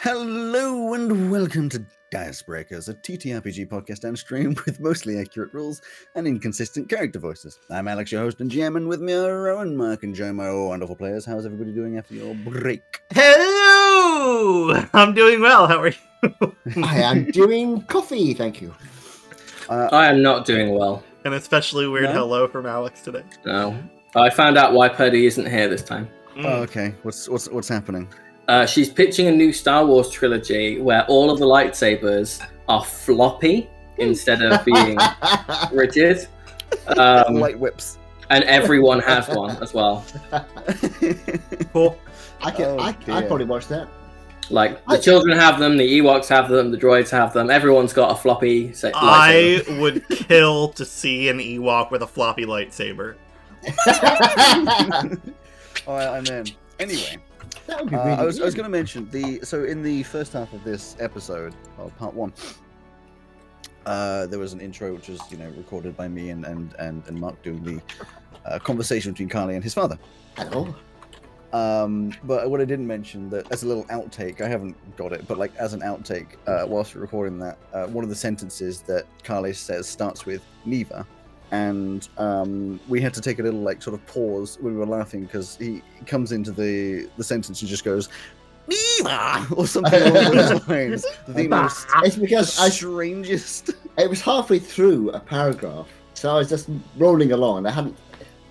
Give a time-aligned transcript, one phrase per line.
[0.00, 5.82] Hello and welcome to Dice Breakers, a TTRPG podcast and stream with mostly accurate rules
[6.14, 7.58] and inconsistent character voices.
[7.70, 10.52] I'm Alex, your host and GM, and with me are Rowan, Mark, and Joe, my
[10.52, 11.24] wonderful players.
[11.26, 12.82] How's everybody doing after your break?
[13.12, 14.84] Hello!
[14.94, 15.66] I'm doing well.
[15.66, 16.54] How are you?
[16.84, 18.74] I am doing coffee, thank you.
[19.68, 21.02] Uh, I am not doing well.
[21.24, 22.12] An especially weird No?
[22.12, 23.24] hello from Alex today.
[23.44, 23.76] No.
[24.14, 26.08] I found out why Purdy isn't here this time.
[26.36, 26.44] Mm.
[26.44, 28.08] oh, okay, what's what's what's happening?
[28.48, 33.68] Uh, she's pitching a new Star Wars trilogy where all of the lightsabers are floppy
[33.98, 34.98] instead of being
[35.72, 36.26] rigid.
[36.96, 37.98] Um, Light whips.
[38.30, 40.04] and everyone has one as well.
[41.72, 41.98] Cool.
[42.40, 42.64] I can.
[42.66, 43.14] Oh, I, dear.
[43.16, 43.88] I'd probably watch that.
[44.50, 47.50] Like the I- children have them, the Ewoks have them, the droids have them.
[47.50, 49.76] Everyone's got a floppy sa- lightsaber.
[49.76, 53.16] I would kill to see an Ewok with a floppy lightsaber.
[55.86, 56.46] oh, I'm in.
[56.78, 57.18] Anyway,
[57.68, 60.32] that would be uh, I was was going to mention the so in the first
[60.32, 62.32] half of this episode, well, part one.
[63.86, 67.06] Uh, there was an intro which was, you know, recorded by me and and and,
[67.06, 67.80] and Mark doing the
[68.44, 69.98] uh, conversation between Carly and his father.
[70.36, 70.74] Hello.
[71.52, 75.26] Um, but what I didn't mention that as a little outtake, I haven't got it,
[75.26, 78.82] but like as an outtake, uh, whilst we're recording that, uh, one of the sentences
[78.82, 81.06] that Carly says starts with Neva,
[81.50, 84.86] and um, we had to take a little like sort of pause when we were
[84.86, 88.08] laughing because he comes into the the sentence and just goes
[88.68, 91.06] Neva or something along those lines.
[91.26, 93.70] The most It's because I, strangest.
[93.96, 97.58] it was halfway through a paragraph, so I was just rolling along.
[97.58, 97.96] and I hadn't,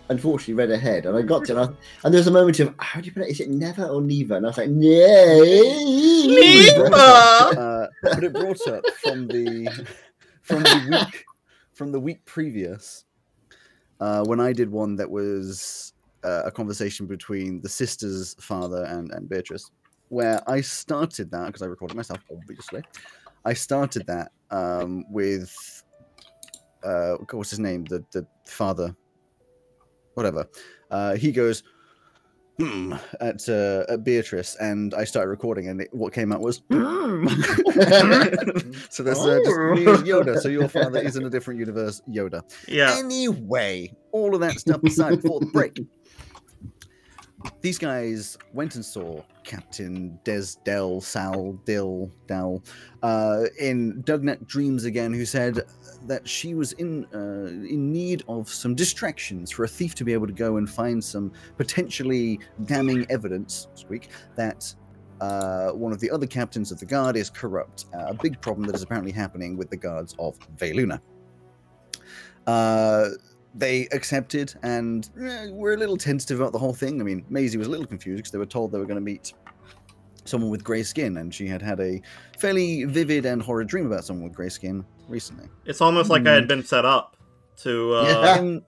[0.10, 2.74] unfortunately, read ahead, and I got to, and, I, and there was a moment of
[2.80, 3.30] how do you pronounce?
[3.30, 3.34] it?
[3.34, 4.36] Is it never or Neva?
[4.38, 4.98] And I was like, Neva!
[6.96, 9.86] uh, but it brought up from the
[10.42, 11.26] from the week
[11.78, 13.06] from the week previous
[14.00, 19.12] uh, when I did one that was uh, a conversation between the sister's father and,
[19.12, 19.70] and Beatrice,
[20.10, 22.82] where I started that because I recorded myself, obviously.
[23.46, 25.84] I started that um, with
[26.84, 28.96] uh, what's his name, the the father,
[30.16, 30.48] whatever.
[30.92, 31.64] Uh, he goes.
[32.60, 36.64] Hmm, at uh, at Beatrice, and I started recording, and it, what came out was
[36.72, 37.28] "Hmm."
[38.90, 40.40] so that's uh, just me as Yoda.
[40.40, 42.42] So your father is in a different universe, Yoda.
[42.68, 42.96] Yeah.
[42.98, 45.80] Anyway, all of that stuff aside for the break.
[47.62, 52.64] These guys went and saw Captain Des Del Sal Dill Dal
[53.04, 55.62] uh, in Dugnet Dreams again, who said
[56.06, 60.14] that she was in uh, in need of some distractions for a thief to be
[60.14, 63.68] able to go and find some potentially damning evidence.
[63.74, 64.74] Squeak that
[65.22, 67.86] uh, one of the other captains of the guard is corrupt.
[67.94, 71.00] Uh, a big problem that is apparently happening with the guards of Veluna.
[73.58, 77.02] They accepted and eh, were a little tentative about the whole thing.
[77.02, 79.02] I mean, Maisie was a little confused because they were told they were going to
[79.02, 79.34] meet
[80.26, 82.02] someone with grey skin, and she had had a
[82.38, 85.48] fairly vivid and horrid dream about someone with grey skin recently.
[85.66, 87.18] It's almost like I had been set up
[87.58, 87.94] to.
[87.94, 88.60] Uh, Yeah.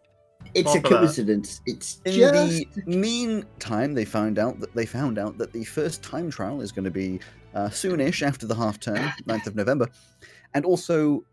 [0.53, 0.89] It's a Off of that.
[0.89, 1.61] coincidence.
[1.65, 2.63] It's in just.
[2.85, 6.71] the meantime, they found out that they found out that the first time trial is
[6.71, 7.19] going to be
[7.53, 8.95] uh, soonish after the half term,
[9.27, 9.87] 9th of November,
[10.53, 11.23] and also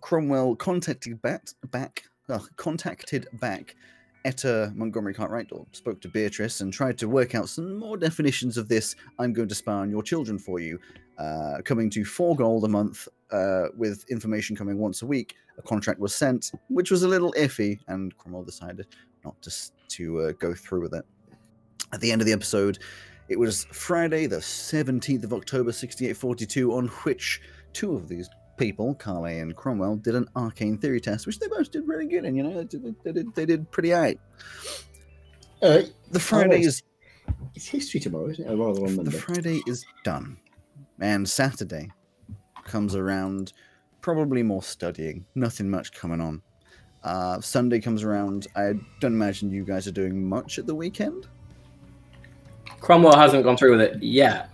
[0.00, 2.02] Cromwell contacted back, back
[2.32, 3.76] uh, contacted back
[4.24, 8.56] Etta Montgomery Cartwright, or spoke to Beatrice and tried to work out some more definitions
[8.56, 8.94] of this.
[9.18, 10.78] I'm going to spy on your children for you,
[11.18, 15.34] uh, coming to four gold a month uh, with information coming once a week.
[15.58, 18.86] A contract was sent, which was a little iffy, and Cromwell decided
[19.24, 19.52] not to
[19.88, 21.04] to uh, go through with it.
[21.92, 22.78] At the end of the episode,
[23.28, 27.40] it was Friday, the 17th of October, 6842, on which
[27.72, 28.28] two of these
[28.62, 32.24] people, Carly and Cromwell, did an arcane theory test, which they both did really good
[32.24, 32.36] in.
[32.36, 34.18] You know, they did, they did, they did pretty aight.
[35.60, 36.82] Uh, The Friday it's- is
[37.54, 38.50] it's history tomorrow, isn't it?
[38.50, 40.36] Or rather on the Friday is done,
[41.00, 41.90] and Saturday
[42.64, 43.52] comes around.
[44.00, 45.24] Probably more studying.
[45.36, 46.42] Nothing much coming on.
[47.04, 48.48] Uh, Sunday comes around.
[48.56, 51.26] I don't imagine you guys are doing much at the weekend.
[52.80, 54.50] Cromwell hasn't gone through with it yet.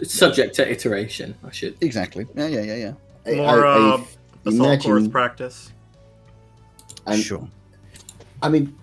[0.00, 1.76] It's subject to iteration, I should.
[1.80, 2.26] Exactly.
[2.34, 2.92] Yeah, yeah, yeah, yeah.
[3.28, 4.00] I- More I- I uh,
[4.46, 5.72] assault course imagine- practice.
[7.06, 7.48] and- sure.
[8.42, 8.74] I mean,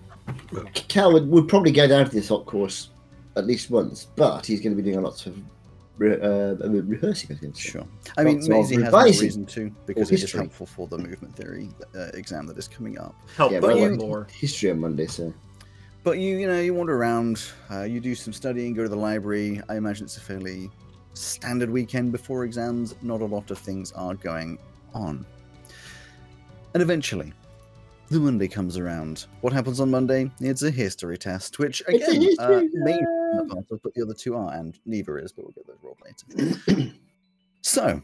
[0.88, 2.90] Cal would, would probably go down to the assault course
[3.36, 5.36] at least once, but he's going to be doing a lot of
[5.98, 7.30] re- uh, rehearsing.
[7.30, 7.52] I was going.
[7.54, 7.84] Sure.
[8.18, 10.40] I mean, Lots of Maisie has no reason to because it is history.
[10.40, 13.14] helpful for the movement theory uh, exam that is coming up.
[13.36, 14.26] Help Yeah, but but you- more.
[14.30, 15.32] history on Monday, so
[16.02, 18.96] But you, you know, you wander around, uh, you do some studying, go to the
[18.96, 19.60] library.
[19.68, 20.70] I imagine it's a fairly
[21.16, 22.94] standard weekend before exams.
[23.02, 24.58] Not a lot of things are going
[24.94, 25.24] on.
[26.74, 27.32] And eventually,
[28.10, 29.26] the Monday comes around.
[29.40, 30.30] What happens on Monday?
[30.40, 34.14] It's a history test, which again, uh, history Maisie is part of, but the other
[34.14, 36.92] two are, and neither is, but we'll get those roll later.
[37.62, 38.02] so,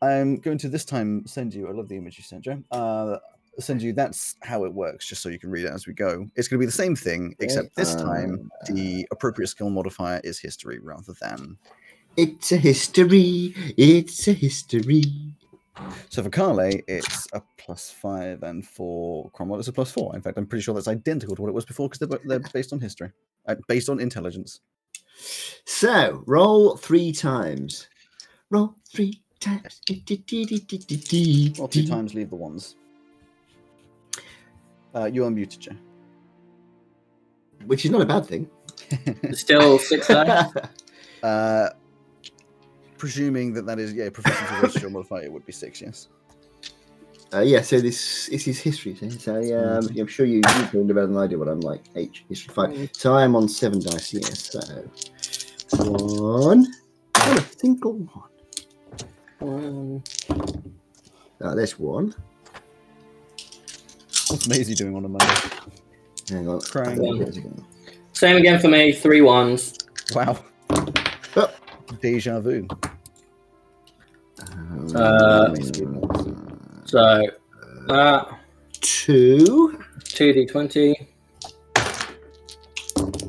[0.00, 1.68] I'm going to this time send you.
[1.68, 2.62] I love the image you sent, Joe.
[2.70, 3.18] Uh,
[3.58, 3.92] send you.
[3.92, 6.28] That's how it works, just so you can read it as we go.
[6.36, 10.38] It's going to be the same thing, except this time the appropriate skill modifier is
[10.38, 11.58] history rather than.
[12.16, 13.54] It's a history.
[13.76, 15.04] It's a history.
[16.10, 20.14] So for Carle, it's a plus five, and for Cromwell, it's a plus four.
[20.14, 22.50] In fact, I'm pretty sure that's identical to what it was before because they're, they're
[22.52, 23.10] based on history,
[23.46, 24.60] uh, based on intelligence.
[25.64, 27.88] So roll three times.
[28.50, 29.80] Roll three times.
[31.58, 32.76] Or two times, leave the ones.
[34.94, 35.72] Uh, you are muted, Joe.
[37.64, 38.50] Which is not a bad thing.
[39.32, 40.52] Still six dice.
[41.22, 41.70] Uh,
[43.02, 45.82] presuming that that is yeah proficiency versus skill modifier, it would be six.
[45.82, 46.06] Yes.
[47.34, 48.94] Uh, yeah, so this this is history.
[48.94, 50.40] So, so um, I'm sure you
[50.72, 51.82] you know better than I do what I'm like.
[51.96, 52.90] H history five.
[52.92, 54.22] So I am on seven dice here.
[54.22, 54.60] So
[56.44, 56.64] one,
[57.26, 58.30] and a single one.
[59.40, 60.04] Um,
[61.42, 62.14] Uh, there's one.
[64.28, 65.26] What's Maisie doing on a Monday?
[66.28, 66.60] Hang on.
[66.60, 67.66] Crying.
[68.12, 68.92] Same again for me.
[68.92, 69.76] Three ones.
[70.14, 70.38] Wow.
[71.34, 71.50] Oh.
[72.00, 72.68] Deja vu.
[74.94, 75.54] Uh,
[76.84, 77.22] So
[77.88, 78.34] uh,
[78.80, 79.78] two.
[80.04, 81.08] two d twenty.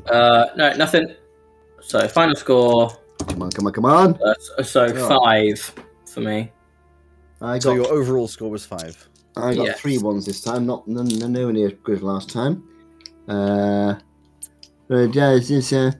[0.10, 1.08] Uh, no, nothing.
[1.82, 2.92] So final score.
[3.30, 4.20] Come on, come on, come on.
[4.22, 5.20] Uh, so- so Oh.
[5.20, 5.74] five
[6.06, 6.52] for me.
[7.42, 9.08] I So got your overall score was five.
[9.36, 9.80] I got Yes.
[9.80, 12.64] three ones this time, not no, no, nowhere near as good as last time.
[13.28, 13.96] Uh,
[14.90, 15.92] uh, does this uh,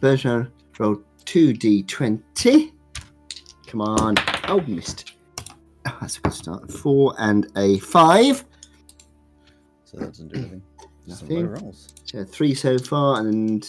[0.00, 2.71] better roll two d twenty?
[3.72, 4.14] Come on!
[4.48, 5.14] Oh, missed.
[5.86, 6.70] Oh, that's a good start.
[6.70, 8.44] Four and a five.
[9.86, 10.62] So that doesn't do anything.
[11.06, 11.46] Just some Nothing.
[11.46, 11.94] low rolls.
[12.04, 13.64] So three so far, and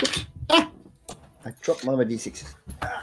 [0.00, 0.26] Oops.
[0.48, 0.70] Ah!
[1.44, 2.54] I dropped my d6s.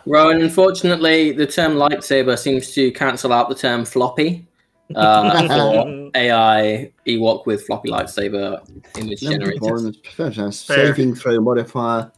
[0.05, 4.47] Rowan, unfortunately, the term lightsaber seems to cancel out the term floppy.
[4.95, 8.61] Uh, for AI Ewok with floppy lightsaber
[8.97, 10.39] image Number generator.
[10.39, 12.09] one, saving throw modifier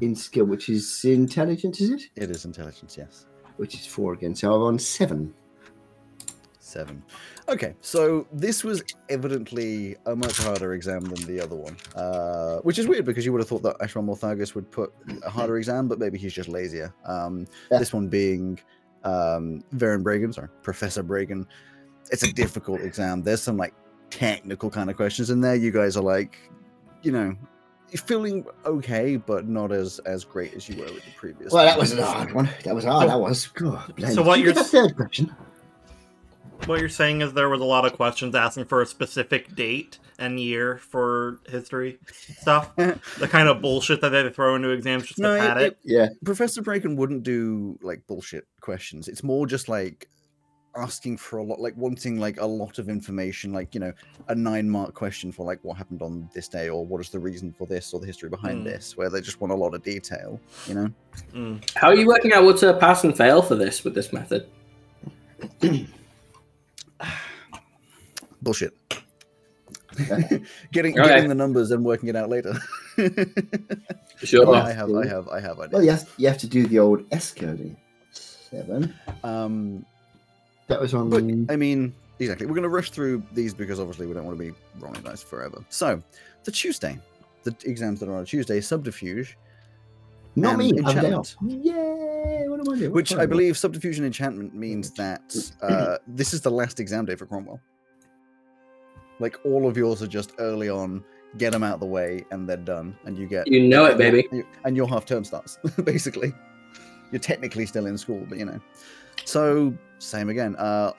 [0.00, 2.02] in skill, which is intelligence, is it?
[2.16, 3.26] It is intelligence, yes.
[3.56, 4.34] Which is four again.
[4.34, 5.34] So I'm on seven.
[6.58, 7.02] Seven.
[7.48, 12.78] Okay, so this was evidently a much harder exam than the other one, uh, which
[12.78, 14.92] is weird because you would have thought that Ashram Morthagus would put
[15.24, 16.92] a harder exam, but maybe he's just lazier.
[17.04, 17.78] Um, Yeah.
[17.78, 18.58] This one being
[19.04, 21.46] um, Varen Bragan, sorry, Professor Bragan.
[22.10, 23.22] It's a difficult exam.
[23.22, 23.74] There's some like
[24.10, 25.54] technical kind of questions in there.
[25.54, 26.36] You guys are like,
[27.02, 27.36] you know,
[27.94, 31.52] feeling okay, but not as as great as you were with the previous.
[31.52, 32.48] Well, that was an hard one.
[32.64, 33.08] That was hard.
[33.08, 33.46] That was.
[33.48, 35.34] God, So what Did you you're the third question?
[36.64, 39.98] What you're saying is there was a lot of questions asking for a specific date
[40.18, 42.74] and year for history stuff.
[42.76, 45.78] the kind of bullshit that they throw into exams just No, to it- pad it.
[45.84, 46.08] Yeah.
[46.24, 49.06] Professor Bragan wouldn't do like bullshit questions.
[49.06, 50.08] It's more just like
[50.76, 53.92] asking for a lot, like wanting like a lot of information, like you know,
[54.28, 57.18] a nine mark question for like what happened on this day, or what is the
[57.18, 58.64] reason for this, or the history behind Hmm.
[58.64, 60.40] this, where they just want a lot of detail.
[60.66, 60.88] You know,
[61.32, 61.62] Mm.
[61.74, 64.46] How are you working out what to pass and fail for this with this method?
[68.42, 68.72] bullshit.
[70.72, 71.08] getting Okay.
[71.08, 72.54] getting the numbers and working it out later.
[74.22, 74.54] Sure.
[74.54, 75.58] I have, I have, I have.
[75.60, 77.76] I Well, you have, you have to do the old S coding.
[78.12, 78.94] Seven.
[79.24, 79.84] Um,
[80.68, 81.10] That was on.
[81.10, 82.46] But I mean, exactly.
[82.46, 85.22] We're going to rush through these because obviously we don't want to be rolling dice
[85.22, 85.64] forever.
[85.68, 86.02] So,
[86.44, 86.98] the Tuesday,
[87.44, 89.36] the exams that are on a Tuesday, subterfuge,
[90.34, 90.82] Not and me.
[90.84, 91.24] I'm down.
[91.46, 92.44] Yay!
[92.48, 92.92] What am I doing?
[92.92, 97.04] which I am believe subterfuge and enchantment means that uh, this is the last exam
[97.06, 97.60] day for Cromwell.
[99.18, 101.02] Like all of yours are just early on,
[101.38, 103.96] get them out of the way, and they're done, and you get You know it,
[103.96, 104.28] baby.
[104.32, 106.32] you- and your half term starts basically
[107.12, 108.58] you're technically still in school but you know
[109.24, 110.92] so same again uh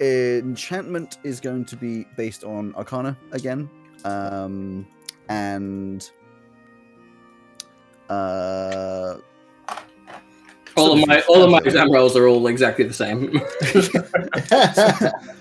[0.00, 3.68] enchantment is going to be based on arcana again
[4.04, 4.86] um
[5.28, 6.10] and
[8.10, 9.16] uh
[10.76, 13.40] All of my all of my exam rolls are all exactly the same.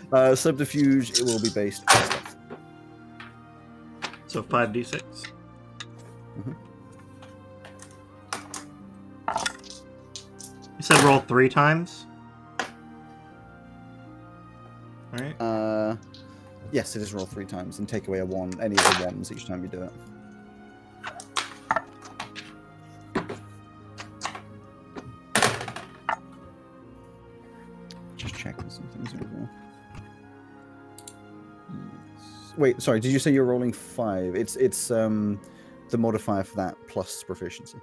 [0.13, 2.35] uh subterfuge it will be based on stealth.
[4.27, 5.03] So five d six.
[6.37, 6.55] Mhm.
[10.77, 12.05] You said roll three times.
[15.13, 15.39] Right.
[15.41, 15.95] uh
[16.71, 19.31] yes it is roll three times and take away a one any of the ones
[19.31, 19.91] each time you do it
[28.17, 29.13] just checking some things.
[29.13, 29.49] Yes.
[32.57, 32.99] Wait, sorry.
[32.99, 34.35] Did you say you're rolling five?
[34.35, 35.39] It's it's um
[35.89, 37.79] the modifier for that plus proficiency.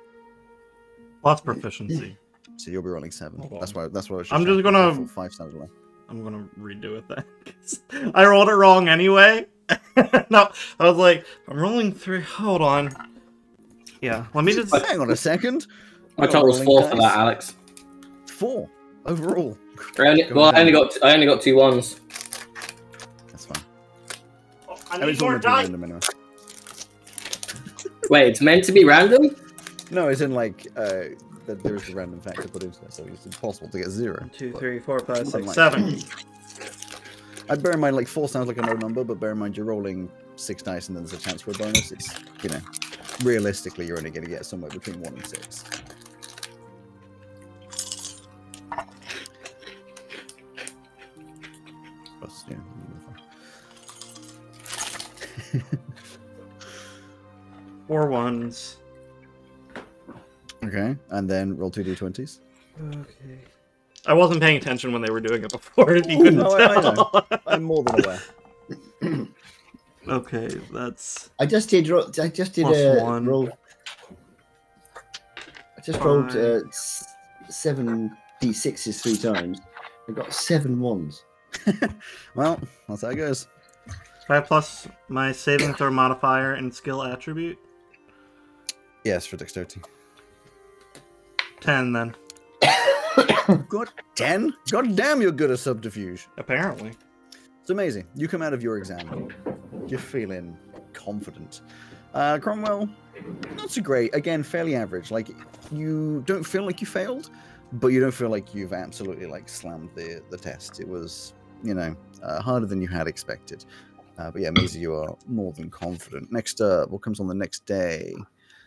[1.23, 2.17] Plus proficiency.
[2.57, 3.41] So you'll be rolling seven.
[3.59, 3.89] That's why.
[3.89, 4.17] That's why.
[4.17, 5.67] I was I'm just gonna- five sounds away.
[6.11, 7.25] I'm gonna redo it then.
[7.45, 7.81] 'cause
[8.15, 9.47] I rolled it wrong anyway.
[10.31, 10.49] no,
[10.81, 12.21] I was like, I'm rolling three.
[12.23, 12.91] Hold on.
[14.03, 14.75] Yeah, let me just.
[14.75, 15.67] Hang on a second.
[16.19, 17.55] My You're total's rolling four for that, Alex.
[18.27, 18.69] Four
[19.07, 19.57] overall.
[19.99, 22.01] I only, well, I only got I only got two ones.
[23.29, 23.63] That's fine.
[24.91, 25.69] I I need it's more meant to be dice.
[25.69, 26.01] anyway.
[28.11, 29.37] Wait, it's meant to be random.
[29.93, 31.03] No, it's in like uh,
[31.51, 34.29] that there is a random factor put into it, so it's impossible to get zero.
[34.37, 35.99] Two, But three, four, five, six, Unlike- seven.
[37.49, 39.57] I bear in mind like four sounds like a no number, but bear in mind
[39.57, 41.91] you're rolling six dice and then there's a chance for a bonus.
[41.91, 42.15] It's
[42.45, 42.61] you know,
[43.25, 45.65] realistically you're only going to get somewhere between one and six.
[52.21, 52.57] Plus, yeah,
[57.89, 58.77] Four ones.
[60.65, 62.41] Okay, and then roll two d20s.
[62.95, 63.39] Okay.
[64.07, 65.95] I wasn't paying attention when they were doing it before.
[65.95, 67.27] If you couldn't No, I- I tell.
[67.47, 69.29] I'm more than aware.
[70.09, 71.89] okay, that's I just did.
[71.89, 73.27] ro- I just did Plus a one.
[73.27, 73.49] roll.
[75.79, 77.05] I just rolled uh, s-
[77.49, 79.61] seven d6s three times.
[80.09, 81.25] I got seven ones.
[82.35, 83.49] Well, that's how it goes.
[84.29, 87.59] five plus my saving throw modifier and skill attribute.
[89.05, 89.81] Yes, for dexterity.
[91.61, 92.15] Ten then.
[93.69, 94.55] God ten?
[94.71, 96.29] God damn, you're good at subterfuge.
[96.39, 96.93] Apparently.
[97.61, 98.07] It's amazing.
[98.15, 99.29] You come out of your exam,
[99.87, 100.57] you're feeling
[100.93, 101.61] confident.
[102.15, 102.89] Uh, Cromwell,
[103.57, 104.15] not so great.
[104.15, 105.11] Again, fairly average.
[105.11, 105.29] Like
[105.71, 107.31] you don't feel like you failed,
[107.75, 110.81] but you don't feel like you've absolutely like slammed the the test.
[110.81, 113.65] It was, you know, uh, harder than you had expected.
[114.19, 116.31] Uh, but yeah, Maisie, you are more than confident.
[116.33, 118.15] Next, uh, what comes on the next day?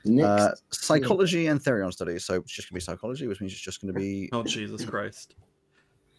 [0.05, 2.25] Next, Uh, psychology and Therion studies.
[2.25, 4.29] So it's just gonna be psychology, which means it's just gonna be.
[4.33, 5.36] Oh Jesus Christ.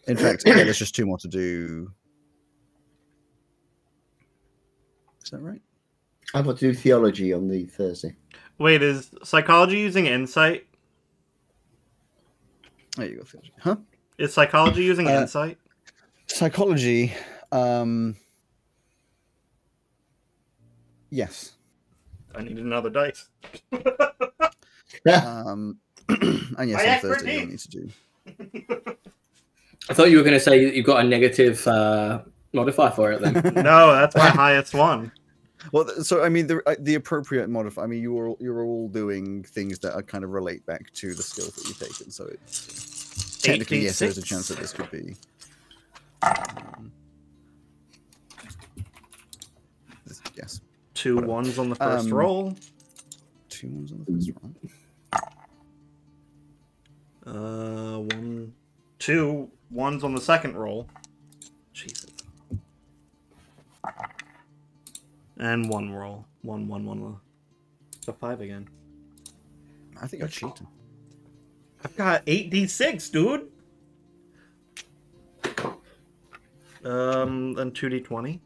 [0.07, 1.91] In fact, yeah, there's just two more to do.
[5.23, 5.61] Is that right?
[6.33, 8.15] I've got to do theology on the Thursday.
[8.57, 10.67] Wait, is psychology using insight?
[12.97, 13.53] There you go, theology.
[13.59, 13.77] Huh?
[14.17, 15.57] Is psychology using Uh, insight?
[16.27, 17.13] Psychology.
[17.51, 18.15] Um.
[21.09, 21.54] Yes.
[22.37, 23.29] I need another dice.
[25.11, 25.79] Um.
[26.09, 27.89] and yes, My on Thursday you'll need to do.
[29.89, 32.21] I thought you were going to say you've got a negative uh,
[32.53, 33.33] modifier for it then.
[33.63, 35.11] no, that's my highest one.
[35.71, 37.83] Well, so I mean, the uh, the appropriate modify.
[37.83, 40.91] I mean, you are all- you're all doing things that are kind of relate back
[40.93, 42.11] to the skills that you've taken.
[42.11, 45.15] So it's technically yes, there's a chance that this could be.
[46.21, 46.91] um,
[50.05, 50.61] this- yes,
[50.95, 52.55] Two ones on the first Um, roll.
[53.49, 54.51] two ones on the first roll.
[57.27, 58.53] Uh, one,
[58.99, 60.87] two ones on the second roll.
[61.73, 62.07] Jesus.
[65.37, 66.25] And one roll.
[66.43, 67.01] One, one, one.
[67.01, 67.17] one.
[68.01, 68.69] So five again.
[70.01, 70.65] I think I cheated.
[71.83, 73.49] I've got eight d six, dude.
[76.83, 78.41] Um, then two d twenty.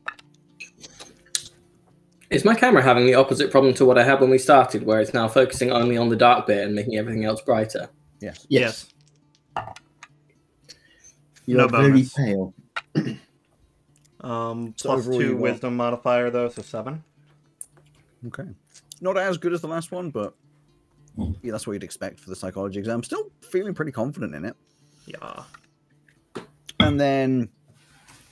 [2.30, 5.02] Is my camera having the opposite problem to what I had when we started, where
[5.02, 7.90] it's now focusing only on the dark bit and making everything else brighter?
[8.22, 8.46] Yes.
[8.50, 8.86] Yes,
[11.46, 12.14] you No are very bonus.
[12.14, 12.54] pale.
[14.22, 17.04] Um, So plus overall you two got- wisdom modifier though, so seven.
[18.28, 18.44] Okay.
[19.02, 20.36] Not as good as the last one, but
[21.18, 23.02] yeah, that's what you'd expect for the psychology exam.
[23.02, 24.56] Still feeling pretty confident in it.
[25.08, 25.44] Yeah.
[26.82, 27.50] And then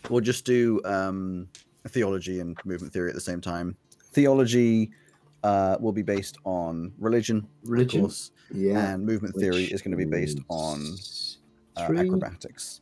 [0.10, 1.48] we'll just do um,
[1.88, 3.76] theology and movement theory at the same time.
[4.22, 4.90] Theology
[5.44, 8.00] uh, will be based on religion, Religion?
[8.02, 8.94] of course, Yeah.
[8.94, 11.38] and movement theory is going to be based on is
[11.78, 12.82] uh, acrobatics.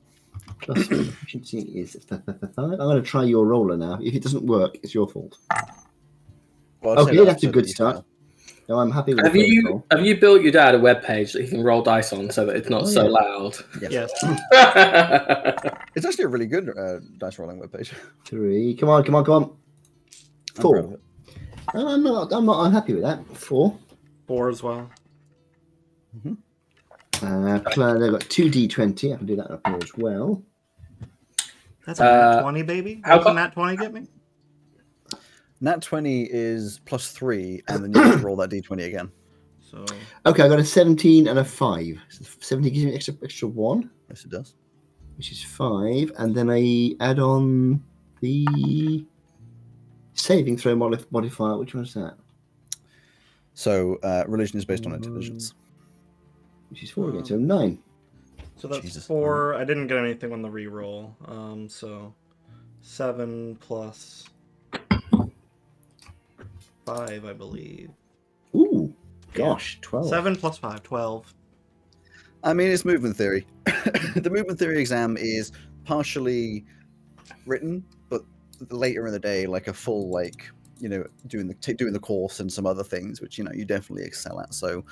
[0.62, 1.98] plus efficiency is
[2.58, 4.00] I'm going to try your roller now.
[4.02, 5.38] If it doesn't work, it's your fault.
[6.82, 7.96] Well, Okay, that's a good start.
[7.98, 8.06] fail.
[8.70, 9.86] No, I'm happy with Have you roll.
[9.92, 12.46] have you built your dad a web page that he can roll dice on so
[12.46, 13.10] that it's not Oh, so yeah.
[13.20, 13.54] loud?
[13.82, 13.92] Yes.
[13.92, 14.12] Yes.
[15.96, 17.94] It's actually a really good uh, dice rolling webpage.
[18.26, 18.74] Three.
[18.76, 19.44] Come on, come on, come on.
[20.58, 20.98] I'm Four.
[21.68, 21.94] Proud of it.
[21.94, 22.34] I'm not.
[22.34, 23.26] I'm not unhappy with that.
[23.38, 23.78] Four.
[24.28, 24.90] Four as well.
[27.22, 29.14] Uh, Claire, they've got two d20.
[29.14, 30.44] I can do that up here as well.
[31.86, 33.02] That's a nat Uh, twenty, baby.
[33.04, 34.08] how How can about- nat twenty get me?
[35.62, 39.10] Nat 20 is plus three, and then you have to roll that d20 again.
[39.62, 39.86] So
[40.26, 41.98] Okay, I got a 17 and a five.
[42.10, 44.54] So 17 gives me an extra extra one, Yes, it does.
[45.16, 47.82] which is five, and then I add on
[48.20, 49.06] the
[50.16, 51.58] saving throw modif- modifier.
[51.58, 52.16] Which one is that?
[53.54, 55.54] So uh, religion is based on intelligence.
[56.70, 57.26] which is four again.
[57.26, 57.80] So nine.
[58.58, 59.06] So that's Jesus.
[59.06, 59.56] four.
[59.56, 61.12] I didn't get anything on the reroll.
[61.30, 62.14] Um, so
[62.82, 64.26] seven plus
[66.86, 67.90] five, I believe.
[68.56, 68.94] Ooh,
[69.34, 70.10] gosh, twelve.
[70.10, 71.34] Seven plus five, twelve.
[72.44, 73.46] I mean, it's movement theory.
[73.66, 75.52] the movement theory exam is
[75.84, 76.66] partially
[77.46, 77.95] written, but
[78.70, 82.00] later in the day, like a full like you know doing the t- doing the
[82.00, 84.54] course and some other things, which you know you definitely excel at.
[84.54, 84.84] So,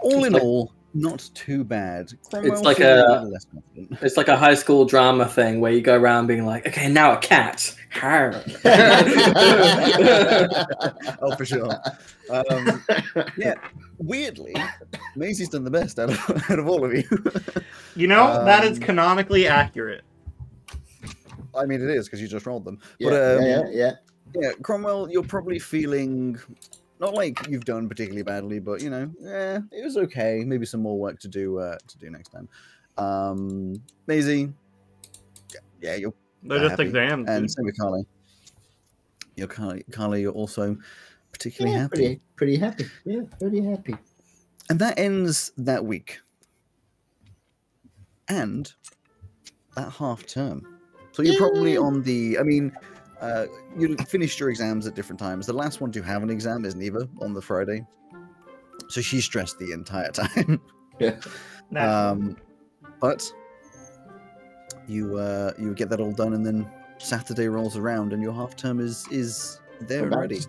[0.00, 2.12] all in like- all, not too bad.
[2.28, 3.46] Cromwell like feeling a- less.
[4.02, 7.12] It's like a high school drama thing where you go around being like, okay, now
[7.12, 7.74] a cat.
[8.02, 8.34] Arr.
[11.22, 11.70] oh, for sure.
[12.30, 12.82] Um,
[13.36, 13.54] yeah,
[13.98, 14.54] weirdly,
[15.16, 17.02] Maisie's done the best out of, out of all of you.
[17.96, 20.02] You know that is Um, canonically accurate.
[21.54, 22.78] I mean, it is because you just rolled them.
[22.98, 23.92] yeah, but um, yeah, yeah, yeah.
[24.34, 26.38] yeah, Cromwell, you're probably feeling
[27.00, 30.44] not like you've done particularly badly, but you know, yeah, it was okay.
[30.46, 32.48] Maybe some more work to do uh, to do next time.
[32.98, 34.52] Um, Maisie,
[35.52, 36.84] yeah, yeah, you're They're just happy.
[36.84, 37.28] exams.
[37.28, 38.04] and same with Carly.
[39.36, 40.76] You're Carly, Carly, you're also
[41.32, 41.96] particularly yeah happy.
[41.96, 42.84] pretty, pretty happy.
[43.04, 43.96] Yeah, pretty happy.
[44.68, 46.20] And that ends that week.
[48.28, 48.72] And
[49.74, 50.79] that half term.
[51.20, 52.38] So you're probably on the.
[52.38, 52.72] I mean,
[53.20, 53.46] uh,
[53.76, 55.46] you finished your exams at different times.
[55.46, 57.84] The last one to have an exam is Neva on the Friday.
[58.88, 60.60] So she's stressed the entire time.
[61.70, 62.10] Nah.
[62.10, 62.36] um,
[63.00, 63.30] but
[64.88, 68.56] you uh, you get that all done, and then Saturday rolls around, and your half
[68.56, 70.40] term is is there About already.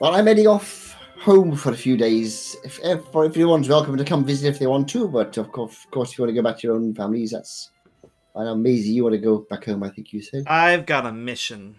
[0.00, 2.56] Well, I'm heading off home for a few days.
[2.62, 5.84] If, if, if everyone's welcome to come visit if they want to, but of course,
[5.84, 7.70] of course, if you want to go back to your own families, that's.
[8.36, 9.82] I know, Maisie, you want to go back home?
[9.82, 10.44] I think you said.
[10.46, 11.76] I've got a mission.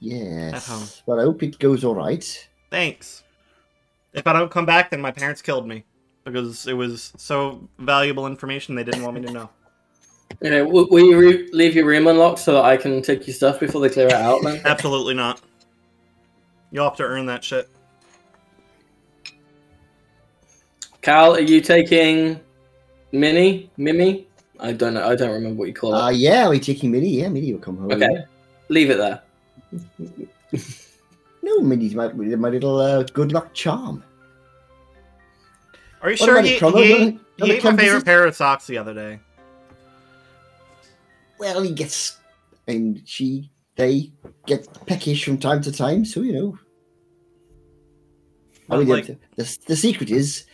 [0.00, 0.54] Yes.
[0.54, 0.88] At home.
[1.06, 2.48] Well, I hope it goes all right.
[2.70, 3.24] Thanks.
[4.12, 5.84] If I don't come back, then my parents killed me
[6.24, 9.50] because it was so valuable information they didn't want me to know.
[10.42, 13.26] You know, will, will you re- leave your room unlocked so that I can take
[13.26, 14.42] your stuff before they clear it out?
[14.42, 14.60] Then?
[14.66, 15.40] Absolutely not.
[16.70, 17.70] You'll have to earn that shit.
[21.00, 22.38] Cal, are you taking
[23.10, 23.70] Minnie?
[23.78, 24.27] Mimi?
[24.60, 25.06] I don't know.
[25.08, 26.16] I don't remember what you call Uh, it.
[26.16, 27.20] yeah, we're taking Minnie.
[27.20, 27.92] Yeah, Minnie will come home.
[27.92, 28.24] okay,
[28.68, 29.22] leave it there.
[31.42, 34.02] No, Minnie's my, my little uh, good luck charm.
[36.02, 36.82] Are you What sure about he, it, Cromwell?
[36.82, 39.20] he, Wanna- ate- he ate my favorite pair of socks the other day?
[41.38, 42.18] Well, he gets,
[42.66, 44.10] and she, they
[44.46, 46.58] get peckish from time to time, so you know.
[48.70, 50.44] I mean, like, the, the, the secret is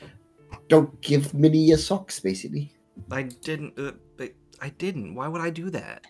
[0.69, 2.74] don't give Minnie your socks, basically.
[3.11, 3.79] I didn't.
[3.79, 5.15] Uh, but I didn't.
[5.15, 6.07] Why would I do that?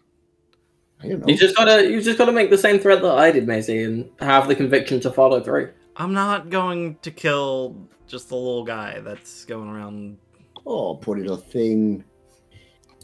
[1.03, 1.27] I don't know.
[1.29, 4.11] You just gotta, you just gotta make the same threat that I did, Maisie, and
[4.21, 5.73] have the conviction to follow through.
[5.97, 10.19] I'm not going to kill just the little guy that's going around.
[10.67, 12.05] Oh, poor little thing.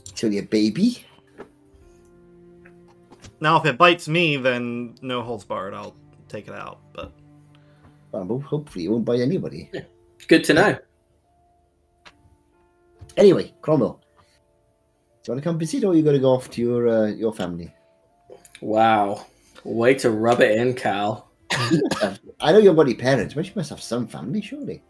[0.08, 1.04] It's only a baby.
[3.40, 5.72] Now, if it bites me, then no holds barred.
[5.74, 5.94] I'll
[6.28, 6.80] take it out.
[6.92, 7.12] But
[8.12, 9.70] Well, hopefully, it won't bite anybody.
[10.28, 10.78] Good to know.
[13.16, 14.00] Anyway, Cromwell.
[15.22, 17.06] Do you want to come visit, or you going to go off to your uh,
[17.08, 17.72] your family?
[18.62, 19.26] Wow,
[19.64, 21.30] way to rub it in, Cal.
[22.40, 24.82] I know you're bloody parents, but you must have some family, surely.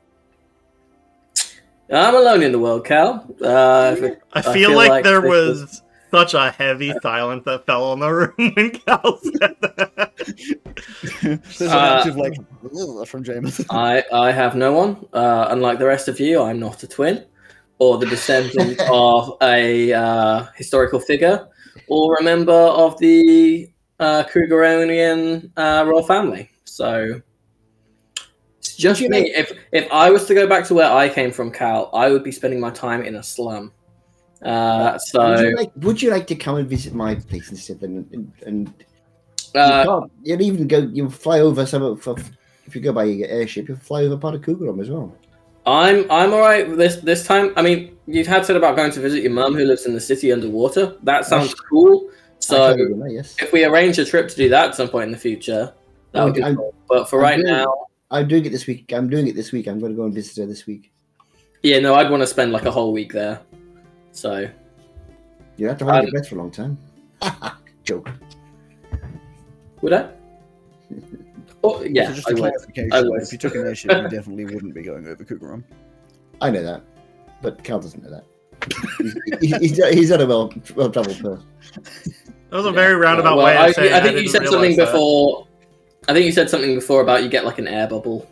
[1.92, 3.26] I'm alone in the world, Cal.
[3.42, 6.92] Uh, if it- I I feel, feel like, like there this was such a heavy
[7.02, 10.12] silence that fell on the room when Cal said that.
[11.22, 12.34] There's Uh, active like
[13.08, 13.64] from Jameis.
[13.70, 15.04] I I have no one.
[15.12, 17.24] Uh, unlike the rest of you, I'm not a twin,
[17.80, 21.48] or the descendant of a uh, historical figure,
[21.88, 26.50] or a member of the uh, Krugeronian uh, royal family.
[26.64, 27.20] So
[28.58, 29.32] it's just you me.
[29.34, 32.22] If if I was to go back to where I came from, Cal, I would
[32.22, 33.72] be spending my time in a slum.
[34.44, 37.82] Uh, would, so you like, would you like to come and visit my place instead?
[37.82, 38.68] And, and, and
[39.54, 40.78] uh, you can't, you'll even go.
[40.78, 42.06] You fly over some of.
[42.66, 45.12] If you go by your airship, you'll fly over part of Kugelum as well.
[45.66, 47.52] I'm I'm all right this this time.
[47.56, 50.00] I mean, you had said about going to visit your mum who lives in the
[50.00, 50.96] city underwater.
[51.02, 52.08] That sounds cool.
[52.38, 55.12] So that, yes, if we arrange a trip to do that at some point in
[55.12, 55.72] the future,
[56.12, 56.74] that would be I'm- cool.
[56.88, 57.74] But for I'm right doing- now,
[58.10, 58.90] I'm doing it this week.
[58.92, 59.66] I'm doing it this week.
[59.68, 60.90] I'm going to go and visit her this week.
[61.62, 63.40] yeah, no, I'd want to spend like a whole week there.
[64.12, 64.48] So
[65.58, 66.78] You have to hold Um, your breath for a long time.
[67.84, 68.08] Joke.
[69.82, 70.08] would I?
[71.62, 72.40] Oh yeah, so just I a would.
[72.40, 73.22] clarification, I would.
[73.22, 75.62] if you took an airship, you definitely wouldn't be going over Kugaram.
[76.40, 76.82] I know that,
[77.42, 78.24] but Cal doesn't know that.
[79.40, 81.44] he's, he's, he's not a well well traveled person.
[82.50, 84.76] That was a very roundabout Well, way I, of saying I think you said something
[84.76, 84.86] that.
[84.86, 85.46] before.
[86.08, 88.28] I think you said something before about you get like an air bubble.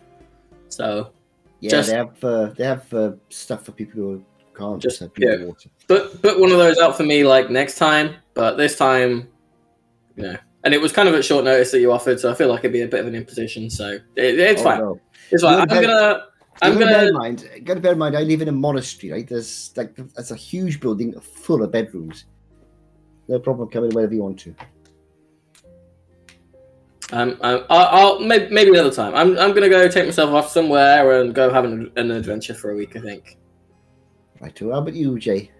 [0.71, 1.13] So
[1.61, 4.25] Yeah, Just- they have uh, they have uh, stuff for people who
[4.57, 5.45] can't Just- drink yeah.
[5.45, 5.69] water.
[5.87, 8.17] But put one of those out for me like next time.
[8.35, 9.29] But this time,
[10.17, 10.37] you know,
[10.69, 12.59] and it was kind of at short notice that you offered, so I feel like
[12.59, 13.71] it'd be a bit of an imposition.
[13.71, 14.79] So it, it's Oh, fine.
[14.81, 15.01] no.
[15.31, 15.61] It's fine.
[15.61, 16.25] I'm gonna.
[16.61, 17.09] I'm You gotta bear gonna.
[17.09, 17.51] in mind.
[17.65, 18.17] Got to bear in mind.
[18.19, 19.27] I live in a monastery, right?
[19.27, 22.27] There's like there's a huge building full of bedrooms.
[23.29, 24.55] No problem coming whenever you want to.
[27.13, 29.15] Um, I'm, I'll, I'll maybe, maybe another time.
[29.15, 32.73] I'm, I'm gonna go take myself off somewhere and go have an, an adventure for
[32.73, 32.95] a week.
[32.95, 33.39] I think.
[34.41, 34.59] Right.
[34.59, 35.51] How about you, Jay?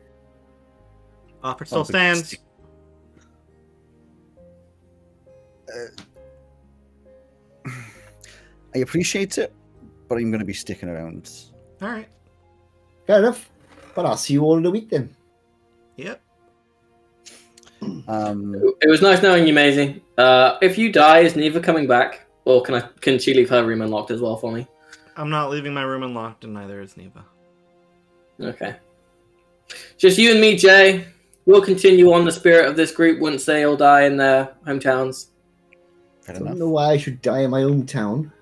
[1.43, 1.85] Offer still Oh,
[5.69, 6.05] but-
[7.65, 7.77] stands.
[8.75, 9.53] I appreciate it,
[10.09, 11.31] but I'm going to be sticking around.
[11.81, 12.09] All right.
[13.07, 13.49] Fair enough.
[13.95, 15.15] But I'll see you all in a week then.
[15.97, 16.21] Yep.
[18.07, 20.03] Um, It was nice knowing you, Maisie.
[20.17, 23.65] Uh, if you die, is Neva coming back, or can I can she leave her
[23.65, 24.67] room unlocked as well for me?
[25.17, 27.25] I'm not leaving my room unlocked, and neither is Neva.
[28.41, 28.77] Okay.
[29.97, 31.07] Just you and me, Jay.
[31.47, 35.29] We'll continue on the spirit of this group once they all die in their hometowns.
[36.29, 36.59] Fair I don't enough.
[36.59, 38.33] know why I should die in my own town.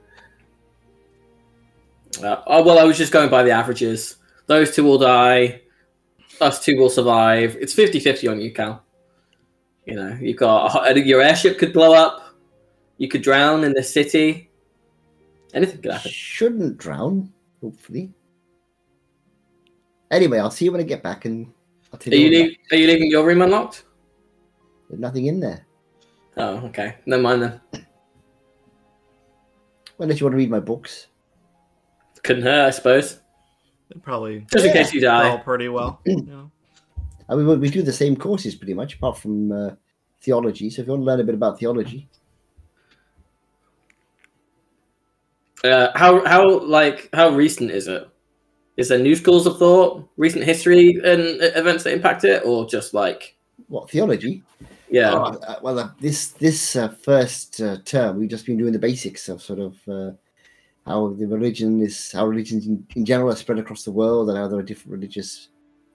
[2.22, 4.16] Uh, oh, well, I was just going by the averages.
[4.46, 5.62] Those two will die.
[6.40, 7.56] Us two will survive.
[7.60, 8.82] It's 50-50 on you, Cal.
[9.86, 12.34] You know, you've got your airship could blow up.
[12.98, 14.50] You could drown in the city.
[15.54, 16.10] Anything could happen.
[16.10, 18.10] Shouldn't drown, hopefully.
[20.10, 21.52] Anyway, I'll see you when I get back, and
[21.92, 23.84] I'll tell Are you, all leave, are you leaving your room unlocked?
[24.88, 25.65] There's nothing in there.
[26.36, 26.96] Oh, okay.
[27.06, 27.60] Never mind then.
[27.72, 27.82] Well,
[30.00, 31.06] Unless you want to read my books.
[32.22, 33.20] Couldn't hurt, I suppose.
[33.88, 34.82] They probably Just in Yeah.
[34.82, 35.30] case you die.
[35.30, 36.00] all pretty well.
[36.06, 36.50] You know?
[37.28, 39.70] I mean, we do the same courses pretty much, apart from uh,
[40.20, 40.70] theology.
[40.70, 42.08] So if you want to learn a bit about theology,
[45.64, 48.06] Uh, how how like how recent is it?
[48.76, 52.94] Is there new schools of thought, recent history, and events that impact it, or just
[52.94, 54.44] like what theology?
[54.90, 55.12] Yeah?
[55.12, 58.78] Oh, uh, well, uh, this this uh, first uh, term we've just been doing the
[58.78, 60.10] basics of sort of uh,
[60.86, 64.38] how the religion is, how religions in, in general are spread across the world, and
[64.38, 65.48] how there are different religious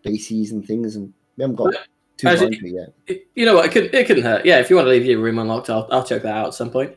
[0.04, 0.96] bases and things.
[0.96, 1.74] And we haven't got
[2.18, 3.20] too Has far it- into it yet.
[3.36, 3.66] You know what?
[3.66, 4.46] It could it couldn't hurt.
[4.46, 6.54] Yeah, if you want to leave your room unlocked, I'll I'll check that out at
[6.54, 6.96] some point.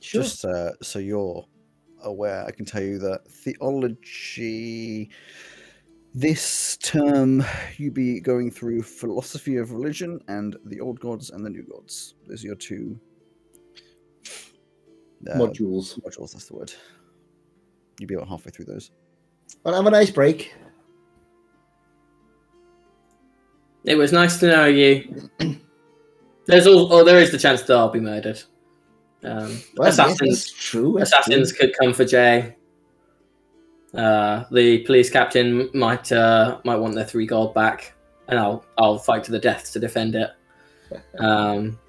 [0.00, 0.22] Sure.
[0.22, 1.44] Just uh, so you're
[2.02, 5.10] aware, I can tell you that theology.
[6.16, 7.44] This term,
[7.76, 12.14] you be going through philosophy of religion and the old gods and the new gods.
[12.26, 12.98] Those are your two
[15.30, 16.00] uh, Modules.
[16.00, 16.32] modules.
[16.32, 16.72] That's the word.
[18.00, 18.92] You'd be about halfway through those.
[19.62, 20.54] Well, have a nice break.
[23.84, 25.28] It was nice to know you.
[26.46, 28.42] There's all oh, there is the chance that I'll be murdered.
[29.22, 30.96] Um, Well, assassins that's true.
[30.98, 31.68] assassins true.
[31.68, 32.56] could come for Jay.
[33.94, 37.94] Uh, the police captain might uh, might want their three gold back,
[38.28, 40.30] and I'll I'll fight to the death to defend it.
[41.18, 41.80] Um,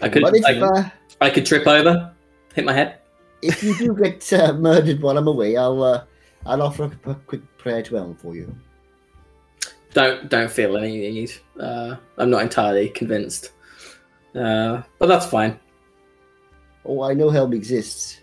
[0.00, 0.88] I could if, I, uh,
[1.20, 2.14] I could trip over,
[2.54, 2.98] hit my head.
[3.42, 6.04] if you do get uh, murdered while I'm away, I'll uh,
[6.46, 8.54] I'll offer a quick prayer to Helm for you.
[9.94, 11.32] Don't don't feel any need.
[11.58, 13.52] Uh, I'm not entirely convinced,
[14.34, 15.58] uh, but that's fine.
[16.84, 18.20] Oh, I know Helm exists.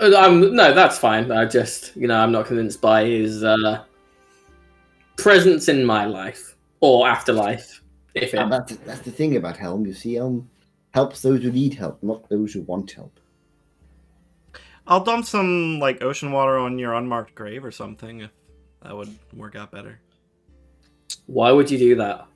[0.00, 1.30] Uh, I'm, no, that's fine.
[1.30, 3.84] I just, you know, I'm not convinced by his uh,
[5.16, 7.82] presence in my life or afterlife.
[8.14, 9.86] If it, that's, that's the thing about Helm.
[9.86, 10.48] You see, Helm
[10.92, 13.18] helps those who need help, not those who want help.
[14.86, 18.30] I'll dump some like ocean water on your unmarked grave or something if
[18.82, 20.00] that would work out better.
[21.26, 22.26] why would you do that?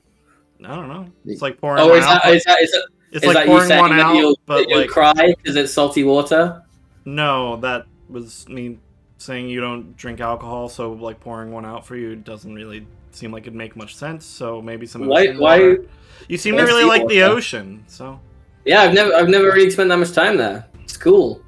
[0.63, 1.07] I don't know.
[1.25, 2.23] It's like pouring Oh, one is out.
[2.23, 4.39] that, is that, is that, it's is like that you pouring saying one that you'll,
[4.45, 6.62] but that you'll like cry because it's salty water?
[7.05, 8.77] No, that was me
[9.17, 13.31] saying you don't drink alcohol, so like pouring one out for you doesn't really seem
[13.31, 14.25] like it'd make much sense.
[14.25, 15.85] So maybe some Why- ocean why- water.
[16.29, 18.19] You seem to really like the ocean, so
[18.65, 20.65] Yeah, I've never, I've never really spent that much time there.
[20.83, 21.41] It's cool,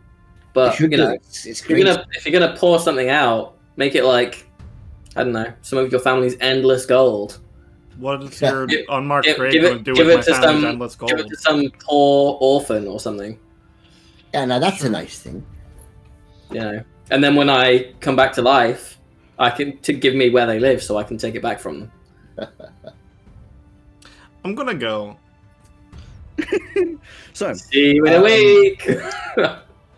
[0.53, 1.11] but you know.
[1.11, 4.49] It's, it's if you're gonna, if you're gonna pour something out, make it like,
[5.15, 7.39] I don't know, some of your family's endless gold.
[7.97, 8.51] what is Yeah.
[8.51, 10.41] your Give- unmarked give- grave give going it- to do give with it my to
[10.41, 13.39] family's some- endless Give it to some poor orphan or something.
[14.35, 15.45] Yeah, now that's a nice thing.
[16.51, 16.83] you know.
[17.09, 18.99] And then when I come back to life,
[19.39, 21.89] I can to give me where they live, so I can take it back from
[22.37, 22.37] them.
[24.43, 25.15] I'm gonna go.
[27.33, 28.89] So, See you in a Um, week.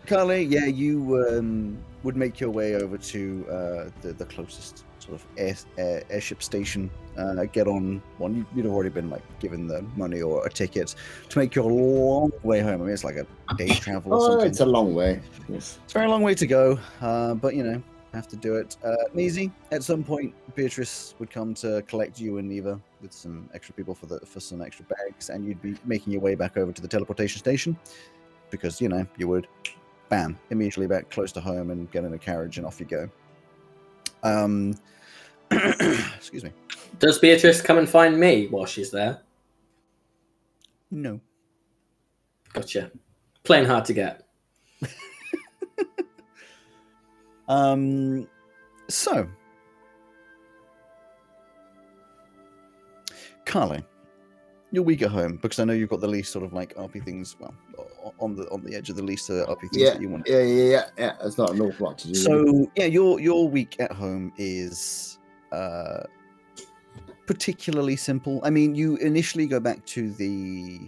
[0.06, 5.20] Carly, yeah, you um, would make your way over to uh, the, the closest sort
[5.20, 8.34] of air, air, airship station, uh, get on one.
[8.34, 10.94] You, you'd have already been like given the money or a ticket
[11.28, 12.82] to make your long way home.
[12.82, 15.20] I mean, it's like a day travel or Oh, it's a long way.
[15.48, 15.78] Yes.
[15.84, 18.76] It's a very long way to go, uh, but you know, have to do it.
[18.84, 23.48] Uh, Maisie, at some point, Beatrice would come to collect you and Neva with some
[23.54, 26.56] extra people for the for some extra bags, and you'd be making your way back
[26.56, 27.76] over to the teleportation station
[28.50, 29.46] because you know you would,
[30.08, 33.08] bam, immediately back close to home and get in a carriage and off you go.
[34.22, 34.74] Um,
[36.16, 36.52] excuse me.
[36.98, 39.20] Does Beatrice come and find me while she's there?
[40.90, 41.20] No.
[42.52, 42.90] Gotcha.
[43.44, 44.26] Playing hard to get.
[47.48, 48.28] Um,
[48.88, 49.26] so,
[53.46, 53.82] Carly,
[54.70, 57.02] your week at home because I know you've got the least sort of like RP
[57.02, 57.36] things.
[57.40, 57.54] Well,
[58.18, 60.28] on the on the edge of the least uh, RP things Yeah, that you want.
[60.28, 61.12] Yeah, yeah, yeah, yeah.
[61.20, 62.14] There's not an awful lot to do.
[62.14, 65.17] So yeah, your your week at home is
[65.52, 66.02] uh,
[67.26, 68.40] particularly simple.
[68.42, 70.80] I mean, you initially go back to the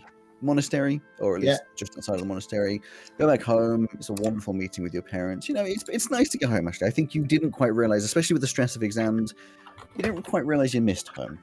[0.42, 1.50] monastery, or at Yeah.
[1.52, 2.80] least just outside of the monastery.
[3.18, 3.86] Go back home.
[3.92, 5.48] It's a wonderful meeting with your parents.
[5.48, 6.66] You know, it's it's nice to get home.
[6.66, 9.34] Actually, I think you didn't quite realize, especially with the stress of exams,
[9.96, 11.38] you didn't quite realize you missed home.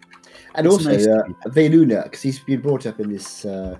[0.56, 3.78] and it's also, nice uh, Veluna, because he's been brought up in this uh,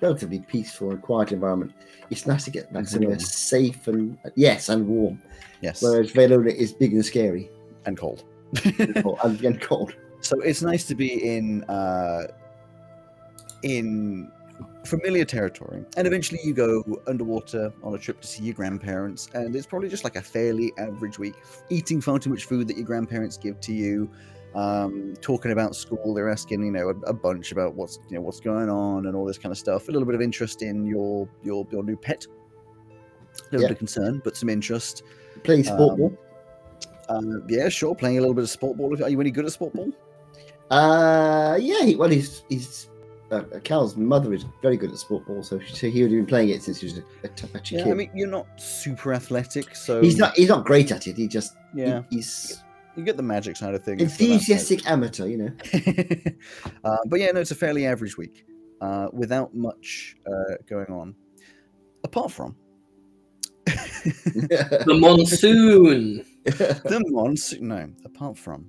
[0.00, 1.72] relatively peaceful and quiet environment.
[2.10, 5.20] It's nice to get back And somewhere safe and yes, and warm.
[5.62, 7.50] Yes, Whereas Veluna is big and scary
[7.86, 8.24] and cold.
[8.64, 9.94] And, and cold.
[10.20, 12.26] So it's nice to be in uh,
[13.62, 14.30] in
[14.84, 19.54] familiar territory, and eventually you go underwater on a trip to see your grandparents, and
[19.56, 21.34] it's probably just like a fairly average week,
[21.70, 24.10] eating far too much food that your grandparents give to you.
[24.54, 28.20] Um, talking about school, they're asking you know a, a bunch about what's you know
[28.22, 29.88] what's going on and all this kind of stuff.
[29.88, 32.26] A little bit of interest in your your your new pet.
[32.26, 33.68] A little Yeah.
[33.68, 35.04] bit of concern, but some interest.
[35.44, 36.18] Playing sport Um, ball.
[37.10, 37.94] Uh, yeah, sure.
[37.94, 39.02] Playing a little bit of sport ball.
[39.02, 39.90] Are you any good at sport ball?
[40.70, 41.84] Uh, yeah.
[41.84, 42.88] He, well, he's he's
[43.30, 46.26] uh, Cal's mother is very good at sport ball, so, so he would have been
[46.26, 47.88] playing it since he was a Yeah, kid.
[47.88, 51.16] I mean you're not super athletic, so he's not he's not great at it.
[51.16, 52.62] He just he- Yeah, he's
[52.96, 54.00] you get the magic side of things.
[54.00, 55.52] so that's like- enthusiastic amateur, you know.
[56.84, 58.44] uh, but yeah, no, it's a fairly average week
[58.80, 61.14] uh, without much uh, going on.
[62.02, 62.56] Apart from
[63.66, 66.24] The monsoon.
[66.44, 68.66] the monsoon, no, apart from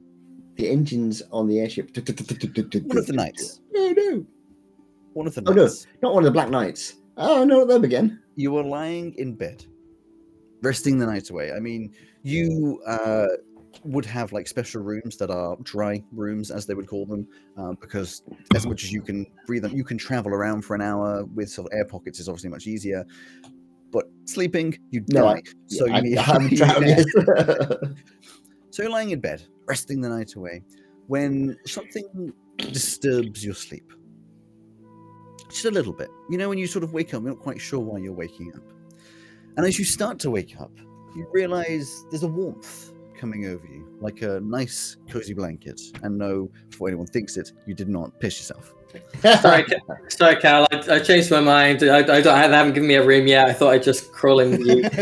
[0.55, 1.95] the engines on the airship.
[1.95, 4.25] one of the nights, No, no,
[5.13, 5.69] one of the Oh, no.
[6.01, 6.95] not one of the Black Knights.
[7.17, 8.19] Oh, no, not them again.
[8.35, 9.65] you were lying in bed,
[10.61, 11.51] resting the night away.
[11.51, 13.27] I mean, you uh,
[13.83, 17.77] would have like special rooms that are dry rooms, as they would call them, um,
[17.81, 18.23] because
[18.55, 21.49] as much as you can breathe, them, you can travel around for an hour with
[21.49, 23.05] sort of air pockets is obviously much easier.
[23.91, 25.41] But sleeping, you No, die.
[25.67, 26.17] so you I, need.
[26.19, 27.77] I you traveled need- yet.
[28.71, 30.63] So you're lying in bed, resting the night away,
[31.07, 33.91] when something disturbs your sleep.
[35.49, 36.07] Just a little bit.
[36.29, 38.53] You know, when you sort of wake up, you're not quite sure why you're waking
[38.55, 38.63] up.
[39.57, 40.71] And as you start to wake up,
[41.17, 45.81] you realize there's a warmth coming over you, like a nice, cozy blanket.
[46.03, 48.73] And no, before anyone thinks it, you did not piss yourself.
[49.41, 50.67] Sorry, Ca- sorry, Cal.
[50.71, 51.83] I, I changed my mind.
[51.83, 53.47] I, I, don't, I haven't given me a room yet.
[53.47, 54.83] I thought I'd just crawl in with you.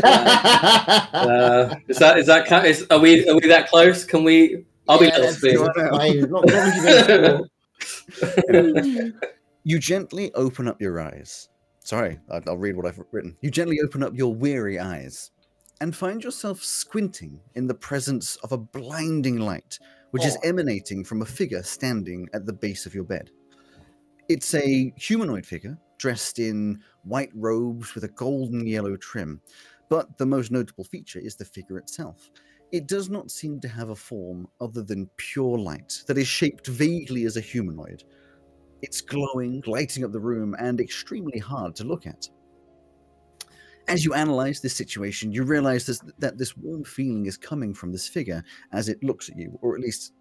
[1.14, 2.52] Uh, is that is that
[2.92, 4.04] are we are we that close?
[4.04, 4.66] Can we?
[4.88, 5.74] I'll Yeah, be that's listening.
[5.74, 6.18] fine.
[6.24, 7.48] As long- as long as you go
[7.80, 9.12] to school.
[9.66, 11.50] You gently open up your eyes.
[11.84, 13.36] Sorry, I- I'll read what I've written.
[13.42, 15.32] You gently open up your weary eyes
[15.82, 19.78] and find yourself squinting in the presence of a blinding light,
[20.12, 20.48] which is Oh.
[20.48, 23.30] emanating from a figure standing at the base of your bed.
[24.30, 29.42] It's a humanoid figure dressed in white robes with a golden yellow trim,
[29.90, 32.30] but the most notable feature is the figure itself.
[32.72, 36.68] It does not seem to have a form other than pure light that is shaped
[36.68, 38.04] vaguely as a humanoid.
[38.84, 42.30] It's glowing, lighting up the room, and extremely hard to look at.
[43.88, 47.92] As you analyze this situation, you realize this, that this warm feeling is coming from
[47.92, 50.14] this figure as it looks at you, or at least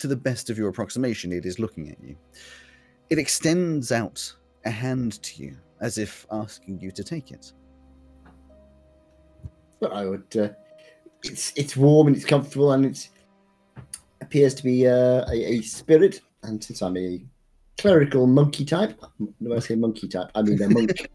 [0.00, 2.14] to the best of your approximation, it is looking at you.
[3.10, 7.52] It extends out a hand to you as if asking you to take it.
[9.80, 10.36] But I would.
[10.36, 10.48] Uh,
[11.22, 13.08] it's it's warm and it's comfortable and it
[14.20, 16.20] appears to be uh, a, a spirit.
[16.42, 17.24] And since I'm a
[17.78, 19.00] clerical monkey type,
[19.38, 21.08] when I say monkey type, I mean a monk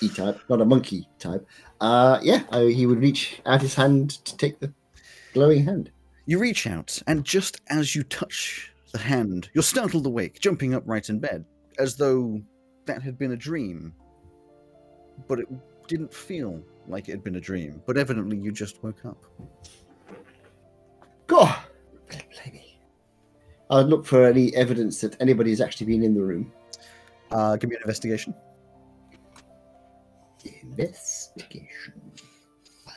[0.00, 1.46] e type, not a monkey type.
[1.80, 4.72] Uh, yeah, I, he would reach out his hand to take the
[5.32, 5.90] glowing hand.
[6.26, 11.08] You reach out, and just as you touch the hand, you're startled awake, jumping upright
[11.08, 11.44] in bed,
[11.78, 12.40] as though
[12.86, 13.94] that had been a dream.
[15.28, 15.48] But it
[15.86, 19.24] didn't feel like it had been a dream, but evidently you just woke up.
[21.26, 21.56] God,
[23.70, 26.52] I'd look for any evidence that anybody's actually been in the room.
[27.30, 28.34] Uh, give me an investigation.
[30.62, 31.94] Investigation.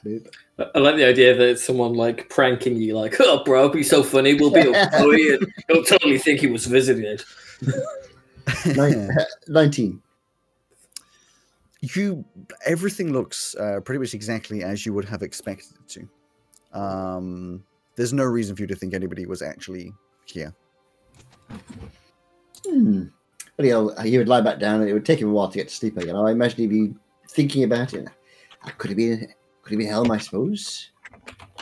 [0.06, 0.28] Boop.
[0.60, 3.84] I I like the idea that it's someone like pranking you, like, "Oh, bro, be
[3.84, 4.34] so funny.
[4.34, 7.24] We'll be all funny, and he'll totally think he was visited."
[8.76, 9.10] Nine,
[9.48, 10.02] 19.
[11.96, 12.26] you
[12.66, 16.80] everything looks uh, pretty much exactly as you would have expected it to.
[16.80, 17.64] Um,
[17.96, 19.94] there's no reason for you to think anybody was actually
[20.26, 20.54] here.
[22.66, 23.06] Hmm.
[23.56, 25.58] But he'll, he would lie back down and it would take him a while to
[25.58, 26.16] get to sleep again.
[26.16, 26.94] I imagine he'd be
[27.30, 28.08] thinking about it.
[28.64, 29.32] I could have been
[29.64, 30.92] could have been Helm, I suppose.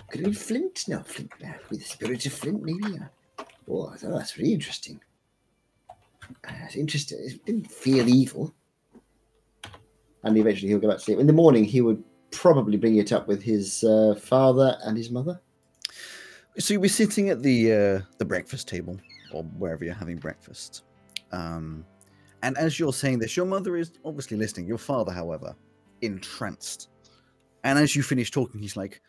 [0.09, 0.87] Could have been Flint.
[0.87, 1.31] No, Flint.
[1.45, 2.97] uh, With the spirit of Flint, maybe.
[3.39, 4.99] Oh, oh, that's really interesting.
[5.89, 7.19] Uh, It's interesting.
[7.23, 8.53] It didn't feel evil.
[10.23, 11.19] And eventually he'll go back to sleep.
[11.19, 15.09] In the morning, he would probably bring it up with his uh, father and his
[15.09, 15.39] mother.
[16.59, 18.99] So you'll be sitting at the uh, the breakfast table
[19.33, 20.83] or wherever you're having breakfast.
[21.31, 21.85] Um,
[22.43, 24.67] and as you're saying this, your mother is obviously listening.
[24.67, 25.55] Your father, however,
[26.01, 26.89] entranced.
[27.63, 29.01] And as you finish talking, he's like,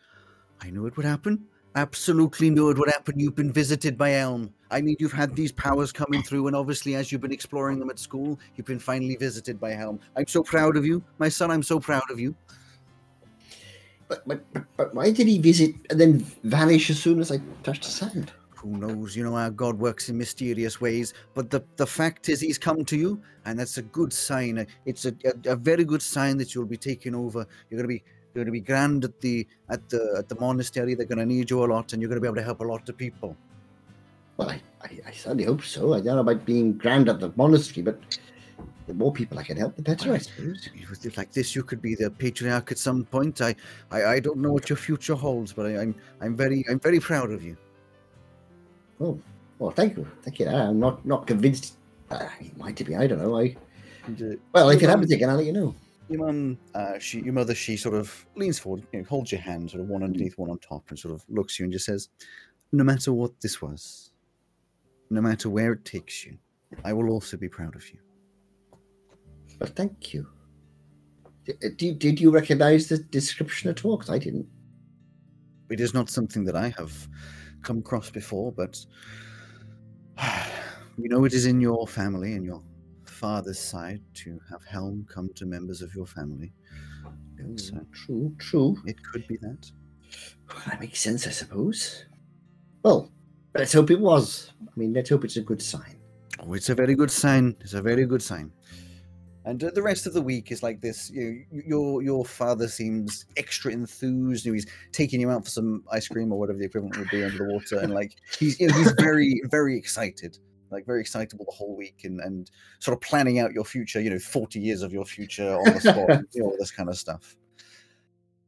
[0.61, 1.45] "I knew it would happen.
[1.75, 3.19] Absolutely knew it would happen.
[3.19, 4.53] You've been visited by Helm.
[4.69, 7.89] I mean, you've had these powers coming through, and obviously, as you've been exploring them
[7.89, 9.99] at school, you've been finally visited by Helm.
[10.15, 11.49] I'm so proud of you, my son.
[11.49, 12.35] I'm so proud of you.
[14.07, 14.43] But, but,
[14.77, 18.31] but, why did he visit and then vanish as soon as I touched his hand?
[18.55, 19.15] Who knows?
[19.15, 21.13] You know how God works in mysterious ways.
[21.33, 24.67] But the, the fact is, He's come to you, and that's a good sign.
[24.85, 27.47] It's a, a, a very good sign that you'll be taking over.
[27.69, 30.95] You're gonna be you're gonna be grand at the at the at the monastery.
[30.95, 32.87] They're gonna need you a lot, and you're gonna be able to help a lot
[32.89, 33.35] of people.
[34.37, 35.93] Well, I, I, I certainly hope so.
[35.93, 37.99] I don't know about being grand at the monastery, but
[38.87, 40.69] the more people I can help, the better, I suppose.
[41.15, 43.41] Like this, you could be the patriarch at some point.
[43.41, 43.55] I
[43.91, 46.99] I, I don't know what your future holds, but I, I'm I'm very I'm very
[46.99, 47.55] proud of you.
[48.99, 49.19] Oh,
[49.59, 50.47] well, thank you, thank you.
[50.47, 51.75] I'm not not convinced.
[52.09, 52.95] Uh, it might be.
[52.95, 53.39] I don't know.
[53.39, 53.55] I
[54.05, 55.75] And, uh, well, if it happens again, I'll let you know.
[56.09, 59.41] Your mum, uh, she, your mother, she sort of leans forward, you know, holds your
[59.41, 61.73] hand, sort of one underneath, one on top, and sort of looks at you and
[61.73, 62.09] just says,
[62.71, 64.11] "No matter what this was,
[65.09, 66.37] no matter where it takes you,
[66.83, 67.99] I will also be proud of you."
[69.59, 70.27] Well, thank you.
[71.45, 73.97] Did, did, did you recognize the description at all?
[73.97, 74.47] 'Cause I didn't.
[75.69, 77.07] It is not something that I have
[77.61, 78.85] come across before, but
[80.97, 82.61] you know it is in your family and your
[83.23, 86.51] father's side to have Helm come to members of your family.
[87.37, 88.75] And so True, true.
[88.85, 89.71] it could be that.
[90.49, 92.03] Well, that makes sense, I suppose.
[92.83, 93.09] Well,
[93.55, 94.51] let's hope it was.
[94.61, 95.95] I mean, let's hope it's a good sign.
[96.41, 97.55] Oh, it's a very good sign.
[97.61, 98.51] It's a very good sign.
[99.45, 101.09] And uh, the rest of the week is like this.
[101.09, 104.45] You know, your your father seems extra enthused.
[104.45, 107.09] You know, he's taking you out for some ice cream or whatever the equivalent would
[107.09, 110.37] be under the water, and like he's you know, he's very very excited,
[110.73, 114.01] like very excitable the whole week, and and sort of planning out your future.
[114.01, 116.89] You know, forty years of your future on the spot, you know, all this kind
[116.89, 117.35] of stuff.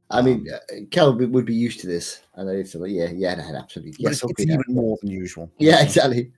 [0.10, 0.58] I mean, uh,
[0.92, 2.22] Cal would would be used to this.
[2.36, 3.96] And I said, yeah, yeah, no, absolutely.
[3.98, 5.52] Yes, it's, it's even more than usual.
[5.60, 6.32] Yeah, exactly.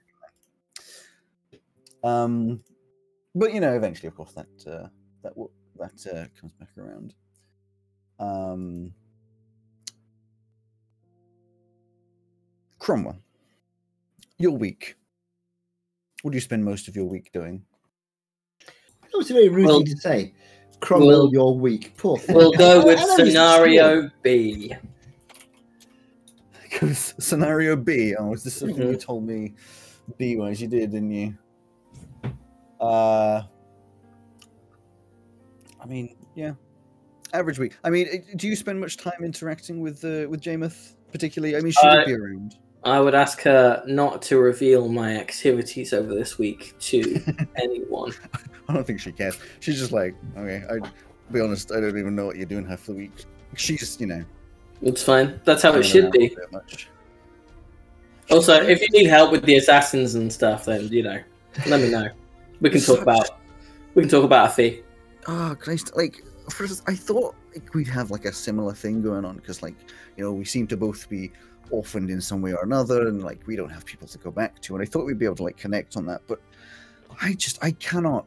[2.03, 2.63] Um,
[3.35, 4.87] but you know, eventually, of course, that uh,
[5.23, 5.33] that
[5.77, 7.13] that uh, comes back around.
[8.19, 8.93] Um,
[12.79, 13.19] Cromwell,
[14.37, 14.95] your week.
[16.27, 17.63] What do you spend most of your week doing?
[18.59, 20.33] That was a very rude Well- thing to say.
[20.81, 21.93] Cromwell, well- your week.
[21.95, 22.35] Poor thing.
[22.35, 24.75] We'll go with I know he's scenario B.
[26.69, 28.13] Because scenario B.
[28.19, 28.99] Oh, is this something you Mhm.
[29.01, 29.53] told me
[30.17, 30.61] B wise?
[30.61, 31.37] You did, didn't you?
[32.81, 33.43] Uh,
[35.81, 36.55] I mean, yeah,
[37.31, 37.77] average week.
[37.85, 41.55] I mean, uh, do you spend much time interacting with uh, with Jameth, particularly?
[41.55, 42.57] I mean, she Uh, would be around.
[42.87, 47.21] I would ask her not to reveal my activities over this week to
[47.55, 48.13] anyone.
[48.69, 49.37] I don't think she cares.
[49.59, 50.79] She's just like, okay, I
[51.31, 53.25] be honest, I don't even know what you're doing half the week.
[53.55, 54.23] She's, you know,
[54.81, 55.39] It's fine.
[55.43, 56.35] That's how it should be.
[58.29, 61.21] Also, if you need help with the assassins and stuff, then you know,
[61.65, 62.09] let me know.
[62.61, 63.29] We can talk about
[63.93, 64.83] we can talk about a fee.
[65.27, 65.95] Oh Christ!
[65.95, 69.75] Like, first, I thought like we'd have like a similar thing going on because, like,
[70.17, 71.31] you know, we seem to both be
[71.71, 74.59] orphaned in some way or another, and like we don't have people to go back
[74.61, 74.75] to.
[74.75, 76.39] And I thought we'd be able to like connect on that, but
[77.21, 78.25] I just I cannot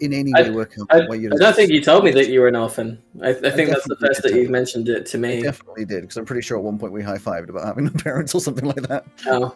[0.00, 1.32] in any I- way work out I, why you're.
[1.34, 3.00] I don't think you told me that you were an orphan.
[3.22, 5.42] I, I think that's the first that you've mentioned it to I me.
[5.42, 7.90] definitely did because I'm pretty sure at one point we high fived about having no
[7.92, 9.04] parents or something like that.
[9.26, 9.54] Oh.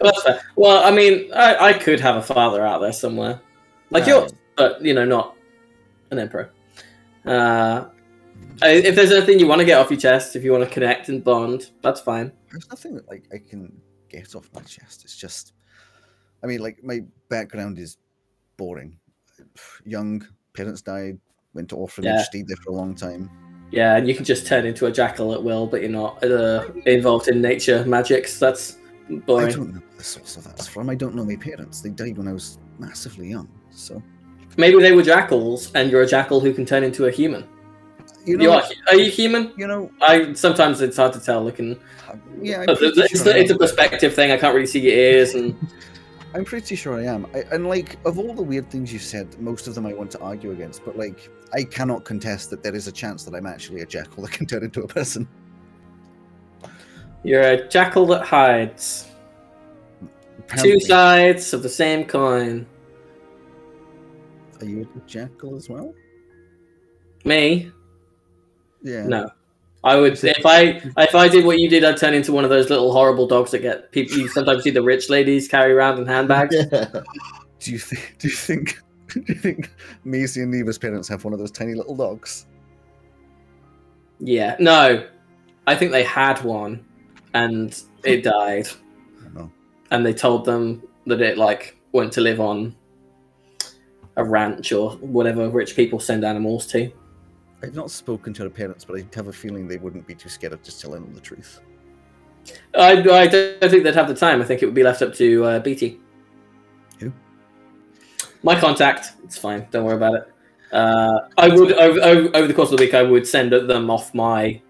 [0.00, 0.40] Well.
[0.56, 3.40] Well, I mean, I, I could have a father out there somewhere,
[3.90, 4.18] like Yeah.
[4.20, 5.36] yours, but you know, not
[6.10, 6.50] an emperor.
[7.24, 7.97] Uh, I-
[8.62, 11.08] if there's anything you want to get off your chest, if you want to connect
[11.08, 12.32] and bond, that's fine.
[12.50, 15.04] There's nothing that like I can get off my chest.
[15.04, 15.52] It's just
[16.42, 17.98] I mean, like my background is
[18.56, 18.98] boring.
[19.84, 21.18] Young parents died,
[21.54, 22.22] went to orphanage, Yeah.
[22.22, 23.30] stayed there for a long time.
[23.70, 26.68] Yeah, and you can just turn into a jackal at will, but you're not uh,
[26.86, 28.38] involved in nature magics.
[28.38, 28.78] That's
[29.26, 29.48] boring.
[29.48, 30.88] I don't know the source of that's from.
[30.88, 31.80] I don't know my parents.
[31.82, 33.48] They died when I was massively young.
[33.70, 34.02] So
[34.56, 37.46] Maybe they were jackals, and you're a jackal who can turn into a human.
[38.28, 39.52] You you are, are you human?
[39.56, 41.42] you know, I sometimes it's hard to tell.
[41.42, 44.30] Looking, uh, yeah, I'm it's, pretty, it's, sure it's a perspective thing.
[44.30, 45.56] I can't really see your ears, and
[46.34, 47.26] I'm pretty sure I am.
[47.34, 50.10] I, and like, of all the weird things you've said, most of them I want
[50.12, 50.84] to argue against.
[50.84, 54.22] But like, I cannot contest that there is a chance that I'm actually a jackal
[54.24, 55.26] that can turn into a person.
[57.24, 59.06] you're a jackal that hides.
[60.56, 62.66] Two sides of the same coin.
[64.60, 65.94] Are you a jackal as well?
[67.24, 67.70] Me?
[68.82, 69.06] Yeah.
[69.06, 69.30] No.
[69.84, 72.50] I would if I if I did what you did, I'd turn into one of
[72.50, 74.18] those little horrible dogs that get people.
[74.18, 76.56] You sometimes see the rich ladies carry around in handbags.
[77.60, 78.16] Do you think?
[78.18, 78.80] Do you think?
[79.08, 79.70] Do you think
[80.04, 82.46] Maisie and Neva's parents have one of those tiny little dogs?
[84.20, 85.06] Yeah, no,
[85.66, 86.84] I think they had one,
[87.34, 88.68] and it died,
[89.20, 89.52] I don't know.
[89.90, 92.74] and they told them that it like went to live on
[94.16, 96.90] a ranch or whatever rich people send animals to.
[97.62, 100.28] I've not spoken to her parents, but I have a feeling they wouldn't be too
[100.28, 101.60] scared of just telling them the truth.
[102.74, 104.40] I, I don't think they'd have the time.
[104.40, 105.98] I think it would be left up to uh, BT.
[107.00, 107.12] Who?
[108.42, 109.12] My contact.
[109.24, 109.66] It's fine.
[109.70, 110.32] Don't worry about it.
[110.72, 112.94] Uh, I would over, over, the course of the week.
[112.94, 114.60] I would send them off my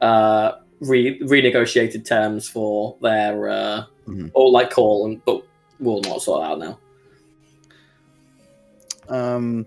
[0.00, 4.30] uh, re- renegotiated terms for their uh, Mhm.
[4.34, 5.42] or like call, and but
[5.80, 6.78] we'll not sort out now.
[9.08, 9.66] Um.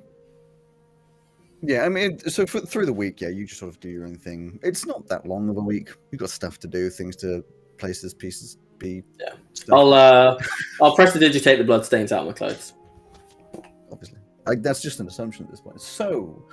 [1.61, 4.05] Yeah, I mean, so for, through the week, yeah, you just sort of do your
[4.05, 4.59] own thing.
[4.61, 5.89] It's not that long of a week.
[6.11, 7.43] You've got stuff to do, things to
[7.77, 9.03] places, pieces, be.
[9.19, 9.33] Yeah.
[9.53, 10.39] Stuff, I'll uh,
[10.81, 12.73] I'll prestidigitate the blood stains out of my clothes.
[13.91, 14.19] obviously.
[14.45, 15.81] Like that's just an assumption at this point.
[15.81, 16.45] So,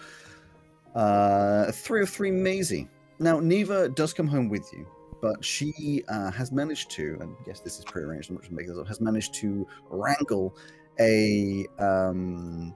[0.94, 2.88] uh, three of three, Maisie.
[3.18, 4.86] Now, Neva does come home with you,
[5.20, 8.30] but she uh, has managed to, and yes, this is prearranged.
[8.30, 8.88] I'm not just making this up.
[8.88, 10.57] Has managed to wrangle
[10.98, 12.74] a um,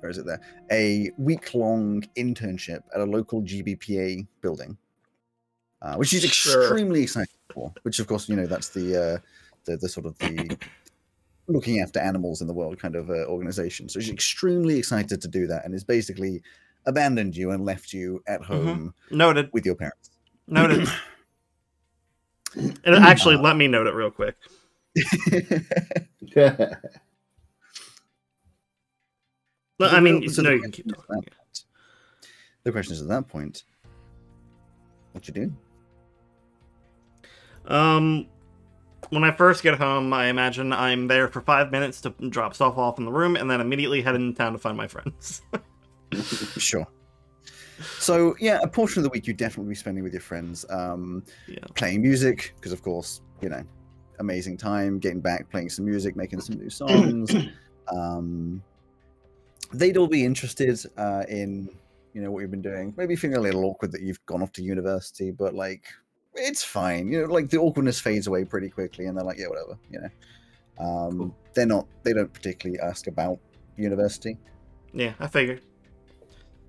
[0.00, 0.40] where is it there?
[0.70, 4.76] A week-long internship at a local GBPA building,
[5.82, 6.62] uh, which she's Sure.
[6.62, 7.72] extremely excited for.
[7.82, 9.18] Which, of course, you know that's the uh,
[9.64, 10.56] the the sort of the
[11.48, 13.88] looking after animals in the world kind of uh, organization.
[13.88, 16.42] So she's extremely excited to do that, and has basically
[16.86, 19.50] abandoned you and left you at home Noted.
[19.52, 20.10] with your parents.
[20.46, 20.88] Noted.
[22.54, 24.36] and actually, let me note it real quick.
[29.86, 31.34] I mean, So no, you can keep question is at talking.
[32.64, 33.64] The question is at that point,
[35.12, 35.52] what you do?
[37.66, 38.26] Um,
[39.10, 42.76] when I first get home, I imagine I'm there for five minutes to drop stuff
[42.76, 45.42] off in the room, and then immediately head into town to find my friends.
[46.58, 46.84] Sure.
[48.00, 51.22] So yeah, a portion of the week you definitely be spending with your friends, um,
[51.46, 51.60] yeah.
[51.76, 53.62] playing music because of course you know,
[54.18, 57.32] amazing time getting back, playing some music, making some new songs.
[57.92, 58.62] um,
[59.72, 61.68] they'd all be interested uh, in
[62.12, 62.92] you know what you've been doing.
[62.96, 65.84] Maybe feeling a little awkward that you've gone off to university, but like
[66.34, 67.08] it's fine.
[67.10, 69.78] You know, like the awkwardness fades away pretty quickly, and they're like, yeah, whatever.
[69.90, 70.08] You know,
[70.84, 71.36] um, Cool.
[71.54, 71.86] they're not.
[72.02, 73.38] They don't particularly ask about
[73.76, 74.36] university.
[74.92, 75.62] Yeah, I figured.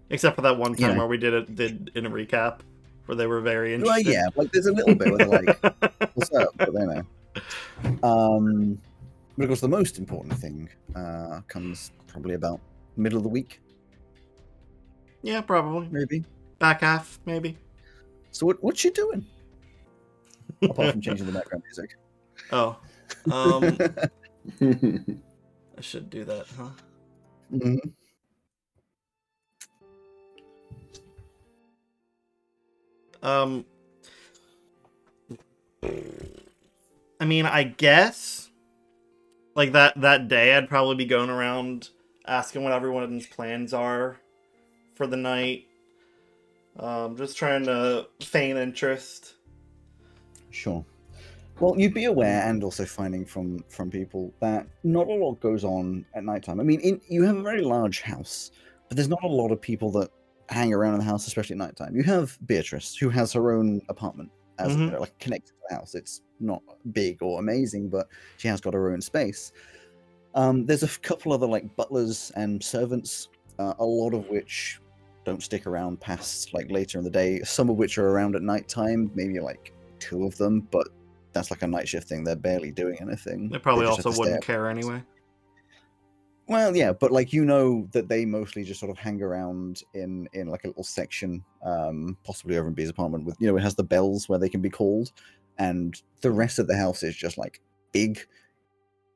[0.09, 0.97] Except for that one time Yeah.
[0.97, 2.59] where we did it did in a recap
[3.05, 4.05] where they were very interested.
[4.05, 5.61] Well, yeah, like there's a little bit where they're like,
[6.15, 6.49] what's up?
[6.57, 7.03] But they know.
[8.03, 8.79] Um,
[9.37, 12.59] but of course, the most important thing uh, comes probably about
[12.95, 13.61] middle of the week,
[15.23, 15.87] yeah, probably.
[15.91, 16.23] maybe.
[16.59, 17.57] Back half, maybe.
[18.31, 19.25] So what what you doing?
[20.61, 21.97] Apart from changing the background music.
[22.51, 22.77] Oh.
[23.31, 23.77] Um,
[25.77, 26.69] I should do that, huh?
[27.53, 27.93] Mhm.
[33.23, 33.65] Um,
[37.19, 38.49] I mean, I guess
[39.55, 41.89] like that that day, I'd probably be going around
[42.31, 44.17] asking what everyone's plans are
[44.95, 45.67] for the night.
[46.79, 49.35] Um, just trying to feign interest.
[50.49, 50.85] Sure.
[51.59, 55.63] Well, you'd be aware, and also finding from from people that not a lot goes
[55.63, 56.59] on at nighttime.
[56.59, 58.51] I mean, in, you have a very large house,
[58.87, 60.09] but there's not a lot of people that
[60.49, 61.95] hang around in the house, especially at nighttime.
[61.95, 64.79] You have Beatrice, who has her own apartment, as Mhm.
[64.85, 65.93] you know, like connected to the house.
[65.93, 66.63] It's not
[66.93, 68.07] big or amazing, but
[68.37, 69.51] she has got her own space.
[70.33, 73.29] Um, there's a couple other like butlers and servants,
[73.59, 74.79] uh, a lot of which
[75.25, 77.41] don't stick around past like later in the day.
[77.43, 80.87] Some of which are around at night time, maybe like two of them, but
[81.33, 82.23] that's like a night shift thing.
[82.23, 83.49] They're barely doing anything.
[83.49, 84.43] They probably have also wouldn't up.
[84.43, 85.03] care anyway.
[86.47, 90.27] Well, yeah, but like you know that they mostly just sort of hang around in
[90.33, 93.61] in like a little section, um, possibly over in B's apartment with you know it
[93.61, 95.11] has the bells where they can be called,
[95.59, 97.61] and the rest of the house is just like
[97.93, 98.19] big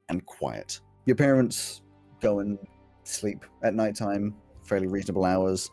[0.07, 0.79] and quiet.
[1.05, 1.81] Your parents
[2.21, 2.57] go and
[3.03, 5.71] sleep at nighttime, fairly reasonable hours,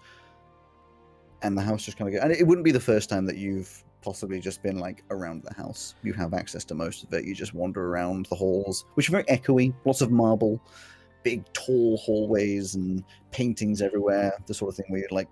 [1.42, 2.24] and the house just kind of go.
[2.24, 5.54] And it wouldn't be the first time that you've possibly just been like around the
[5.54, 5.94] house.
[6.02, 7.24] You have access to most of it.
[7.24, 10.60] You just wander around the halls, which are very echoey, lots of marble
[11.22, 15.28] big tall hallways and paintings everywhere the sort of thing where you like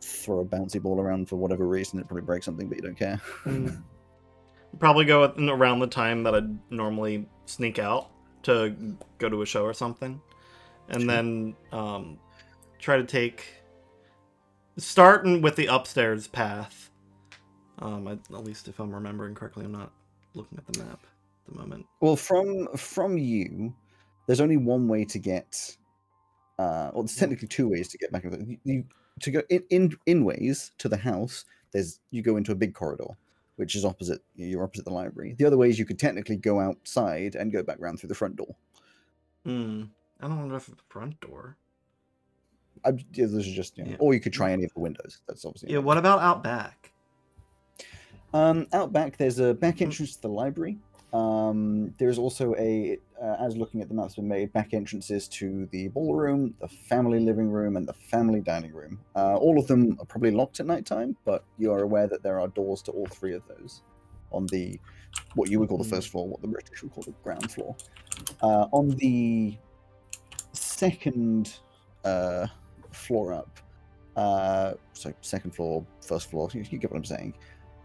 [0.00, 2.98] throw a bouncy ball around for whatever reason it probably breaks something but you don't
[2.98, 3.82] care Mm.
[4.78, 8.12] Probably go around the time that I'd normally sneak out
[8.44, 10.20] to go to a show or something,
[10.88, 11.08] and Sure.
[11.08, 12.18] then um,
[12.78, 13.46] try to take
[14.78, 16.90] starting with the upstairs path.
[17.80, 19.92] Um, I, at least if I'm remembering correctly, I'm not
[20.34, 21.00] looking at the map
[21.48, 21.86] at the moment.
[22.00, 23.74] well from from you
[24.26, 25.76] there's only one way to get
[26.58, 28.84] uh well there's technically two ways to get back you, you
[29.20, 32.74] to go in, in in ways to the house there's you go into a big
[32.74, 33.16] corridor
[33.60, 36.58] which is opposite you're opposite the library the other way is you could technically go
[36.58, 38.54] outside and go back round through the front door
[39.44, 39.84] Hmm.
[40.20, 41.56] I don't know if the front door.
[42.84, 43.96] I, yeah, those are just you know, Yeah.
[44.00, 45.78] or you could try any of the windows that's obviously Yeah.
[45.78, 46.92] What about out back?
[48.34, 49.82] Um, out back, there's a back Mm.
[49.86, 50.78] entrance to the library.
[51.12, 55.66] Um, there's also a, uh, as looking at the maps been made, back entrances to
[55.72, 59.00] the ballroom, the family living room, and the family dining room.
[59.16, 62.22] Uh, all of them are probably locked at night time, but you are aware that
[62.22, 63.82] there are doors to all three of those
[64.32, 64.78] on the
[65.34, 65.90] what you would call the Mm.
[65.90, 67.74] first floor, what the British would call the ground floor.
[68.42, 69.56] Uh, on the
[70.52, 71.58] second
[72.04, 72.46] uh,
[72.92, 73.58] floor up,
[74.16, 77.34] uh, so second floor, first floor, you, you get what I'm saying.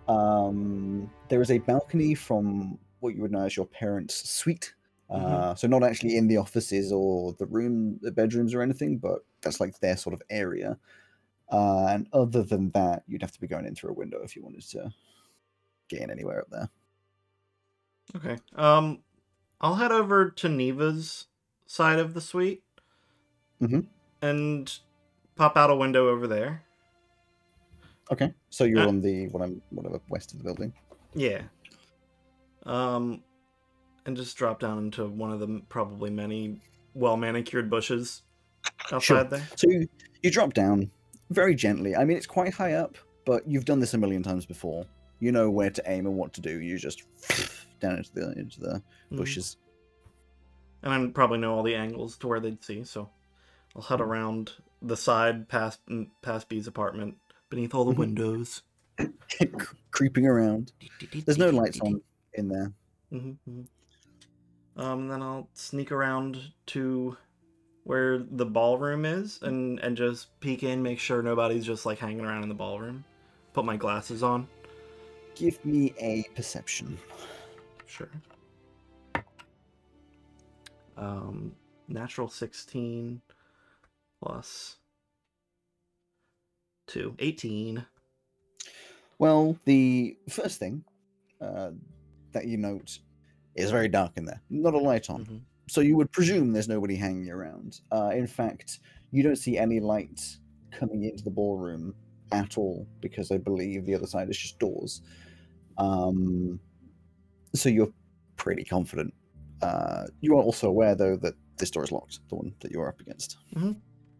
[0.07, 4.75] Um, there is a balcony from what you would know as your parents' suite.
[5.09, 9.25] Uh, So not actually in the offices or the room, the bedrooms or anything, but
[9.41, 10.79] that's like their sort of area.
[11.51, 14.35] Uh, and other than that, you'd have to be going in through a window if
[14.35, 14.93] you wanted to
[15.89, 16.69] get in anywhere up there.
[18.15, 18.37] Okay.
[18.53, 19.03] Um,
[19.61, 21.27] I'll head over to Neva's
[21.67, 22.65] side of the suite.
[23.59, 23.81] Mhm.
[24.21, 24.79] And
[25.35, 26.65] pop out a window over there.
[28.11, 30.73] Okay, so you're Uh, on the what I'm whatever west of the building.
[31.13, 31.47] Yeah.
[32.65, 33.23] Um,
[34.05, 36.61] and just drop down into one of the probably many
[36.93, 38.23] well manicured bushes
[38.91, 39.23] outside Sure.
[39.25, 39.47] there.
[39.55, 39.87] So you,
[40.21, 40.91] you drop down
[41.29, 41.95] very gently.
[41.95, 44.85] I mean, it's quite high up, but you've done this a million times before.
[45.19, 46.59] You know where to aim and what to do.
[46.61, 47.03] You just
[47.79, 49.17] down into the into the Mhm.
[49.17, 49.57] bushes.
[50.83, 53.09] And I probably know all the angles to where they'd see, so
[53.75, 54.51] I'll head around
[54.81, 57.15] the side past mm, past B's apartment,
[57.49, 57.97] beneath all the Mhm.
[57.97, 58.61] windows.
[59.91, 60.73] creeping around.
[61.25, 62.01] There's no lights on
[62.37, 62.71] in there.
[63.11, 63.61] Mm-hmm.
[64.77, 67.17] Um, then I'll sneak around to
[67.83, 72.25] where the ballroom is and and just peek in, make sure nobody's just like hanging
[72.25, 73.03] around in the ballroom.
[73.53, 74.47] Put my glasses on.
[75.35, 76.97] Give me a perception.
[77.85, 78.09] Sure.
[80.97, 81.53] Um,
[81.87, 83.21] natural sixteen
[84.21, 84.77] plus
[86.87, 87.15] two.
[87.19, 87.85] 18.
[89.17, 90.83] Well, the first thing
[91.41, 91.71] uh,
[92.35, 92.99] that you note
[93.55, 94.41] is very dark in there.
[94.51, 95.25] Not a light on.
[95.25, 95.41] Mhm.
[95.67, 97.81] So you would presume there's nobody hanging around.
[97.91, 98.79] Uh, in fact,
[99.11, 100.21] you don't see any light
[100.71, 101.95] coming into the ballroom
[102.31, 105.01] at all because I believe the other side is just doors.
[105.77, 106.59] Um,
[107.55, 107.91] so you're
[108.35, 109.13] pretty confident.
[109.61, 112.87] Uh, you are also aware, though, that this door is locked, the one that you're
[112.87, 113.37] up against.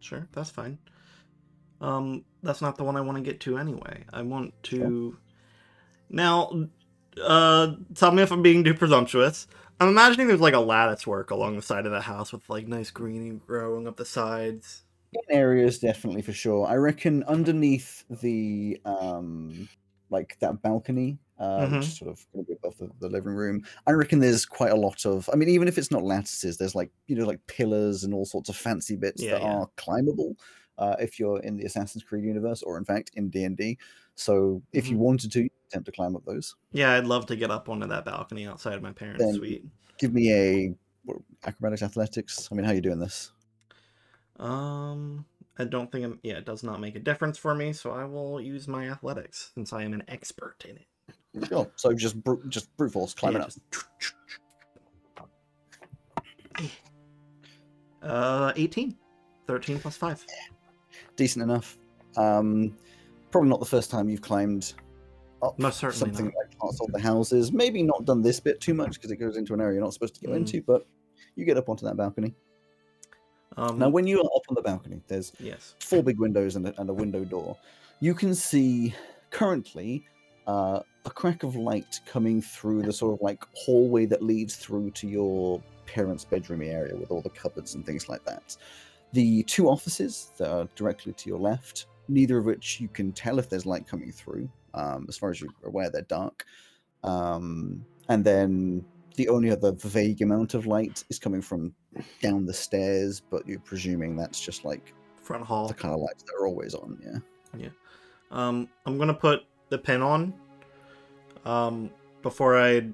[0.00, 0.78] Sure, that's fine.
[1.80, 4.04] Um, that's not the one I want to get to anyway.
[4.12, 5.16] I want to
[6.08, 6.68] now.
[7.22, 9.46] Uh, tell me if I'm being too presumptuous.
[9.80, 12.66] I'm imagining there's like a lattice work along the side of the house with like
[12.66, 14.82] nice greening growing up the sides.
[15.12, 19.68] in areas definitely for sure i reckon underneath the um
[20.10, 21.76] like that balcony uh Mhm.
[21.76, 24.44] which is sort of going to be above the, the living room i reckon there's
[24.46, 27.26] quite a lot of i mean even if it's not lattices there's like you know
[27.26, 29.46] like pillars and all sorts of fancy bits Yeah, that yeah.
[29.60, 30.36] are climbable
[30.78, 33.78] uh, if you're in the assassin's creed universe or in fact in d&d
[34.16, 35.00] so if you Mhm.
[35.00, 38.04] wanted to attempt to climb up those Yeah, I'd love to get up onto that
[38.04, 39.64] balcony outside of my parents' Then- suite.
[39.98, 40.74] give me a
[41.44, 43.30] acrobatics athletics i mean how are you doing this
[44.38, 45.24] Um,
[45.58, 46.18] I don't think I'm.
[46.22, 49.50] Yeah, it does not make a difference for me, so I will use my athletics
[49.54, 51.46] since I am an expert in it.
[51.48, 53.46] sure so just bru- just brute force climbing Yeah,
[56.66, 56.72] up
[58.02, 58.96] Uh, 18.
[59.46, 60.24] 13 plus 5.
[61.16, 61.78] decent enough.
[62.16, 62.76] Um,
[63.30, 64.72] probably not the first time you've climbed
[65.42, 66.34] up Most certainly something not.
[66.36, 67.52] like parts of the houses.
[67.52, 69.92] Maybe not done this bit too much because it goes into an area you're not
[69.92, 70.36] supposed to go Mm.
[70.36, 70.86] into, but
[71.34, 72.34] you get up onto that balcony.
[73.56, 75.74] Um, Now, when you are up on the balcony, there's yes.
[75.80, 77.56] four big windows and a, and a window door.
[78.00, 78.94] You can see
[79.30, 80.06] currently
[80.46, 84.90] uh, a crack of light coming through the sort of like hallway that leads through
[84.92, 88.56] to your parents' bedroom area with all the cupboards and things like that.
[89.12, 93.38] The two offices that are directly to your left, neither of which you can tell
[93.38, 94.48] if there's light coming through.
[94.74, 96.44] Um, as far as you're aware, they're dark.
[97.02, 98.84] Um, and then
[99.16, 101.74] the only other vague amount of light is coming from
[102.20, 104.92] down the stairs, but you're presuming that's just like
[105.22, 105.66] Front hall.
[105.68, 106.98] the kind of lights that are always on.
[107.02, 107.18] Yeah.
[107.58, 107.68] Yeah.
[108.30, 110.34] Um, I'm gonna put the pin on.
[111.44, 111.90] Um,
[112.22, 112.88] before I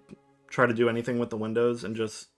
[0.49, 2.29] try to do anything with the windows and just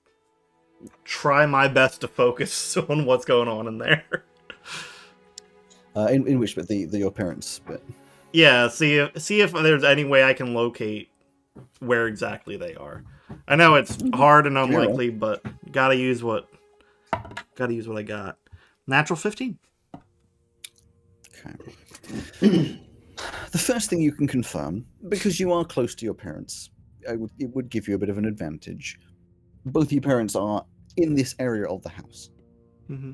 [1.04, 4.04] try my best to focus on what's going on in there.
[5.96, 7.82] Uh, in, in which bit the, the your parents bit.
[8.32, 11.08] yeah, see if see if there's any way I can locate
[11.78, 13.04] where exactly they are.
[13.46, 16.48] I know it's hard and unlikely, but gotta use what
[17.54, 18.38] gotta use what I got.
[18.86, 19.58] Natural 15.
[21.46, 21.54] Okay.
[23.52, 26.70] the first thing you can confirm, because you are close to your parents,
[27.08, 28.98] I would, it would give you a bit of an advantage.
[29.66, 30.64] Both your parents are
[30.96, 32.30] in this area of the house.
[32.90, 33.12] Mm-hmm.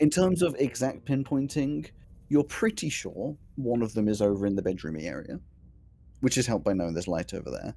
[0.00, 1.90] In terms of exact pinpointing,
[2.28, 5.38] you're pretty sure one of them is over in the bedroomy area,
[6.20, 7.74] which is helped by knowing there's light over there.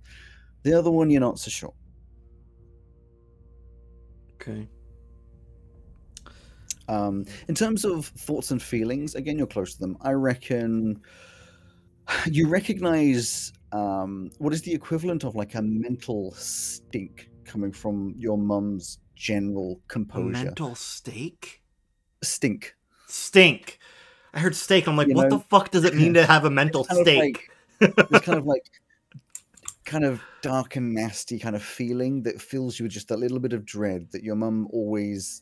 [0.64, 1.74] The other one, you're not so sure.
[4.36, 4.68] Okay.
[6.88, 9.98] Um, in terms of thoughts and feelings, again, you're close to them.
[10.02, 11.02] I reckon
[12.26, 18.38] you recognize um, what is the equivalent of like a mental stink coming from your
[18.38, 20.46] mum's general composure.
[20.46, 21.62] Mental stink.
[22.24, 22.76] Stink.
[23.08, 23.80] Stink.
[24.34, 24.88] I heard steak.
[24.88, 27.50] I'm like, You what know, the fuck does it mean to have a mental steak?
[27.80, 28.64] This kind of like
[29.86, 33.40] kind of dark and nasty kind of feeling that fills you with just a little
[33.40, 35.42] bit of dread that your mum always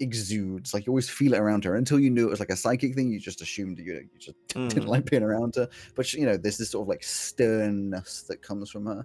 [0.00, 0.72] exudes.
[0.72, 2.94] Like you always feel it around her until you knew it was like a psychic
[2.94, 3.12] thing.
[3.12, 4.86] You just assumed you, you just didn't Mhm.
[4.86, 5.68] like being around her.
[5.94, 9.04] But she- you know, there's this sort of like sternness that comes from her.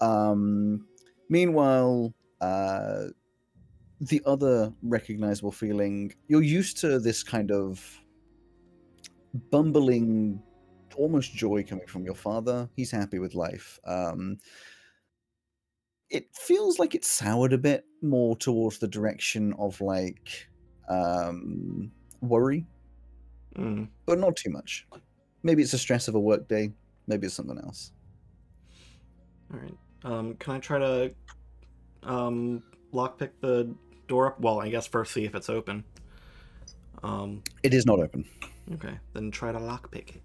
[0.00, 0.86] Um,
[1.28, 3.04] meanwhile, uh,
[4.00, 7.99] the other recognizable feeling, you're used to this kind of
[9.50, 10.42] bumbling,
[10.96, 12.68] almost joy coming from your father.
[12.76, 13.78] He's happy with life.
[13.84, 14.38] Um,
[16.10, 20.48] it feels like it's soured a bit more towards the direction of like
[20.88, 22.66] um, worry
[23.56, 23.88] Mm.
[24.06, 24.86] but not too much.
[25.42, 26.72] Maybe it's the stress of a work day.
[27.08, 27.90] Maybe it's something else.
[29.52, 29.76] All right.
[30.04, 31.14] Um, can I try to
[32.04, 32.62] um
[32.92, 33.74] lockpick the
[34.06, 34.40] door up?
[34.40, 35.84] Well, I guess first see if it's open.
[37.02, 38.24] Um, It is not open.
[38.74, 38.98] Okay.
[39.12, 40.22] Then try to lockpick it.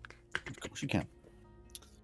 [0.47, 1.05] Of course you can.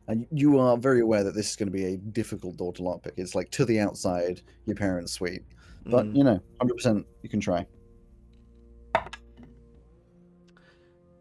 [0.07, 2.81] And you are very aware that this is going to be a difficult door to
[2.81, 3.13] lockpick.
[3.17, 5.43] It's like to the outside, your parents' suite.
[5.85, 6.15] But Mm.
[6.17, 7.65] you know, hundred percent, you can try.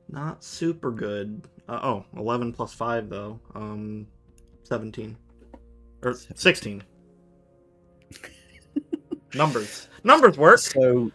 [0.09, 1.47] Not super good.
[1.69, 3.39] Uh, oh, 11 plus 5, though.
[3.55, 4.07] Um,
[4.65, 5.17] 17.
[6.03, 6.83] Or 16.
[9.35, 9.89] Numbers.
[10.03, 10.59] Numbers work!
[10.59, 11.13] So,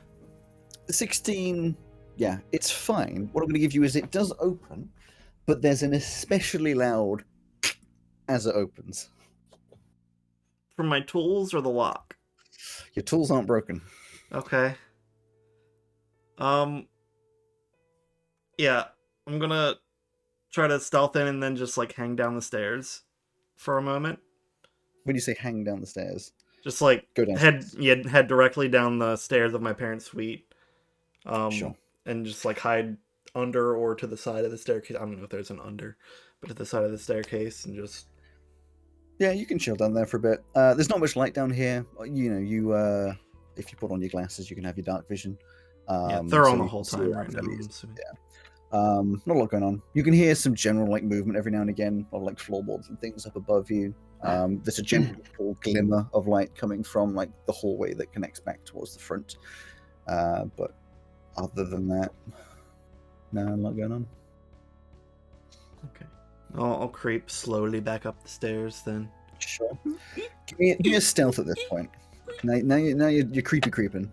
[0.90, 1.76] sixteen.
[2.18, 3.30] Yeah, it's fine.
[3.34, 4.90] What I'm going to give you is it does open,
[5.46, 7.24] but there's an especially loud
[8.30, 9.10] as it opens.
[10.76, 12.16] From my tools or the lock?
[12.94, 13.82] Your tools aren't broken.
[14.34, 14.76] Okay.
[16.38, 16.88] Um.
[18.58, 18.86] Yeah,
[19.28, 19.76] I'm gonna
[20.52, 23.02] try to stealth in and then just like hang down the stairs
[23.58, 24.20] for a moment.
[25.04, 26.32] When you say hang down the stairs,
[26.64, 27.36] Just like go down.
[27.38, 30.46] head yeah head directly down the stairs of my parents' suite.
[31.26, 31.76] Um, Sure.
[32.06, 32.98] And just like hide
[33.34, 34.96] under or to the side of the staircase.
[34.98, 35.98] I don't know if there's an under,
[36.42, 38.08] but to the side of the staircase and just
[39.20, 40.44] Yeah, you can chill down there for a bit.
[40.56, 41.86] Uh, there's not much light down here.
[42.00, 43.14] Uh, You know, you uh,
[43.56, 45.38] if you put on your glasses, you can have your dark vision.
[45.88, 47.34] Um, yeah, they're so on the whole time right now.
[47.34, 47.70] fairly I'm easily.
[47.70, 47.98] assuming.
[48.72, 49.82] Um, not a lot going on.
[49.94, 53.00] You can hear some general like movement every now and again of like floorboards and
[53.00, 53.94] things up above you.
[54.22, 58.66] Um, there's a gentle glimmer of light coming from like the hallway that connects back
[58.66, 59.38] towards the front.
[60.08, 60.76] Uh, but
[61.38, 62.12] other than that,
[63.32, 64.08] no, I'm not going on.
[65.86, 66.06] Okay,
[66.56, 69.10] I'll, I'll creep slowly back up the stairs then.
[69.40, 69.78] Sure.
[70.48, 71.90] Give me, give me a stealth at this point.
[72.44, 74.12] Now, now, you, now you're, you're creepy creeping.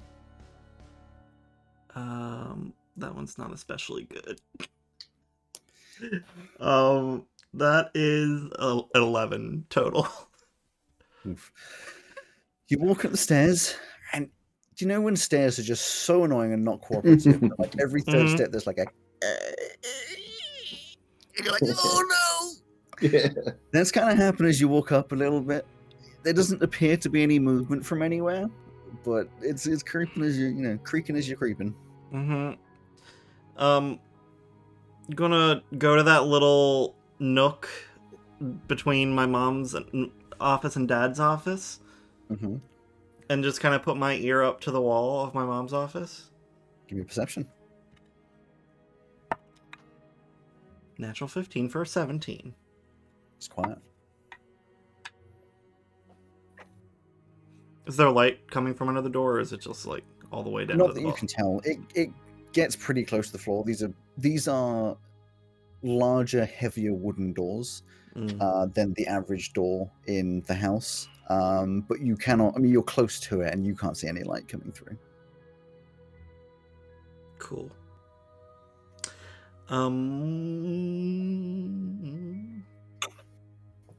[1.94, 4.40] Um, that one's not especially good.
[6.60, 10.08] um, that is a, an eleven total.
[11.26, 11.52] Oof.
[12.68, 13.91] You walk up the stairs, and
[14.76, 17.42] do you know when stairs are just so annoying and not cooperative?
[17.58, 18.28] like every 3rd Mhm.
[18.30, 18.86] step, there's like a.
[21.36, 23.08] And you're like, oh no!
[23.10, 23.28] Yeah.
[23.72, 25.66] That's kind of happen as you walk up a little bit.
[26.22, 28.48] There doesn't appear to be any movement from anywhere,
[29.04, 31.74] but it's it's creeping as you you know creaking as you're creeping.
[32.14, 33.62] Mm-hmm.
[33.62, 33.98] Um,
[35.16, 37.68] gonna go to that little nook
[38.68, 39.74] between my mom's
[40.40, 41.80] office and dad's office,
[42.28, 42.56] hmm
[43.32, 46.30] and just kind of put my ear up to the wall of my mom's office.
[46.86, 47.48] Give me a perception.
[50.98, 52.54] Natural fifteen for a seventeen.
[53.38, 53.78] It's quiet.
[57.86, 60.64] Is there light coming from another door, or is it just like all the way
[60.66, 61.26] down Not to that the you bottom?
[61.26, 61.60] can tell.
[61.64, 62.10] It it
[62.52, 63.64] gets pretty close to the floor.
[63.64, 64.96] These are these are
[65.82, 67.82] larger, heavier wooden doors
[68.14, 68.36] Mm.
[68.42, 71.08] uh, than the average door in the house.
[71.32, 72.54] Um, but you cannot.
[72.56, 74.98] I mean, you're close to it, and you can't see any light coming through.
[77.38, 77.70] Cool.
[79.68, 79.92] Um,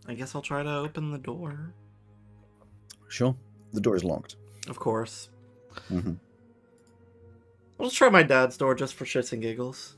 [0.07, 1.73] I guess I'll try to open the door.
[3.07, 3.36] Sure.
[3.73, 4.36] The door is locked.
[4.67, 5.29] Of course.
[5.91, 6.13] Mm-hmm.
[7.79, 9.95] I'll just try my dad's door just for shits and giggles.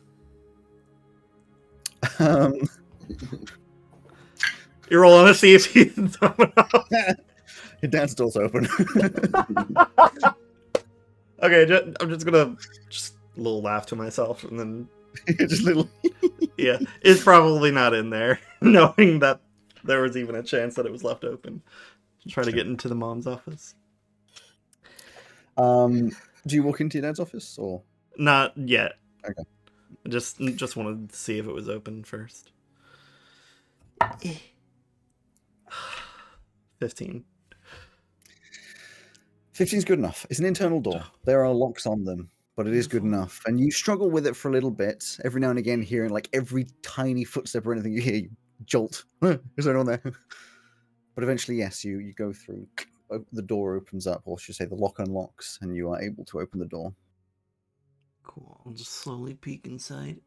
[2.19, 2.53] Um,
[4.89, 6.39] You're rolling to see if up.
[7.85, 8.67] Your dad's door's open.
[11.43, 12.55] Okay, ju- I'm just gonna
[12.89, 14.87] just a little laugh to myself, and then
[15.37, 15.87] Just little.
[16.57, 19.41] yeah, it's probably not in there, knowing that
[19.83, 21.61] there was even a chance that it was left open.
[22.29, 23.75] Try to get into the mom's office.
[25.57, 26.09] Um,
[26.47, 27.81] do you walk into your dad's office or?
[28.17, 28.93] Not yet.
[29.29, 29.43] Okay.
[30.05, 32.51] I Just just wanted to see if it was open first.
[36.79, 37.25] Fifteen.
[39.55, 40.25] 15 is good enough.
[40.29, 41.01] It's an internal door.
[41.23, 43.41] There are locks on them, but it is good enough.
[43.45, 45.17] And you struggle with it for a little bit.
[45.23, 48.29] Every now and again, hearing like every tiny footstep or anything you hear, you
[48.65, 49.05] jolt.
[49.21, 50.01] is there anyone there?
[51.15, 52.67] But eventually, yes, you you go through.
[53.31, 56.25] The door opens up, or should I say, the lock unlocks, and you are able
[56.25, 56.93] to open the door.
[58.23, 58.59] Cool.
[58.65, 60.19] I'll just slowly peek inside.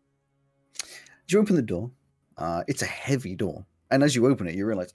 [0.80, 1.90] As you open the door,
[2.38, 4.94] uh, it's a heavy door, and as you open it, you realize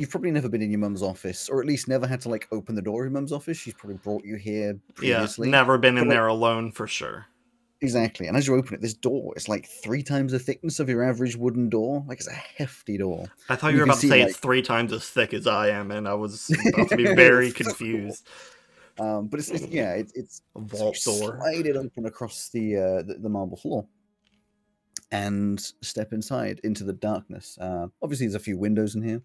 [0.00, 2.48] you've probably never been in your mum's office, or at least never had to like
[2.50, 3.56] open the door of your mum's office.
[3.58, 5.48] She's probably brought you here previously.
[5.48, 7.26] Yeah, never been in But, like- there alone for sure.
[7.82, 8.26] Exactly.
[8.26, 11.02] And as you open it, this door is like three times the thickness of your
[11.02, 12.04] average wooden door.
[12.06, 13.26] Like it's a hefty door.
[13.48, 15.46] I thought You you were about to say like- it's three times as thick as
[15.46, 18.26] I am, and I was about to be very confused.
[18.98, 21.38] Um, but it's, it's yeah, it, it's A vault door.
[21.38, 23.86] slide it open across the, uh, the the marble floor,
[25.10, 27.56] and step inside into the darkness.
[27.60, 29.22] Uh, obviously, there's a few windows in here.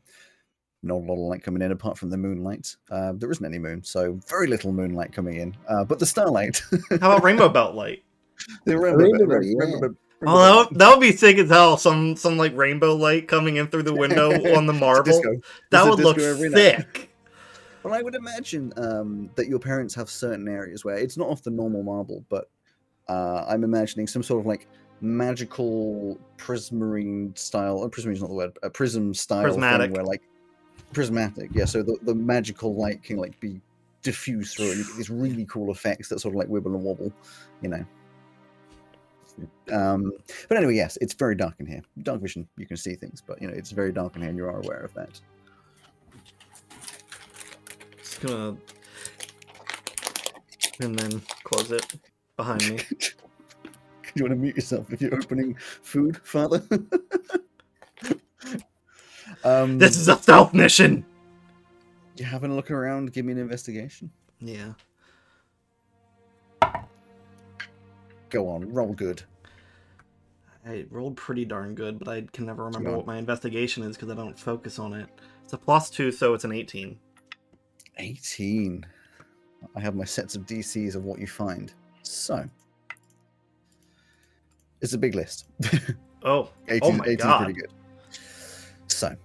[0.85, 2.75] Not a lot of light coming in apart from the moonlight.
[2.91, 5.57] Uh, there isn't any moon, so very little moonlight coming in.
[5.67, 8.03] Uh, but the starlight, How about rainbow belt light?
[8.65, 9.53] the rainbow, Rainbow, bit- yeah.
[9.57, 11.75] rainbow bit- Oh, that would, that would be sick as hell.
[11.77, 15.21] Some some like rainbow light coming in through the window on the marble.
[15.71, 17.11] That would look disco sick.
[17.83, 21.43] Well, I would imagine um, that your parents have certain areas where it's not off
[21.43, 22.49] the normal marble, but
[23.09, 24.67] uh, I'm imagining some sort of like
[25.01, 27.83] magical prismarine style.
[27.83, 28.57] Uh, prismarine is not the word.
[28.63, 29.87] A prism style Prismatic.
[29.87, 30.23] thing where like
[30.95, 31.51] prismatic.
[31.53, 33.61] Yeah, so the, the magical light can like be
[34.01, 36.83] diffused through, and you get these really cool effects that sort of like wibble and
[36.83, 37.13] wobble.
[37.61, 37.85] You know.
[39.71, 40.13] Um,
[40.47, 41.81] but anyway, yes, it's very dark in here.
[42.03, 44.37] Dark vision, you can see things, but you know it's very dark in here, and
[44.37, 45.19] you are aware of that.
[47.97, 48.55] Just gonna
[50.79, 51.85] and then close it
[52.37, 52.79] behind me.
[54.15, 56.63] you want to mute yourself if you're opening food, Father?
[59.45, 61.05] um, This is a stealth mission.
[62.17, 63.13] you having a look around?
[63.13, 64.09] Give me an investigation.
[64.39, 64.73] Yeah.
[68.29, 69.23] Go on, roll good.
[70.67, 74.09] I rolled pretty darn good, but I can never remember what my investigation is because
[74.09, 75.07] I don't focus on it.
[75.43, 76.97] It's a plus two, so it's an 18.
[77.97, 78.85] 18.
[79.75, 81.71] I have my sets of DCs of what you find.
[82.01, 82.49] So,
[84.81, 85.45] it's a big list.
[86.27, 87.43] Oh, 18, oh my 18 is god.
[87.43, 87.69] pretty good.
[88.87, 89.15] So,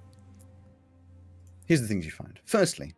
[1.70, 2.40] here's the things you find.
[2.46, 2.92] Firstly,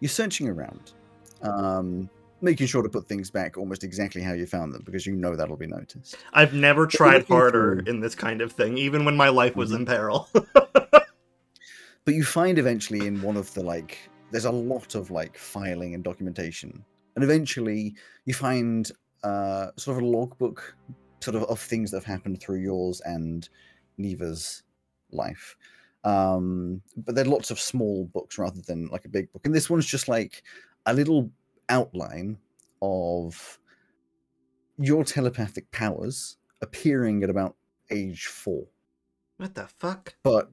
[0.00, 0.92] you're searching around,
[1.40, 2.10] um,
[2.42, 5.34] making sure to put things back almost exactly how you found them because you know
[5.34, 6.16] that'll be noticed.
[6.34, 9.76] I've never tried harder in this kind of thing, even when my life was Mhm.
[9.76, 10.28] in peril.
[10.92, 13.96] but you find eventually in one of the like
[14.30, 17.94] there's a lot of like filing and documentation and eventually
[18.26, 18.92] you find
[19.24, 20.76] uh sort of a logbook
[21.20, 23.48] sort of of things that have happened through yours and
[23.98, 24.62] neva's
[25.12, 25.56] life
[26.04, 29.68] um but they're lots of small books rather than like a big book and this
[29.68, 30.42] one's just like
[30.86, 31.30] a little
[31.68, 32.38] outline
[32.80, 33.58] of
[34.78, 37.54] your telepathic powers appearing at about
[37.90, 38.64] age four
[39.36, 40.14] what the fuck?
[40.22, 40.50] but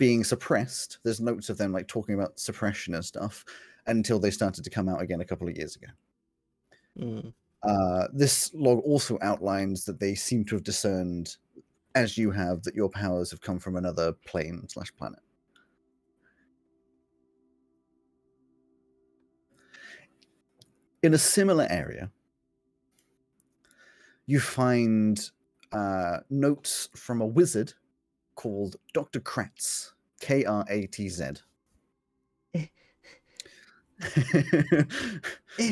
[0.00, 0.98] being suppressed.
[1.04, 3.44] There's notes of them like talking about suppression and stuff
[3.86, 5.88] until they started to come out again a couple of years ago.
[6.98, 7.32] Mm.
[7.62, 11.36] Uh, this log also outlines that they seem to have discerned,
[11.94, 15.20] as you have, that your powers have come from another plane slash planet.
[21.02, 22.10] In a similar area,
[24.26, 25.30] you find
[25.72, 27.72] uh, notes from a wizard
[28.34, 29.20] called Dr.
[29.20, 31.24] Kratz, K R A T Z.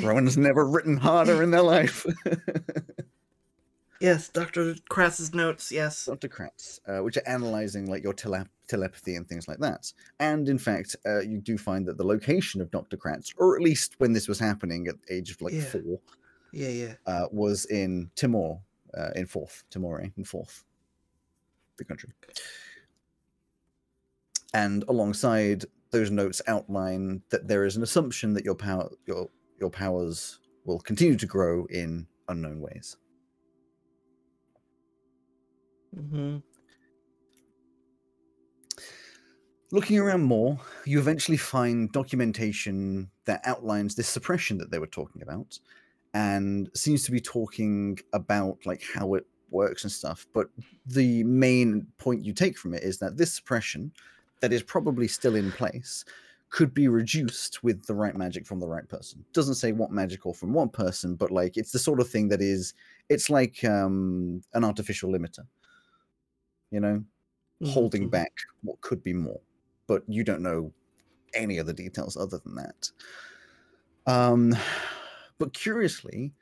[0.03, 2.07] Rowan's never written harder in their life.
[4.01, 4.77] Yes, Dr.
[4.89, 6.05] Crass's notes, yes.
[6.05, 6.29] Dr.
[6.29, 9.93] Kratz, uh, which are analyzing like your tele- telepathy and things like that.
[10.21, 12.97] And in fact, uh, you do find that the location of Dr.
[12.97, 15.65] Kratz, or at least when this was happening at the age of like Yeah.
[15.65, 16.01] four,
[16.53, 16.95] Yeah, yeah.
[17.07, 18.61] uh, was in Timor,
[18.95, 20.65] uh, in Fourth, Timor in Fourth,
[21.77, 22.11] the country.
[24.55, 29.29] And alongside those notes outline that there is an assumption that your power, your
[29.61, 32.97] your powers will continue to grow in unknown ways.
[35.97, 36.39] Mm-hmm.
[39.71, 45.23] Looking around more, you eventually find documentation that outlines this suppression that they were talking
[45.23, 45.59] about
[46.15, 50.27] and seems to be talking about like how it works and stuff.
[50.33, 50.49] But
[50.87, 53.93] the main point you take from it is that this suppression
[54.41, 56.05] that is probably still in place
[56.51, 59.23] could be reduced with the right magic from the right person.
[59.35, 62.29] Doesn't say what magic or from what person, but like it's the sort of thing
[62.29, 62.73] that is
[63.11, 65.45] it's like um an artificial limiter.
[66.71, 67.05] You know,
[67.63, 68.11] holding Mhm.
[68.11, 69.41] back what could be more,
[69.87, 70.73] but you don't know
[71.35, 72.93] any of the details other than that.
[74.07, 74.55] Um,
[75.39, 76.35] but curiously,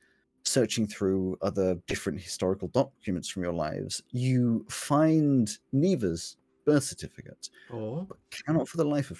[0.45, 8.09] searching through other different historical documents from your lives, you find Neva's birth certificate, Oh.
[8.09, 9.19] but cannot for the life of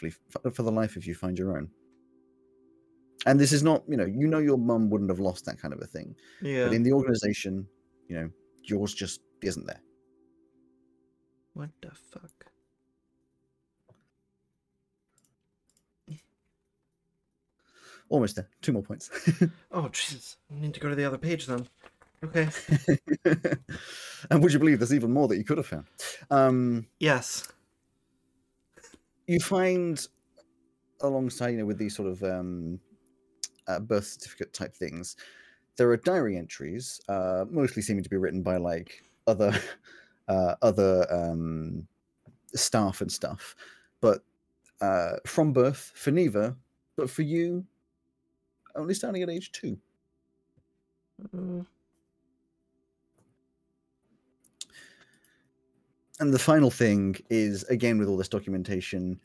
[0.55, 1.73] for the life of you find your own.
[3.25, 5.75] And this is not, you know, you know your mum wouldn't have lost that kind
[5.75, 6.63] of a thing, Yeah.
[6.63, 7.69] but in the organization,
[8.09, 8.31] you know,
[8.63, 9.83] yours just isn't there.
[11.57, 12.53] What the fuck?
[18.11, 18.49] Almost there.
[18.61, 19.11] Two more points.
[19.73, 20.37] Oh, Jesus.
[20.51, 21.67] I need to go to the other page then.
[22.23, 22.49] Okay.
[24.31, 25.87] and would you believe there's even more that you could have found?
[26.31, 27.49] Um, Yes.
[29.27, 30.07] you find
[31.01, 32.79] alongside, you know, with these sort of um,
[33.67, 35.17] uh, birth certificate type things,
[35.77, 39.53] there are diary entries, uh, mostly seeming to be written by like other
[40.29, 41.87] uh, other um,
[42.55, 43.55] staff and stuff.
[44.01, 44.23] But
[44.81, 46.57] uh, from birth for Neva,
[46.97, 47.65] but for you,
[48.75, 49.79] only starting at age two.
[51.35, 51.67] Mm,
[56.19, 59.21] And the final thing is again with all this documentation,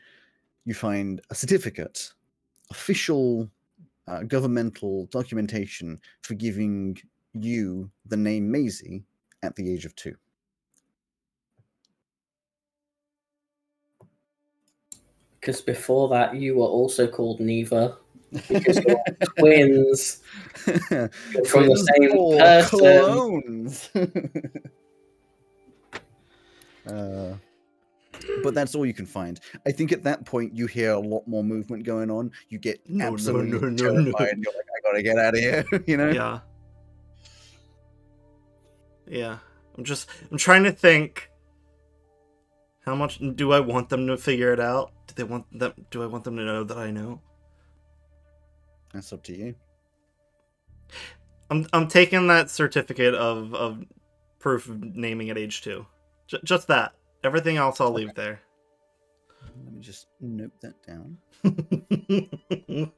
[0.65, 2.11] you find a certificate,
[2.69, 3.49] official
[4.07, 6.97] uh, governmental documentation for giving
[7.33, 9.05] you the name Maisie
[9.41, 10.15] at the age of two.
[15.41, 17.97] Because before that, you were also called Neva.
[18.47, 19.03] Because you're
[19.39, 20.21] twins.
[20.55, 22.79] from the same or person.
[22.79, 23.89] clones.
[26.87, 27.33] uh,
[28.43, 29.39] but that's all you can find.
[29.65, 32.31] I think at that point you hear a lot more movement going on.
[32.49, 34.03] You get No, no, absolutely no, no, terrified.
[34.15, 34.29] no.
[34.29, 35.65] and You're like, I gotta get out of here.
[35.87, 36.09] you know.
[36.11, 36.39] Yeah.
[39.07, 39.37] Yeah.
[39.77, 41.29] I'm just I'm trying to think
[42.85, 44.91] how much do I want them to figure it out?
[45.15, 47.21] Do they want them do I want them to know that I know?
[48.93, 49.55] That's up to you.
[51.49, 53.83] I'm I'm taking that certificate of of
[54.39, 55.85] proof of naming at age 2.
[56.27, 56.93] J- just that.
[57.23, 58.41] Everything else I'll leave there.
[59.65, 61.17] Let me just note that down.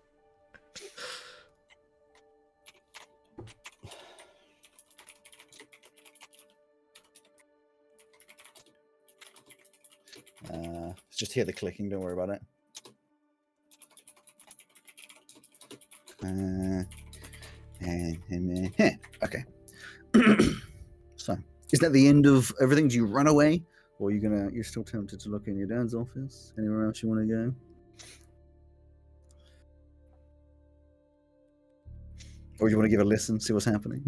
[10.52, 10.94] Uh,
[11.24, 11.88] just hear the clicking.
[11.88, 12.42] Don't worry about it.
[16.22, 16.84] Uh,
[17.80, 18.92] and, and, uh, heh,
[19.24, 19.46] okay.
[21.16, 21.38] so,
[21.72, 22.90] is that the end of everything?
[22.90, 23.64] Do you run away,
[24.00, 24.50] or are you gonna?
[24.52, 26.52] You're still tempted to look in your dad's office?
[26.58, 27.54] Anywhere else you want to go?
[32.60, 34.04] Or you want to give a listen, see what's happening?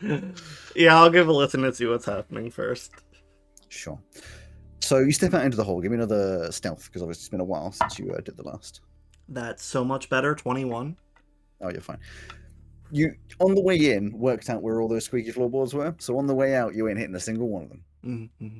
[0.76, 2.90] yeah, I'll give a listen and see what's happening first.
[3.68, 3.98] Sure.
[4.80, 5.80] So you step out into the hall.
[5.80, 8.42] Give me another stealth because obviously it's been a while since you uh, did the
[8.42, 8.82] last.
[9.28, 10.34] That's so much better.
[10.34, 10.96] 21.
[11.60, 11.98] Oh, you're fine.
[12.90, 15.94] You on the way in worked out where all those squeaky floorboards were.
[15.98, 17.84] So on the way out, you ain't hitting a single one of them.
[18.04, 18.58] Mm-hmm.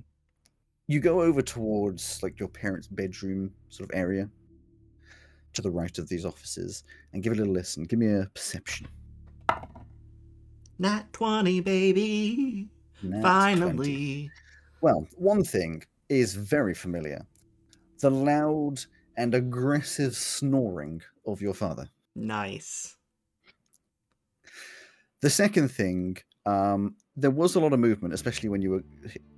[0.87, 4.31] you go over towards like your parents' bedroom sort of area
[5.53, 7.85] to the right of these offices and give it a little listen.
[7.85, 8.89] Give me a perception.
[10.79, 12.69] Nat 20, baby.
[13.03, 13.23] Nat 20.
[13.23, 14.31] Finally.
[14.81, 17.27] Well, one thing is very familiar
[18.01, 18.85] the loud
[19.17, 21.89] and aggressive snoring of your father.
[22.15, 22.97] Nice.
[25.23, 28.85] The second thing, um, there was a lot of movement, especially when you were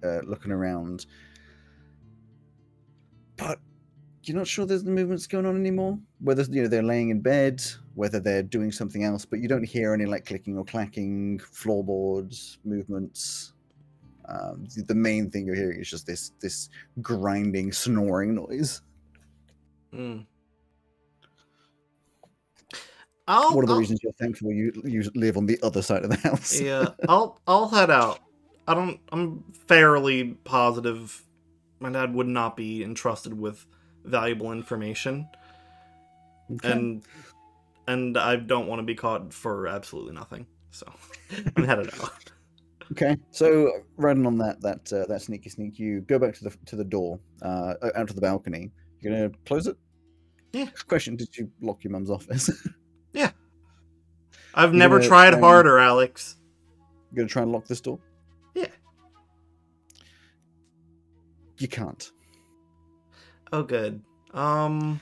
[0.02, 1.06] uh, looking around.
[3.36, 3.60] But
[4.24, 5.98] you're not sure there's the movements going on anymore.
[6.18, 7.62] Whether you know they're laying in bed,
[7.94, 12.58] whether they're doing something else, but you don't hear any like clicking or clacking, floorboards,
[12.64, 13.52] movements.
[14.28, 16.68] Um, the- main thing you're hearing is just this this
[17.00, 18.82] grinding, snoring noise.
[19.94, 20.26] Mm.
[23.28, 26.04] I'll, One of the I'll- reasons you're thankful you you live on the other side
[26.04, 26.60] of the house.
[26.60, 28.20] yeah, I'll I'll head out.
[28.68, 28.98] I don't.
[29.12, 31.22] I'm fairly positive
[31.78, 33.66] my dad would not be entrusted with
[34.04, 35.28] valuable information,
[36.52, 36.70] Okay.
[36.72, 37.04] and
[37.88, 40.46] and I don't want to be caught for absolutely nothing.
[40.70, 40.86] So
[41.56, 42.32] I'm headed out.
[42.92, 46.56] Okay, so riding on that that uh, that sneaky sneak, you go back to the
[46.66, 48.70] to the door, uh, out to the balcony.
[49.00, 49.76] You're gonna close it.
[50.52, 50.66] Yeah.
[50.86, 52.50] Question: Did you lock your mum's office?
[53.12, 53.30] Yeah.
[54.54, 56.36] I've You're never gonna tried harder, Alex.
[57.10, 57.98] You're gonna try and lock this door.
[58.54, 58.66] Yeah.
[61.56, 62.10] You can't.
[63.52, 64.02] Oh, good.
[64.34, 65.00] Um.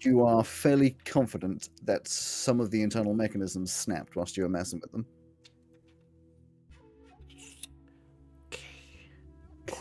[0.00, 4.80] You are fairly confident that some of the internal mechanisms snapped whilst you were messing
[4.80, 5.06] with them.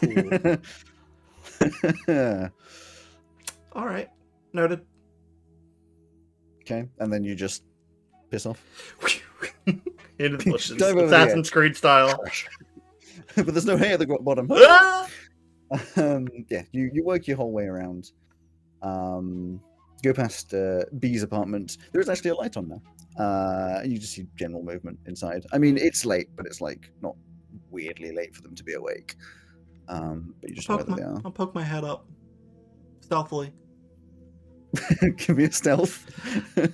[3.74, 4.10] All right.
[4.54, 4.82] Noted.
[6.62, 7.64] okay, and then you just
[8.30, 8.62] piss off.
[10.20, 12.20] Into the bushes, Dive over the Assassin's Creed style.
[13.36, 14.48] but there's no hay at the bottom.
[14.52, 15.08] Ah!
[15.96, 18.12] um, yeah, you, you work your whole way around.
[18.82, 19.62] Um,
[20.04, 21.78] go past uh, B's apartment.
[21.92, 23.24] There is actually a light on now.
[23.24, 25.46] Uh, you just see general movement inside.
[25.54, 27.16] I mean, it's late, but it's like not
[27.70, 29.16] weirdly late for them to be awake.
[29.92, 32.08] Um, but you just know Poke my, they I'll poke my head up
[33.02, 33.52] stealthily.
[35.18, 36.06] Give me a stealth.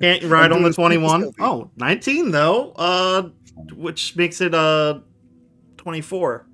[0.00, 1.20] Can't ride on the 21.
[1.20, 1.36] stealthy.
[1.40, 2.70] Oh, 19 though.
[2.72, 3.30] Uh,
[3.74, 5.00] which makes it uh
[5.76, 6.46] 24.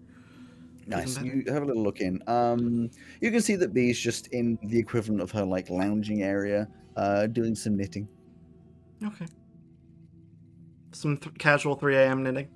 [0.86, 1.20] Nice.
[1.20, 2.22] You have a little look in.
[2.28, 2.90] Um,
[3.20, 7.26] you can see that B's just in the equivalent of her like lounging area, uh,
[7.26, 8.08] doing some knitting.
[9.04, 9.26] Okay.
[10.92, 12.22] Some th- casual 3 a.m.
[12.22, 12.48] knitting.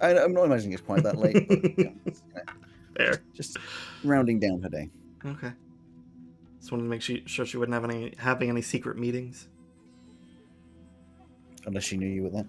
[0.00, 2.42] I, I'm not imagining it's quite that late, but yeah, it's, you know,
[2.96, 3.22] Fair.
[3.34, 3.56] just
[4.04, 4.90] rounding down her day.
[5.24, 5.52] Okay.
[6.58, 9.48] Just wanted to make she, sure she wouldn't have any having any secret meetings.
[11.66, 12.46] Unless she knew you were there.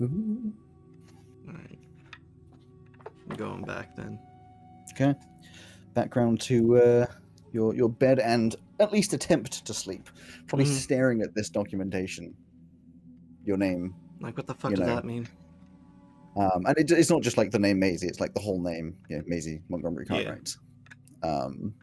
[0.00, 0.52] Ooh.
[1.48, 1.78] All right.
[3.30, 4.18] I'm going back then.
[4.92, 5.14] Okay.
[5.94, 7.06] Background to uh,
[7.52, 10.08] your your bed and at least attempt to sleep.
[10.48, 10.70] Probably Mhm.
[10.76, 12.34] staring at this documentation.
[13.44, 13.94] Your name.
[14.20, 14.94] Like, what the fuck You does know.
[14.96, 15.28] that mean?
[16.36, 18.96] Um, and it, it's not just like the name Maisie, it's like the whole name,
[19.08, 20.16] you know, Maisie Montgomery Yeah.
[20.16, 20.56] Cartwright.
[21.22, 21.74] Um,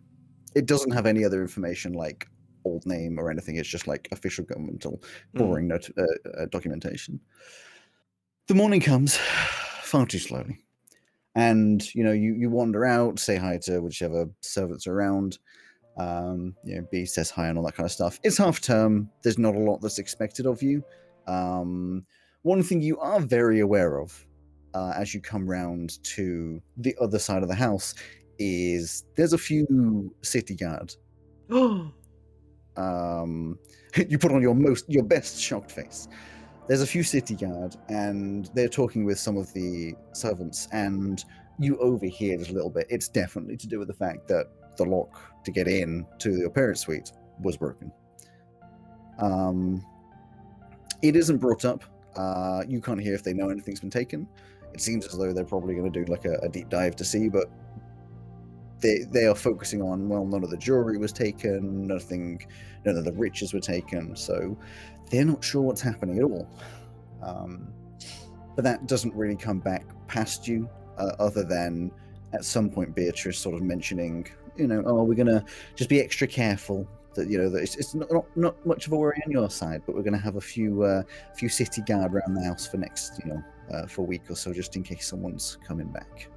[0.55, 2.27] it doesn't have any other information like
[2.65, 3.55] old name or anything.
[3.57, 5.01] It's just like official governmental
[5.35, 5.37] Mm.
[5.39, 7.19] boring not- uh, uh, documentation.
[8.47, 9.15] The morning comes
[9.83, 10.57] far too slowly,
[11.35, 15.37] and you know you you wander out, say hi to whichever servants around.
[15.97, 18.19] Um, you know, B says hi and all that kind of stuff.
[18.23, 19.09] It's half term.
[19.21, 20.83] There's not a lot that's expected of you.
[21.27, 22.05] Um,
[22.41, 24.25] one thing you are very aware of
[24.73, 27.95] uh, as you come round to the other side of the house
[28.37, 30.95] is there's a few city guard
[32.77, 33.59] um,
[34.07, 36.07] you put on your most your best shocked face.
[36.67, 41.23] There's a few city guard, and they're talking with some of the servants, and
[41.57, 42.85] you overhear this a little bit.
[42.89, 44.45] It's definitely to do with the fact that
[44.77, 47.11] the lock to get in to your parents' suite
[47.41, 47.91] was broken.
[49.17, 49.83] Um,
[51.01, 51.83] it isn't brought up.
[52.15, 54.27] Uh, you can't hear if they know anything's been taken.
[54.79, 57.03] It seems as though they're probably going to do like a, a deep dive to
[57.03, 57.51] see, but
[58.79, 62.41] they they are focusing on well, none of the jewelry was taken, nothing,
[62.85, 64.57] none of the riches were taken, so
[65.11, 66.49] they're not sure what's happening at all.
[67.21, 67.73] Um,
[68.55, 71.91] but that doesn't really come back past you, uh, other than
[72.31, 75.43] at some point Beatrice sort of mentioning, you know, oh, we're gonna
[75.75, 76.87] just be extra careful.
[77.15, 79.49] That you know that it's, it's not, not not much of a worry on your
[79.49, 81.03] side, but we're gonna have a few uh,
[81.35, 84.35] few city guard around the house for next, you know, uh, for a week or
[84.35, 86.27] so, just in case someone's coming back.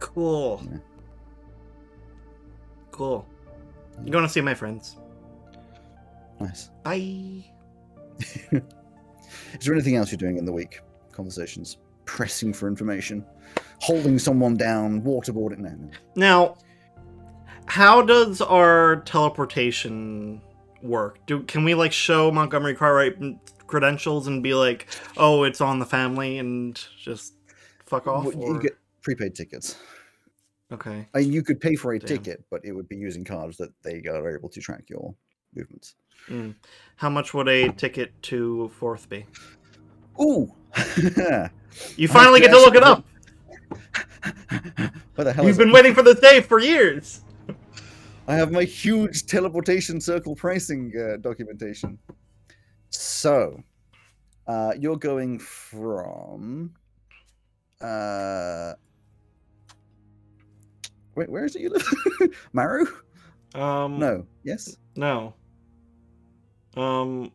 [0.00, 0.62] cool.
[0.70, 0.78] Yeah.
[2.90, 3.26] Cool.
[3.98, 4.98] I'm going to see my friends.
[6.40, 6.70] Nice.
[6.82, 7.44] Bye.
[8.52, 10.80] Is there anything else you're doing in the week?
[11.12, 13.24] Conversations, pressing for information.
[13.80, 15.58] holding someone down, waterboarding.
[15.58, 15.90] No, no.
[16.16, 16.56] Now,
[17.66, 20.40] how does our teleportation
[20.82, 21.18] work?
[21.26, 23.16] Do can we like show Montgomery Cartwright
[23.78, 27.34] credentials and be like, "Oh, it's on the family," and just
[27.86, 28.26] fuck off?
[28.26, 29.76] Or- You get prepaid tickets.
[30.70, 31.08] Okay.
[31.12, 32.06] I mean, you could pay for a Damn.
[32.08, 35.12] ticket, but it would be using cards that they are able to track your
[35.56, 35.96] movements.
[36.28, 36.54] Mm.
[36.96, 39.26] How much would a ticket to Fourth be?
[40.20, 40.52] Ooh!
[41.96, 43.04] You finally get to look it up.
[45.16, 45.74] Where the hell You've been it?
[45.74, 47.22] waiting for this day for years.
[48.28, 51.98] I have my huge teleportation circle pricing uh, documentation.
[53.24, 53.62] So,
[54.46, 56.74] uh, you're going from.
[57.80, 58.74] Uh,
[61.14, 61.88] wait, where is it you live?
[62.52, 62.86] Maru?
[63.54, 64.26] Um, No.
[64.42, 64.76] Yes?
[64.94, 65.32] No.
[66.76, 67.32] Um.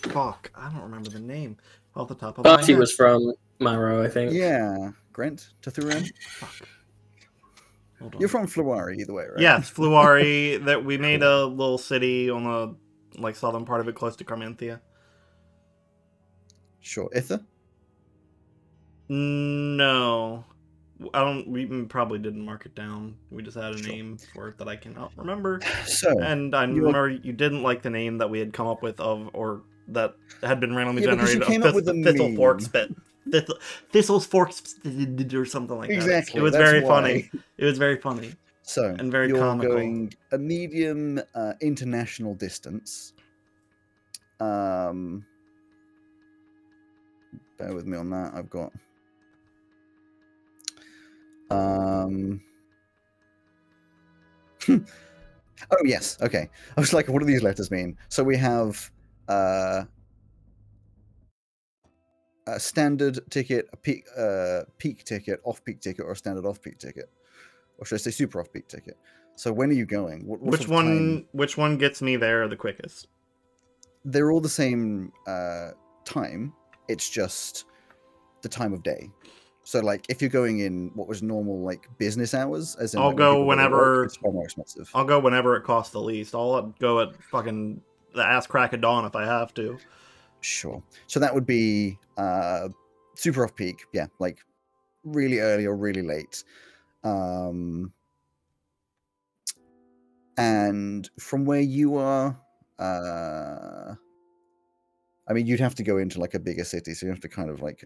[0.00, 1.58] Fuck, I don't remember the name
[1.94, 2.78] off the top of my Barty head.
[2.78, 4.32] was from Marrow, I think.
[4.32, 4.92] Yeah.
[5.12, 5.50] Grant?
[5.60, 6.10] Tathuran?
[6.38, 6.68] Fuck.
[8.00, 8.20] Hold on.
[8.20, 9.40] You're from Fluari, either way, right?
[9.42, 10.64] Yes, Fluari.
[10.64, 12.74] that we made a little city on the
[13.18, 14.80] like southern part of it, close to Carmenthia.
[16.80, 17.08] Sure.
[17.14, 17.40] Ither?
[19.08, 20.44] No,
[21.12, 21.48] I don't.
[21.48, 23.16] We probably didn't mark it down.
[23.30, 23.92] We just had a Sure.
[23.92, 25.60] name for it that I cannot remember.
[25.86, 28.82] So, And I You- remember you didn't like the name that we had come up
[28.82, 31.42] with of, or that had been randomly Yeah, generated.
[31.42, 32.36] came of up with Thist- Thistle meme.
[32.36, 32.94] Fork Spit.
[33.30, 33.58] Thistle,
[33.90, 34.50] Thistle's Fork
[35.34, 35.94] or something like that.
[35.94, 36.40] exactly.
[36.40, 36.88] It was very why.
[36.88, 37.30] funny.
[37.58, 38.32] It was very funny.
[38.62, 39.74] So, and very you're comical.
[39.74, 43.12] going a medium uh, international distance.
[44.40, 45.24] Um,
[47.58, 48.32] bear with me on that.
[48.34, 48.72] I've got.
[51.50, 52.40] Um.
[54.68, 54.78] oh
[55.84, 56.18] yes.
[56.22, 56.48] Okay.
[56.76, 57.96] I was like, what do these letters mean?
[58.08, 58.90] So we have
[59.28, 59.84] uh,
[62.46, 67.10] a standard ticket, a peak, uh, peak ticket, off-peak ticket, or a standard off-peak ticket,
[67.82, 68.96] or should I say super off-peak ticket?
[69.34, 70.24] So when are you going?
[70.24, 70.74] What, what Which of time?
[70.76, 71.26] one?
[71.32, 73.08] Which one gets me there the quickest?
[74.04, 75.70] They're all the same uh,
[76.04, 76.52] time.
[76.86, 77.64] It's just
[78.42, 79.10] the time of day.
[79.64, 83.08] So like, if you're going in what was normal like business hours, as in I'll
[83.08, 84.88] like, go people to work, whenever- it's far more expensive.
[84.94, 86.36] I'll go whenever it costs the least.
[86.36, 87.80] I'll go at fucking
[88.14, 89.76] the ass crack of dawn if I have to.
[90.40, 90.80] Sure.
[91.08, 92.68] So that would be uh
[93.14, 94.38] super off peak, yeah, like
[95.04, 96.44] really early or really late.
[97.04, 97.92] Um
[100.36, 102.38] and from where you are,
[102.78, 103.94] uh
[105.28, 107.28] I mean you'd have to go into like a bigger city, so you have to
[107.28, 107.84] kind of like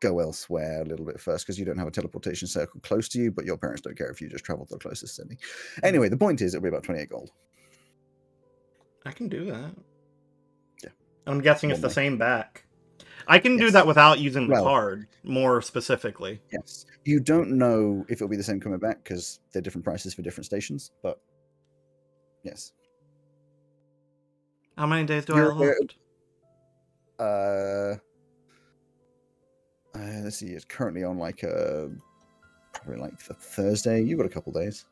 [0.00, 3.18] go elsewhere a little bit first because you don't have a teleportation circle close to
[3.18, 5.36] you, but your parents don't care if you just travel to the closest city.
[5.82, 7.30] Anyway, the point is it'll be about 28 gold.
[9.04, 9.74] I can do that.
[10.84, 10.90] Yeah.
[11.26, 11.92] I'm guessing it's the way.
[11.94, 12.64] same back.
[13.26, 16.40] I can do that without using the Well- card more specifically.
[16.52, 16.86] Yes.
[17.08, 20.20] You don't know if it'll be the same coming back because they're different prices for
[20.20, 21.18] different stations, but
[22.42, 22.74] yes.
[24.76, 25.96] How many days do You're I have aware- left?
[27.18, 27.96] Uh,
[29.98, 31.90] uh let's see, it's currently on like a
[32.74, 34.02] probably like the Thursday.
[34.02, 34.84] You got a couple days.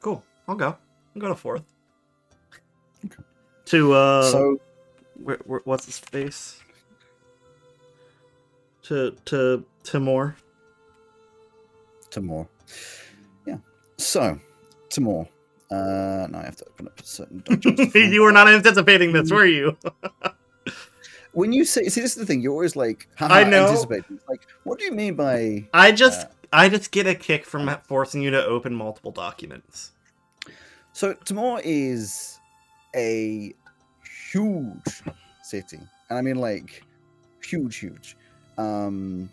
[0.00, 0.24] Cool.
[0.48, 0.68] I'll go.
[1.14, 1.74] I'll go to fourth.
[3.04, 3.22] Okay.
[3.66, 4.58] To uh, so
[5.22, 6.58] where, where, what's his face?
[8.84, 10.36] To to Timor.
[12.16, 12.48] Timor.
[13.46, 13.58] Yeah.
[13.98, 14.40] So
[14.88, 15.28] Timor.
[15.70, 17.94] Uh now I have to open up certain documents.
[17.94, 19.76] you were not anticipating this, were you?
[21.32, 23.66] when you say see this is the thing, you're always like I know.
[23.66, 24.18] anticipating.
[24.28, 27.68] Like, what do you mean by I just Uh, I just get a kick from
[27.86, 29.92] forcing you to open multiple documents.
[30.94, 32.38] So Timor is
[32.94, 33.52] a
[34.32, 35.02] huge
[35.42, 36.82] city, and I mean like
[37.42, 38.16] huge, huge,
[38.56, 39.28] um,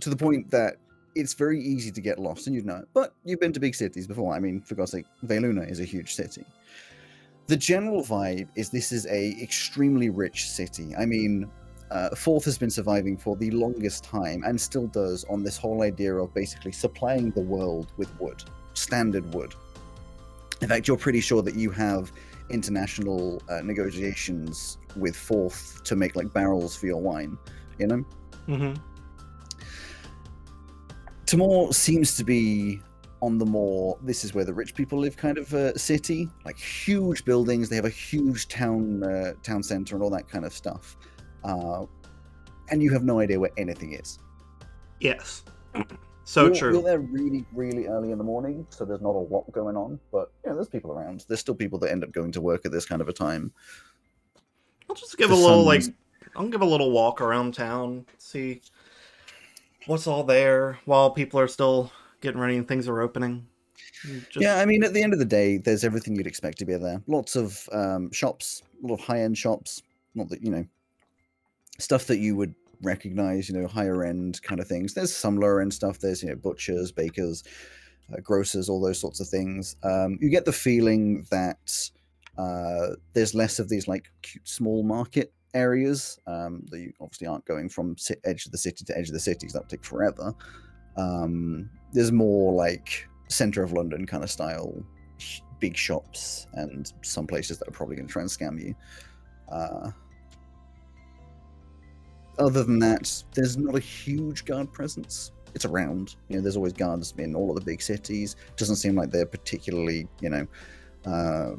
[0.00, 0.78] to the point that
[1.14, 2.84] it's very easy to get lost, and you'd know.
[2.94, 4.34] But you've been to big cities before.
[4.34, 6.44] I mean, for God's sake, Veluna is a huge city.
[7.46, 10.94] The general vibe is this is a extremely rich city.
[10.96, 11.50] I mean,
[11.90, 15.82] uh, Fourth has been surviving for the longest time and still does on this whole
[15.82, 18.44] idea of basically supplying the world with wood,
[18.74, 19.54] standard wood.
[20.60, 22.12] In fact, you're pretty sure that you have
[22.50, 27.38] international uh, negotiations with Fourth to make like barrels for your wine.
[27.78, 28.04] You know,
[28.48, 28.80] Mm-hmm.
[31.28, 32.80] Timor seems to be
[33.20, 36.56] on the more this is where the rich people live kind of uh, city, like
[36.56, 37.68] huge buildings.
[37.68, 40.96] They have a huge town uh, town center and all that kind of stuff.
[41.44, 41.84] Uh,
[42.70, 44.18] and you have no idea where anything is.
[45.00, 45.44] Yes.
[46.24, 46.72] So you're, true.
[46.74, 49.98] You're there really, really early in the morning, so there's not a lot going on.
[50.12, 51.24] But yeah, there's people around.
[51.26, 53.50] There's still people that end up going to work at this kind of a time.
[54.90, 55.84] I'll just give the a little like
[56.36, 58.60] I'll give a little walk around town, see
[59.88, 61.90] what's all there while people are still
[62.20, 63.46] getting ready and things are opening.
[64.02, 66.64] Just, Yeah, I mean, at the end of the day, there's everything you'd expect to
[66.64, 67.02] be there.
[67.06, 69.82] Lots of um, shops, a lot of high-end shops.
[70.14, 70.64] Not that you know,
[71.78, 73.48] stuff that you would recognize.
[73.48, 74.94] You know, higher end kind of things.
[74.94, 75.98] There's some lower end stuff.
[75.98, 77.44] There's you know, butchers, bakers,
[78.12, 79.76] uh, grocers, all those sorts of things.
[79.82, 81.90] Um, you get the feeling that
[82.36, 87.44] uh, there's less of these like cute small market areas um, that you obviously aren't
[87.44, 89.52] going from edge of the city to edge of the cities.
[89.52, 90.34] That would take forever.
[90.96, 94.74] Um, there's more like center of London kind of style,
[95.60, 98.74] big shops, and some places that are probably going to try and scam you.
[99.50, 99.90] Uh,
[102.38, 105.32] other than that, there's not a huge guard presence.
[105.54, 106.16] It's around.
[106.28, 108.36] You know, there's always guards in all of the big cities.
[108.56, 110.46] Doesn't seem like they're particularly, you know,
[111.06, 111.56] uh,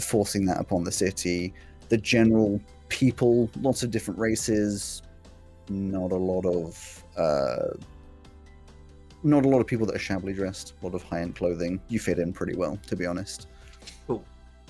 [0.00, 1.52] forcing that upon the city.
[1.88, 5.02] The general people, lots of different races,
[5.68, 7.76] not a lot of uh,
[9.22, 11.80] not a lot of people that are shabbily dressed, a lot of high end clothing.
[11.88, 13.48] You fit in pretty well, to be honest.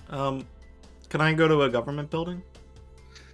[0.09, 0.47] Um,
[1.09, 2.43] can I go to a government building?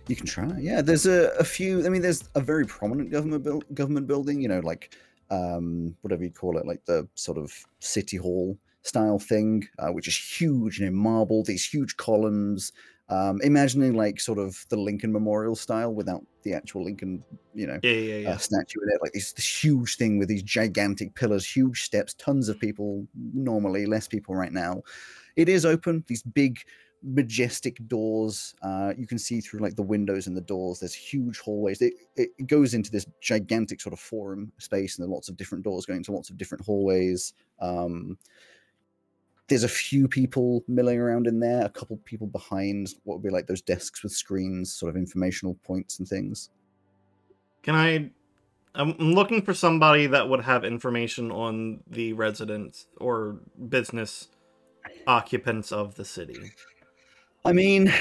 [0.09, 0.51] You can try.
[0.59, 1.87] Yeah, there's a, a few.
[1.87, 4.41] I mean, there's a very prominent government buil- government building.
[4.41, 4.97] You know, like
[5.31, 10.09] um, whatever you call it, like the sort of city hall style thing, uh, which
[10.09, 10.81] is huge.
[10.81, 12.73] You know, marble, these huge columns.
[13.13, 17.23] Um, imagining like sort of the Lincoln Memorial style without the actual Lincoln,
[17.53, 18.31] you know, Yeah, yeah, yeah.
[18.31, 22.15] uh, statue in it, like this, this huge thing with these gigantic pillars, huge steps,
[22.15, 24.83] tons of people normally, less people right now.
[25.37, 26.61] It is open, these big,
[27.03, 28.55] majestic doors.
[28.63, 30.79] Uh, you can see through like the windows and the doors.
[30.79, 31.83] There's huge hallways.
[31.83, 35.37] It, it goes into this gigantic sort of forum space, and there are lots of
[35.37, 37.35] different doors going to lots of different hallways.
[37.61, 38.17] Um,
[39.53, 43.29] there's a few people milling around in there, a couple people behind what would be
[43.29, 46.49] like those desks with screens, sort of informational points and things.
[47.63, 48.11] Can I?
[48.75, 54.29] I'm looking for somebody that would have information on the residents or business
[55.07, 56.53] occupants of the city.
[57.45, 57.93] I mean,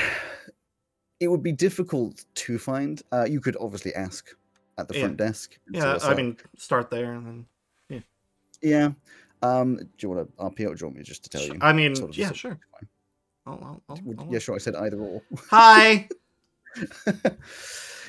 [1.19, 3.01] it would be difficult to find.
[3.11, 4.29] Uh, you could obviously ask
[4.77, 5.01] at the Yeah.
[5.01, 5.57] front desk.
[5.69, 7.45] Yeah, I mean, start there and
[7.89, 8.03] then.
[8.61, 8.91] yeah.
[9.41, 11.57] Um, do you want to RP or do you want me just to tell you?
[11.61, 12.59] I mean, sort of yeah, sure.
[13.45, 14.55] I'll, I'll, I'll, yeah, sure.
[14.55, 15.21] I said either or.
[15.49, 16.07] Hi.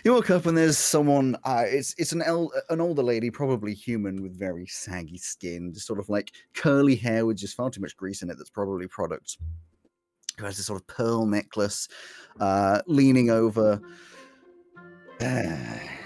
[0.05, 1.37] you walk up and there's someone.
[1.45, 5.87] Uh, it's it's an el- an older lady, probably human, with very saggy skin, just
[5.87, 8.37] sort of like curly hair with just far too much grease in it.
[8.37, 9.39] That's probably product.
[10.39, 11.89] Who has this sort of pearl necklace,
[12.41, 13.81] uh, leaning over.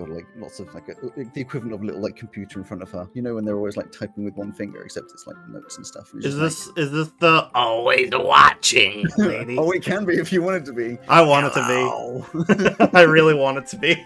[0.00, 0.94] got like lots of like a,
[1.34, 3.08] the equivalent of a little like computer in front of her.
[3.14, 5.86] You know when they're always like typing with one finger, except it's like notes and
[5.86, 6.12] stuff.
[6.12, 9.56] and Is just like- this is this the always watching lady?
[9.58, 10.98] oh, it can be if you want it to be.
[11.08, 12.86] I want it to be.
[12.98, 14.04] I really want it to be.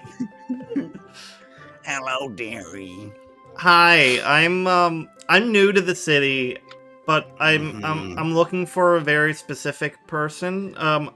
[1.85, 3.12] Hello, dearie.
[3.57, 6.59] Hi, I'm um I'm new to the city,
[7.07, 8.19] but I'm I'm Mhm.
[8.19, 10.75] I'm looking for a very specific person.
[10.79, 11.15] Um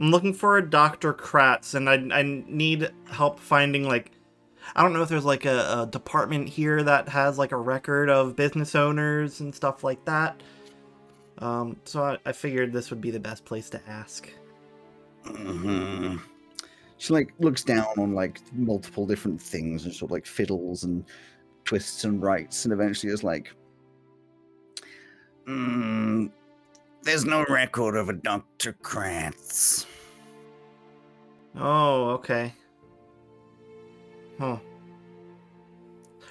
[0.00, 1.12] I'm looking for a Dr.
[1.14, 4.10] Kratz and I I need help finding like
[4.74, 8.10] I don't know if there's like a, a department here that has like a record
[8.10, 10.42] of business owners and stuff like that.
[11.38, 14.28] Um so I, I figured this would be the best place to ask.
[15.24, 16.20] Mhm.
[16.98, 21.04] She like looks down on like multiple different things and sort of like fiddles and
[21.64, 23.52] twists and writes, and eventually is like,
[25.46, 26.30] mm,
[27.04, 29.86] "There's no record of a Doctor Kratz."
[31.56, 32.54] Oh, okay.
[34.38, 34.58] Huh.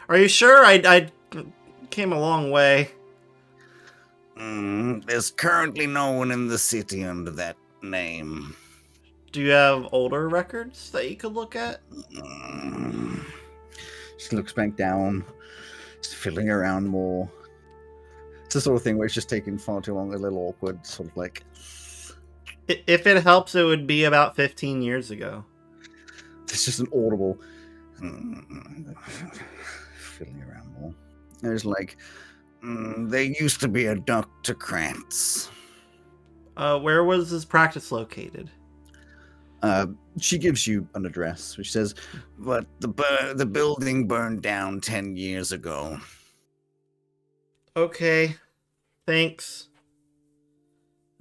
[0.09, 0.65] Are you sure?
[0.65, 1.45] I I
[1.89, 2.89] came a long way.
[4.37, 8.55] Mm, there's currently no one in the city under that name.
[9.31, 11.81] Do you have older records that you could look at?
[12.11, 13.23] Mm.
[14.17, 15.23] She looks back down,
[16.01, 17.29] just fiddling around more.
[18.53, 20.85] It's the sort of thing where it's just taking far too long, a little awkward,
[20.85, 21.43] sort of like
[22.67, 25.43] If it helps, it would be about 15 years ago.
[26.43, 27.39] It's just an audible
[27.95, 28.95] fiddling
[30.43, 30.93] around more.
[31.41, 31.97] There's like,
[32.63, 34.53] mm, there used to be a Dr.
[34.53, 35.49] Krantz.
[36.55, 38.51] Uh, where was his practice located?
[39.63, 39.87] Uh,
[40.19, 41.95] she gives you an address, which says,
[42.37, 45.97] but the bur- the building burned down 10 years ago.
[47.75, 48.35] Okay,
[49.05, 49.67] thanks.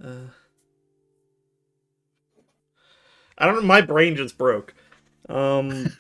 [0.03, 0.29] Uh,
[3.39, 3.63] I don't know.
[3.63, 4.75] My brain just broke.
[5.29, 5.95] Um,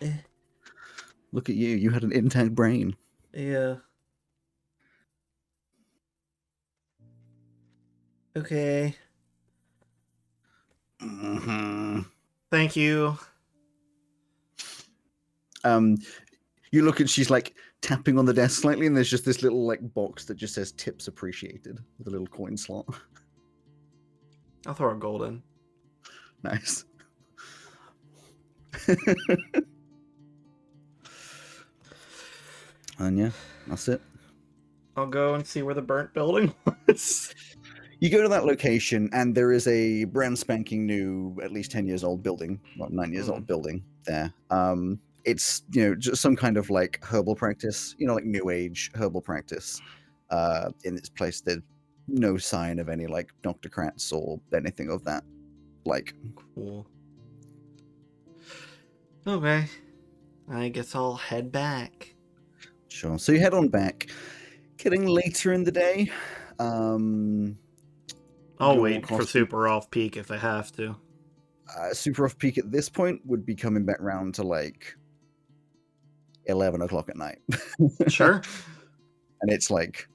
[1.32, 2.96] Look at you, you had an intact brain.
[3.32, 3.76] yeah.
[8.36, 8.96] Okay.
[11.00, 12.00] hmm
[12.50, 13.18] Thank you.
[15.64, 15.98] Um,
[16.72, 19.66] you look and she's like tapping on the desk slightly, and there's just this little
[19.66, 22.86] like box that just says "tips appreciated" with a little coin slot.
[24.66, 25.42] I'll throw a gold in.
[26.42, 26.84] nice.
[32.98, 33.30] and yeah,
[33.66, 34.00] that's it.
[34.96, 36.52] I'll go and see where the burnt building
[36.86, 37.34] was.
[38.00, 41.86] You go to that location, and there is a brand spanking new, at least ten
[41.86, 43.32] years old building, well, nine years Hmm.
[43.32, 44.32] old building there.
[44.50, 48.50] Um, it's you know just some kind of like herbal practice, you know, like new
[48.50, 49.80] age herbal practice.
[50.30, 51.62] Uh, in this place, there's
[52.08, 55.24] no sign of any like Doctor Kratz or anything of that.
[55.84, 56.14] Like,
[56.54, 56.86] Cool.
[59.26, 59.66] Okay.
[60.50, 62.14] I guess I'll head back.
[62.88, 63.18] sure.
[63.18, 64.08] So you head on back.
[64.78, 66.10] Getting later in the day.
[66.58, 67.58] Um,
[68.58, 70.96] I'll wait for super off peak if I have to.
[71.78, 74.96] uh, super off peak at this point would be coming back round to like
[76.50, 77.38] 11 o'clock at night.
[78.08, 78.42] Sure.
[79.40, 80.08] and it's like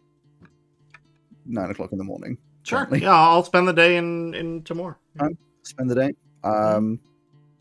[1.45, 2.37] 9 o'clock in the morning.
[2.63, 2.87] Sure.
[2.95, 4.97] Yeah, I'll spend the day in in Timor.
[5.61, 6.13] Spend the day.
[6.43, 6.99] Um,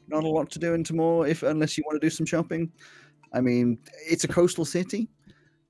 [0.09, 2.73] not a lot to do in Timor if unless you want to do some shopping.
[3.33, 3.79] I mean,
[4.09, 5.09] it's a coastal city,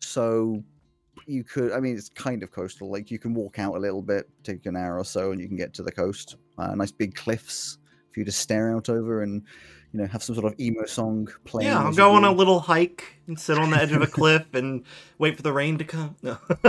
[0.01, 0.63] so
[1.27, 1.73] you could.
[1.73, 2.91] I mean, it's kind of coastal.
[2.91, 5.49] Like you can walk out a little bit, take an hour or so, and you
[5.49, 6.37] can get to the coast.
[6.59, 7.79] Uh, nice big cliffs
[8.13, 9.43] for you to stare out over, and
[9.95, 11.69] you know have some sort of emo song playing.
[11.69, 14.53] Yeah, I'll go on a little hike and sit on the edge of a cliff
[14.53, 14.83] and
[15.19, 16.17] wait for the rain to come.
[16.21, 16.37] No.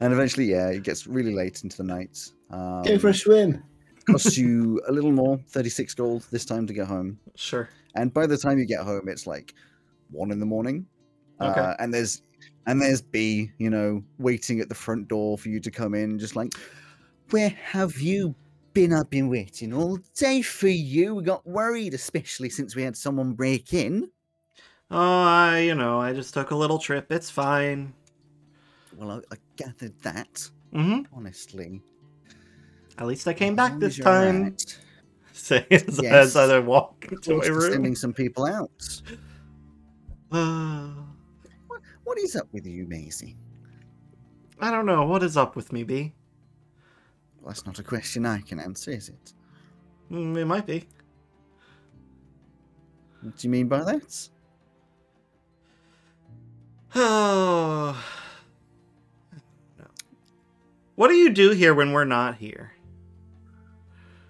[0.00, 2.26] and eventually, yeah, it gets really late into the night.
[2.48, 3.62] Um, Go for a swim.
[4.10, 7.18] costs you a little more, 36 gold this time to get home.
[7.36, 7.68] sure.
[7.94, 9.54] And by the time you get home, it's like
[10.10, 10.86] one in the morning.
[11.38, 11.60] Okay.
[11.60, 12.22] Uh, and there's
[12.66, 16.18] and there's B, you know, waiting at the front door for you to come in,
[16.18, 16.54] just like,
[17.28, 18.34] where have you
[18.72, 18.92] been?
[18.92, 21.14] I've been waiting all day for you.
[21.16, 24.10] We got worried, especially since we had someone break in.
[24.90, 27.12] Oh, I, you know, I just took a little trip.
[27.12, 27.92] It's fine.
[28.96, 31.80] Well, I, I gathered that, hmm honestly.
[32.98, 34.42] At least I came As back this time.
[34.42, 34.78] alright.
[35.32, 36.36] Say as, Yes.
[36.36, 37.70] as I walk into my room.
[37.72, 38.70] sending some people out.
[40.32, 40.90] Uh,
[42.04, 43.36] What is up with you, Maisie?
[44.60, 45.04] I don't know.
[45.04, 46.12] What is up with me, B?
[47.40, 49.32] Well, that's not a question I can answer, is it?
[50.10, 50.86] Mm, it might be.
[53.22, 54.28] What do you mean by that?
[56.94, 58.04] Oh.
[60.96, 62.72] What do you do here when we're not here?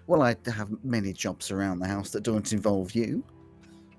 [0.07, 3.25] Well, I have many jobs around the house that don't involve you.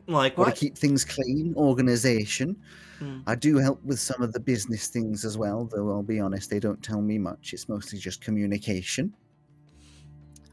[0.07, 2.57] Like Got to keep things clean, organization.
[2.99, 3.20] Hmm.
[3.27, 6.51] I do help with some of the business things as well, though I'll be honest,
[6.51, 7.53] they don't tell me much.
[7.53, 9.15] It's mostly just communication.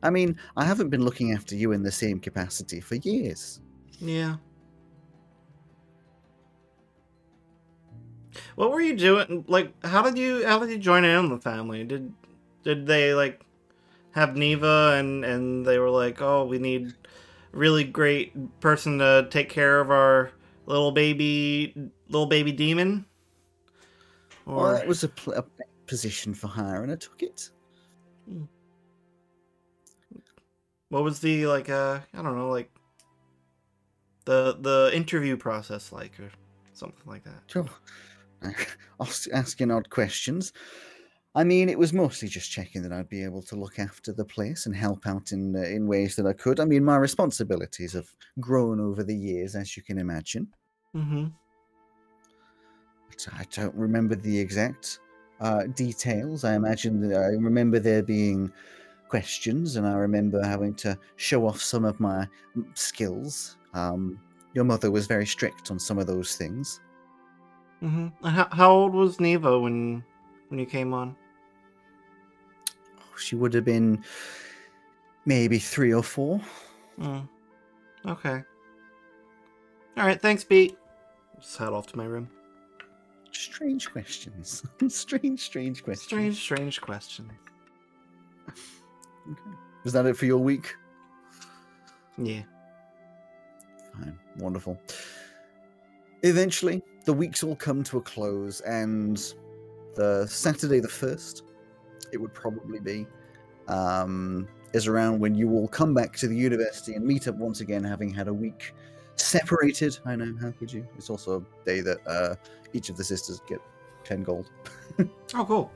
[0.01, 3.59] I mean, I haven't been looking after you in the same capacity for years.
[3.99, 4.37] Yeah.
[8.55, 9.45] What were you doing?
[9.47, 11.83] Like, how did you how did you join in the family?
[11.83, 12.13] Did
[12.63, 13.41] did they like
[14.11, 16.93] have Neva and and they were like, oh, we need
[17.51, 20.31] really great person to take care of our
[20.65, 23.05] little baby little baby demon?
[24.45, 25.43] Well, Or that was a, pl- a
[25.85, 27.49] position for hire, and I took it.
[30.89, 31.69] what was the like?
[31.69, 32.71] Uh, I don't know, like
[34.25, 36.31] the the interview process like, or
[36.73, 37.41] something like that.
[37.47, 37.67] Sure.
[39.33, 40.53] Asking odd questions.
[41.35, 44.25] I mean, it was mostly just checking that I'd be able to look after the
[44.25, 46.59] place and help out in uh, in ways that I could.
[46.59, 50.47] I mean, my responsibilities have grown over the years, as you can imagine.
[50.95, 51.27] Mm-hmm.
[53.09, 54.99] But I don't remember the exact
[55.39, 56.43] uh, details.
[56.43, 58.51] I imagine that I remember there being
[59.07, 62.27] questions, and I remember having to show off some of my
[62.57, 63.57] mm, skills.
[63.73, 64.19] Um,
[64.55, 66.79] your mother was very strict on some of those things.
[67.83, 68.27] Mm-hmm.
[68.27, 70.03] How, how old was Neva when
[70.49, 71.15] when you came on?
[73.17, 74.03] She would have been
[75.25, 76.41] maybe three or four.
[76.99, 77.27] Mm.
[78.05, 78.43] Okay.
[79.97, 80.21] All right.
[80.21, 80.77] Thanks, Pete.
[81.39, 82.29] Just head off to my room.
[83.31, 84.63] Strange questions.
[84.87, 86.07] strange, strange questions.
[86.07, 87.31] Strange, strange question.
[88.47, 89.39] Okay.
[89.83, 90.75] Was that it for your week?
[92.17, 92.41] Yeah.
[93.93, 94.17] Fine.
[94.37, 94.79] Wonderful.
[96.23, 99.33] Eventually, the weeks all come to a close, and
[99.99, 101.41] the Saturday the 1st,
[102.13, 103.05] it would probably be,
[103.67, 107.59] um, is around when you all come back to the university and meet up once
[107.59, 108.73] again, having had a week
[109.17, 109.99] separated.
[110.05, 110.87] I know, how could you?
[110.97, 112.35] It's also a day that uh,
[112.71, 113.59] each of the sisters get
[114.05, 114.49] 10 gold.
[115.35, 115.71] Oh, cool.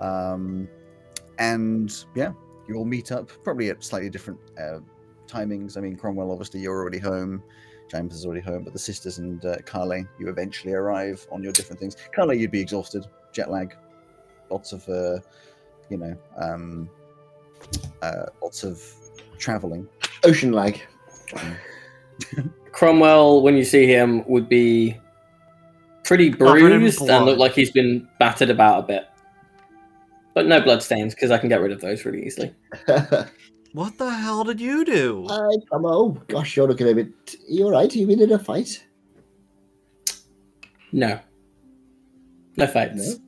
[0.00, 0.68] Um,
[1.38, 2.32] and yeah,
[2.68, 4.80] you all meet up, probably at slightly different uh,
[5.26, 5.76] timings.
[5.78, 7.42] I mean, Cromwell, obviously, you're already home.
[7.90, 11.52] James is already home, but the sisters and uh, Carly, you eventually arrive on your
[11.52, 11.96] different things.
[12.14, 13.74] Carly, you'd be exhausted, jet lag,
[14.48, 15.18] lots of, uh,
[15.88, 16.88] you know, um,
[18.02, 18.80] uh, lots of
[19.38, 19.88] traveling.
[20.22, 20.80] Ocean lag.
[22.72, 24.96] Cromwell, when you see him, would be
[26.04, 29.08] pretty bruised and look like he's been battered about a bit.
[30.32, 32.54] But no blood stains because I can get rid of those really easily.
[33.72, 35.26] What the hell did you do?
[35.28, 37.36] I come oh gosh, you're looking a bit.
[37.48, 37.94] You all right?
[37.94, 38.84] You been in a fight?
[40.92, 41.20] No.
[42.56, 42.96] No fights.
[42.96, 43.24] No.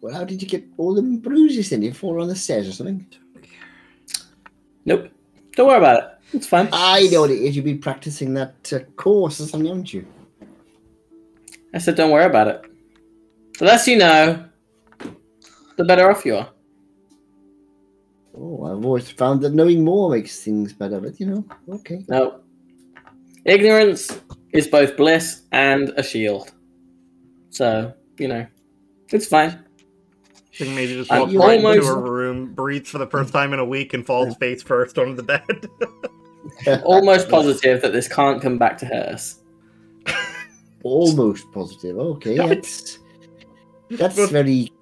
[0.00, 1.70] Well, how did you get all them bruises?
[1.70, 3.06] Then you fall on the stairs or something?
[4.86, 5.10] Nope.
[5.54, 6.10] Don't worry about it.
[6.32, 6.68] It's fine.
[6.72, 7.56] I know what it is.
[7.56, 10.06] You've been practicing that uh, course or something, haven't you?
[11.74, 12.62] I said don't worry about it.
[13.58, 14.44] The less you know,
[15.76, 16.48] the better off you are.
[18.40, 21.00] Oh, I've always found that knowing more makes things better.
[21.00, 21.44] But you know,
[21.76, 22.04] okay.
[22.08, 22.40] No.
[23.44, 24.20] Ignorance
[24.52, 26.52] is both bliss and a shield.
[27.50, 28.46] So, you know,
[29.10, 29.50] it's fine.
[29.50, 33.06] I think maybe just uh, I'm walks right into almost- her room, breathes for the
[33.06, 35.68] first time in a week, and falls face first onto the bed.
[36.84, 39.40] Almost positive that this can't come back to hurt us.
[40.82, 41.98] Almost positive.
[41.98, 42.98] Okay, that's
[43.90, 44.72] that's very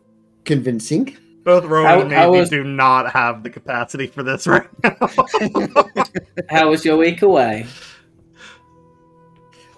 [0.44, 1.16] convincing.
[1.46, 4.98] Both Rowan How- and how was- do not have the capacity for this right now.
[6.50, 7.66] How was your week away?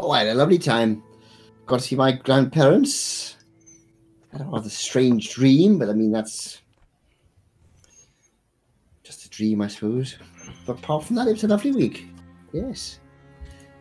[0.01, 1.03] Oh, I had a lovely time.
[1.67, 3.37] Got to see my grandparents.
[4.33, 6.63] I had a rather strange dream, but I mean that's
[9.03, 10.17] just a dream, I suppose.
[10.67, 12.09] But apart from that, it was a lovely week.
[12.53, 12.99] Yes.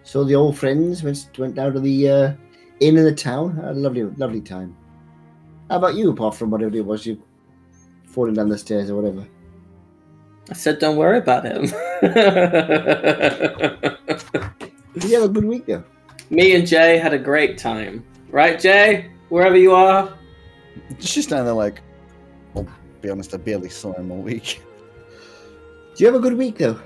[0.04, 2.34] So the old friends went went down to the uh,
[2.82, 3.56] inn in the town.
[3.56, 4.76] Had a lovely, lovely time.
[5.70, 6.12] How about you?
[6.12, 7.22] Apart from whatever it was, you
[8.18, 9.28] falling down the stairs or whatever.
[10.50, 11.62] I said don't worry about him.
[14.94, 15.84] Did you have a good week though?
[16.32, 18.04] Me and Jay had a great time.
[18.32, 19.12] Right, Jay?
[19.30, 20.18] Wherever you are?
[20.98, 21.84] She's standing there like,
[22.56, 22.66] I'll
[23.02, 24.64] be honest, I barely saw him all week.
[25.96, 26.80] Do you have a good week though?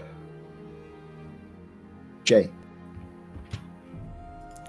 [2.25, 2.51] Jay.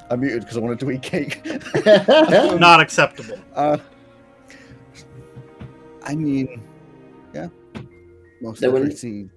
[0.08, 1.44] I muted because I wanted to eat cake.
[2.60, 3.36] not acceptable.
[3.52, 3.78] Uh,
[6.04, 6.62] I mean,
[7.34, 7.48] yeah.
[8.40, 9.30] Most There were- pretty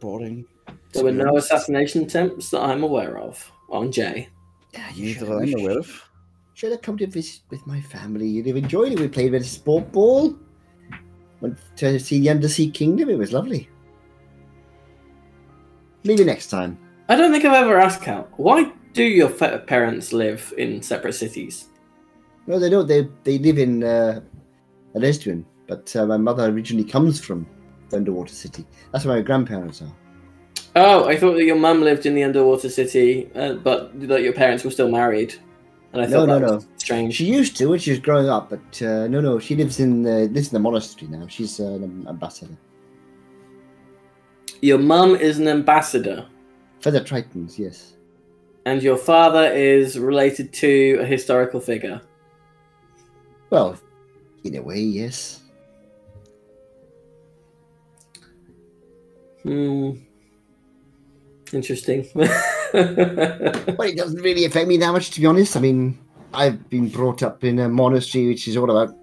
[0.00, 0.44] boring.
[0.92, 4.28] There were no assassination attempts that I'm aware of on Jay.
[4.72, 6.08] Yeah, you Neither should, I'm aware of.
[6.54, 8.26] should have come to visit with my family.
[8.26, 8.98] You'd have enjoyed it.
[9.00, 10.36] We played a bit of sport ball.
[11.40, 13.08] Went to see the Undersea Kingdom.
[13.08, 13.68] It was lovely.
[16.04, 16.78] Maybe next time.
[17.08, 21.66] I don't think I've ever asked Cal, why do your parents live in separate cities?
[22.46, 22.86] No, they don't.
[22.88, 24.20] They they live in uh,
[24.94, 27.46] Estuin, but uh, my mother originally comes from
[27.90, 28.66] the underwater city.
[28.92, 29.92] That's where my grandparents are.
[30.76, 34.32] Oh, I thought that your mum lived in the underwater city, uh, but that your
[34.32, 35.34] parents were still married.
[35.92, 36.70] And I No, thought no, that was no.
[36.76, 37.14] strange.
[37.14, 40.06] She used to when she was growing up, but uh, no, no, she lives in
[40.06, 41.26] uh, lives in the monastery now.
[41.26, 42.56] She's uh, an ambassador
[44.62, 46.26] Your mum is an ambassador,
[46.80, 47.58] for the Tritons.
[47.58, 47.94] Yes.
[48.66, 52.00] and your father is related to a historical figure.
[53.50, 53.76] Well,
[54.44, 55.40] in a way, yes.
[59.42, 59.92] Hmm.
[61.52, 62.06] Interesting.
[62.72, 65.56] Well, it doesn't really affect me that much, to be honest.
[65.56, 65.98] I mean,
[66.32, 68.94] I've been brought up in a monastery, which is all about.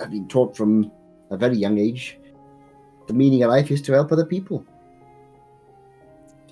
[0.00, 0.90] I've been taught from
[1.30, 2.18] a very young age.
[3.06, 4.66] The meaning of life is to help other people.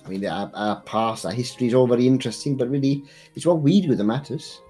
[0.05, 3.03] I mean, our, our past, our history is all very interesting, but really,
[3.35, 4.61] it's what we do that matters.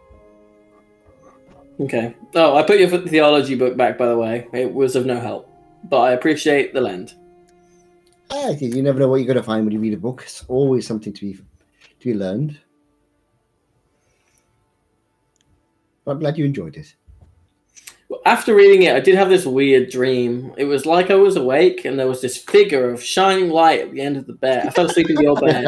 [1.82, 2.16] Okay.
[2.36, 4.48] Oh, I put your theology book back, by the way.
[4.53, 5.49] It was of no help,
[5.90, 7.14] but I appreciate the lend.
[8.32, 10.24] I you never know what you're going to find when you read a book.
[10.24, 12.60] It's always something to be to be learned.
[16.06, 16.95] But I'm glad you enjoyed it.
[18.26, 20.53] After reading it, I did have this weird dream.
[20.58, 23.91] It was like I was awake and there was this figure of shining light at
[23.91, 24.68] the end of the bed.
[24.68, 25.66] I fell asleep in your bed.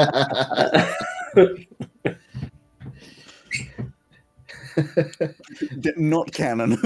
[2.06, 2.18] D-
[5.98, 6.74] Not canon.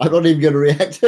[0.00, 0.98] I'm not even going to react.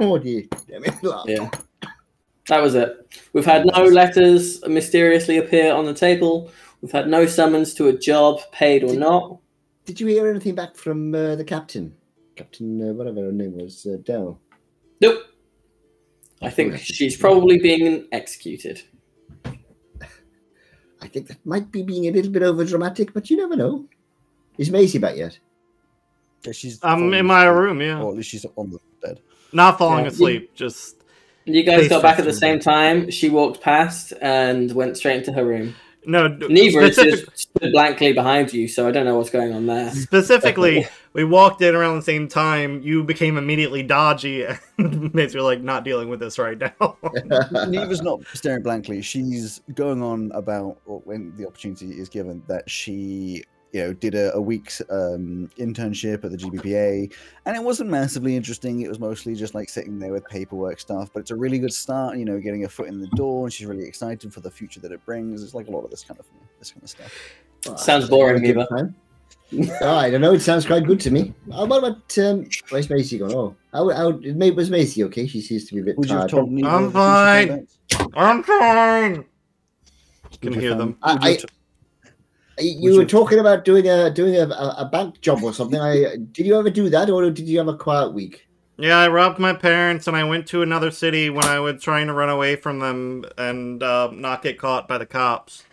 [0.00, 0.44] oh dear.
[0.68, 0.94] Damn it.
[1.26, 1.50] yeah.
[2.48, 3.06] That was it.
[3.32, 6.50] We've had no letters mysteriously appear on the table.
[6.80, 9.38] We've had no summons to a job, paid or not.
[9.84, 11.94] Did you hear anything back from uh, the captain?
[12.36, 14.40] Captain, uh, whatever her name was, uh, Dell.
[15.00, 15.22] Nope.
[16.40, 18.82] I think she's probably being executed.
[21.00, 23.86] I think that might be being a little bit over dramatic, but you never know.
[24.56, 25.38] Is Maisie back yet?
[26.44, 26.80] Yeah, she's.
[26.82, 28.00] I'm in my asleep, room, yeah.
[28.00, 29.20] Or at least she's on the bed.
[29.52, 30.10] Not falling Yeah.
[30.10, 30.96] asleep, just
[31.44, 33.10] You guys got back at the same time.
[33.10, 35.74] She walked past and went straight into her room.
[36.08, 36.28] No.
[36.28, 39.52] d- Neither is specific- just stood blankly behind you, so I don't know what's going
[39.52, 39.90] on there.
[39.92, 42.82] specifically, we walked in around the same time.
[42.82, 44.44] You became immediately dodgy,
[44.78, 46.96] and makes me like not dealing with this right now.
[47.68, 49.02] Neva's not staring blankly.
[49.02, 54.32] She's going on about when the opportunity is given that she, you know, did a,
[54.34, 57.12] a week's um, internship at the GBPA,
[57.46, 58.80] and it wasn't massively interesting.
[58.80, 61.10] It was mostly just like sitting there with paperwork stuff.
[61.12, 62.16] But it's a really good start.
[62.16, 64.80] You know, getting a foot in the door, and she's really excited for the future
[64.80, 65.42] that it brings.
[65.42, 66.26] It's like a lot of this kind of
[66.58, 67.78] this kind of stuff.
[67.78, 68.94] Sounds boring, Good Eva.
[69.82, 70.32] oh, I don't know.
[70.34, 71.34] It sounds quite good to me.
[71.52, 73.32] Uh, what about um, where's Macy gone?
[73.34, 75.26] Oh, how, how it was Macy okay?
[75.26, 76.30] She seems to be a bit Would you have tired.
[76.30, 76.68] told Neva?
[76.68, 78.12] I'm the things she fine.
[78.14, 79.24] I'm fine.
[80.40, 80.96] Can you hear them.
[81.02, 81.38] I-
[82.60, 84.74] you I- have t- You Would were you- talking about doing a doing a, a,
[84.78, 85.80] a bank job or something.
[85.80, 88.46] I did you ever do that, or did you have a quiet week?
[88.80, 92.06] Yeah, I robbed my parents, and I went to another city when I was trying
[92.06, 95.64] to run away from them and uh, not get caught by the cops.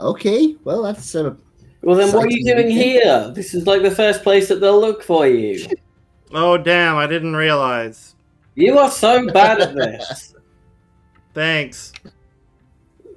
[0.00, 1.34] Okay, well that's uh,
[1.82, 3.30] Well, then what are you doing here?
[3.34, 5.66] This is like the first place that they'll look for you.
[6.36, 6.96] Oh damn!
[6.96, 8.16] I didn't realize.
[8.56, 10.34] You are so bad at this.
[11.34, 11.92] Thanks.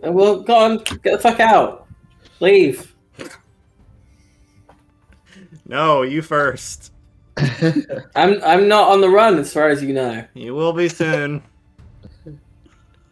[0.01, 1.87] Well, go on, get the fuck out.
[2.39, 2.93] Leave.
[5.65, 6.93] No, you first.
[8.15, 10.23] I'm I'm not on the run as far as you know.
[10.33, 11.43] You will be soon.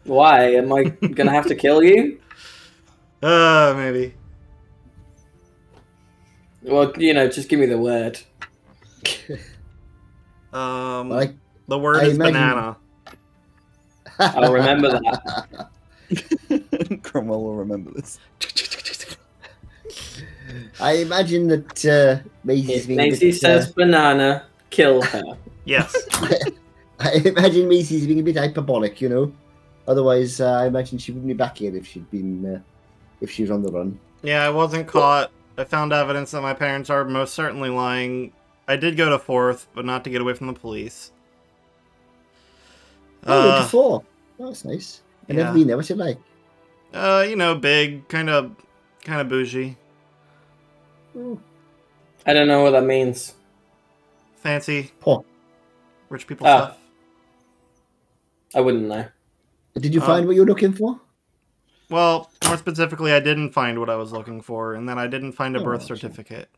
[0.04, 0.54] Why?
[0.56, 2.20] Am I gonna have to kill you?
[3.24, 4.14] Uh, maybe.
[6.62, 8.20] Well, you know, just give me the word.
[10.54, 11.34] Um, like
[11.68, 12.78] the word I is imagine- banana.
[14.20, 15.70] I'll remember that.
[17.04, 18.20] Cromwell will remember this.
[20.80, 25.24] I imagine that uh, Macy's If being a Macy bit, says uh, banana, kill her.
[25.68, 25.96] Yes.
[27.00, 29.34] I imagine Macy's being a bit hyperbolic, you know.
[29.88, 32.60] Otherwise, uh, I imagine she wouldn't be back here if she'd been uh,
[33.20, 34.00] if she was on the run.
[34.22, 35.32] Yeah, I wasn't caught.
[35.58, 38.32] I found evidence that my parents are most certainly lying.
[38.68, 41.12] I did go to fourth, but not to get away from the police.
[43.26, 44.04] Oh, you're Uh, before.
[44.40, 45.02] Oh, that's nice.
[45.30, 45.44] I've yeah.
[45.44, 45.78] never been there.
[45.78, 46.18] What's it like?
[46.94, 48.56] uh, you know, big, kind of,
[49.04, 49.76] kind of bougie,
[52.26, 53.34] I don't know what that means.
[54.38, 55.24] fancy, Poor.
[56.10, 56.58] rich people Ah.
[56.68, 56.78] stuff.
[58.54, 59.06] I wouldn't know.
[59.76, 61.00] Did you Uh, find what you're looking for?
[61.90, 65.34] Well, more specifically, I didn't find what I was looking for, and then I didn't
[65.34, 66.50] find a Oh, birth I certificate.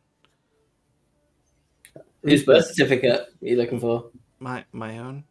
[2.23, 4.10] Whose birth certificate are you looking for?
[4.39, 5.23] My my own.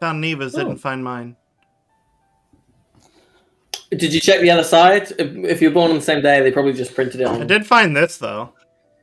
[0.00, 0.58] Found Neva's, Oh.
[0.58, 1.36] didn't find mine.
[3.90, 5.10] Did you check the other side?
[5.18, 7.40] If, if you're born on the same day, they probably just printed it on.
[7.40, 8.52] I did find this though,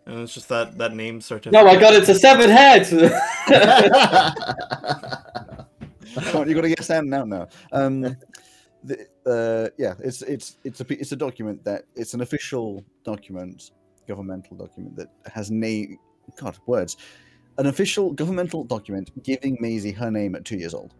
[0.05, 1.53] and it's just that that name certificate.
[1.53, 2.85] No, I got it to severed head.
[6.15, 7.25] Come on, you got to get Sam now.
[7.25, 8.15] Now, um,
[8.83, 12.83] the, uh, yeah, it's it's it's a p- it's a document that it's an official
[13.03, 13.71] document,
[14.07, 15.97] governmental document that has name.
[16.37, 16.97] God, words.
[17.57, 20.93] An official governmental document giving Maisie her name at two years old.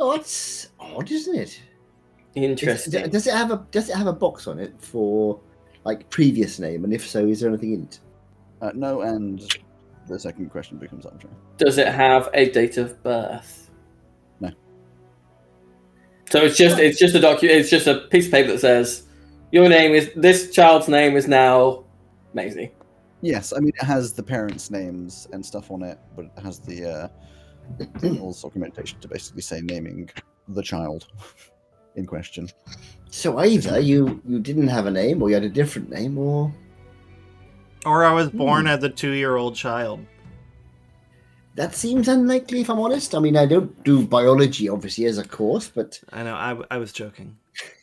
[0.00, 1.62] oh, that's odd, isn't it?
[2.36, 3.10] Is- Interesting.
[3.10, 5.40] Does it have a Does it have a box on it for
[5.84, 6.84] like previous name?
[6.84, 8.00] And if so, is there anything in it?
[8.60, 9.42] Uh, no, and
[10.06, 11.34] the second question becomes arbitrary.
[11.56, 13.70] Does it have a date of birth?
[14.40, 14.50] No.
[16.30, 17.58] So it's just it's just a document.
[17.60, 19.04] It's just a piece of paper that says
[19.50, 21.84] your name is this child's name is now
[22.34, 22.72] Maisie.
[23.22, 26.58] Yes, I mean it has the parents' names and stuff on it, but it has
[26.58, 30.10] the uh, all documentation to basically say naming
[30.48, 31.06] the child
[31.96, 32.48] in question.
[33.10, 36.52] So either you you didn't have a name, or you had a different name, or
[37.84, 38.68] Or I was born Hmm.
[38.74, 40.00] as a two-year-old child.
[41.54, 42.60] that seems unlikely.
[42.60, 46.22] If I'm honest, I mean I don't do biology obviously as a course, but I
[46.22, 46.34] know.
[46.34, 47.36] I, I was joking.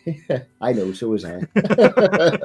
[0.62, 0.94] I know.
[0.94, 1.42] So was I.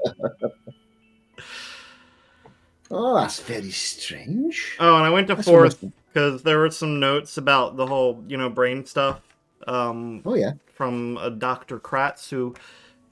[2.91, 4.77] oh, that's very strange.
[4.81, 8.25] Oh, and I went to That's fourth because there were some notes about the whole,
[8.27, 9.21] you know, brain stuff.
[9.67, 10.53] Um, Oh yeah.
[10.75, 11.79] from a Dr.
[11.79, 12.55] Kratz who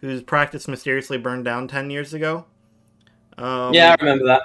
[0.00, 2.44] whose practice mysteriously burned down 10 years ago.
[3.38, 4.42] Um, yeah, I remember that.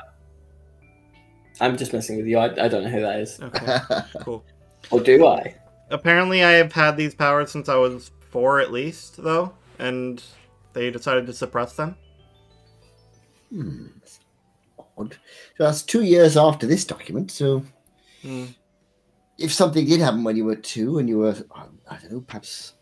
[1.59, 2.37] I'm just messing with you.
[2.37, 3.39] I, I don't know who that is.
[3.39, 3.77] Okay,
[4.23, 4.43] cool.
[4.89, 5.55] Or do I?
[5.89, 10.23] Apparently, I have had these powers since I was four at least, though, and
[10.73, 11.95] they decided to suppress them.
[13.51, 13.87] Hmm.
[13.99, 14.19] that's
[14.97, 15.17] Odd.
[15.57, 17.29] So that's two years after this document.
[17.31, 17.63] So
[18.21, 18.45] Hmm.
[19.41, 21.35] If something did happen when you were two and you were,
[21.89, 22.73] I don't know, perhaps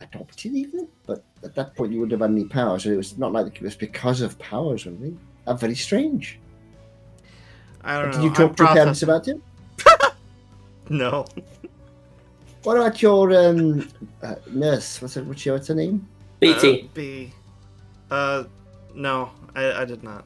[0.00, 2.84] adopted even, but at that point you wouldn't have had any powers.
[2.84, 5.18] So it was not like it was because of powers or anything.
[5.46, 6.38] That's very strange.
[7.82, 8.12] I don't know.
[8.12, 9.40] Did you I'm talk to your parents about it?
[10.88, 11.24] No.
[12.62, 13.88] What about your um,
[14.22, 15.00] uh, nurse?
[15.00, 16.06] What's her, what's, your, what's her name?
[16.40, 16.82] BT.
[16.82, 17.32] Uh, B.
[18.10, 18.44] Uh,
[18.94, 20.24] no, I, I did not.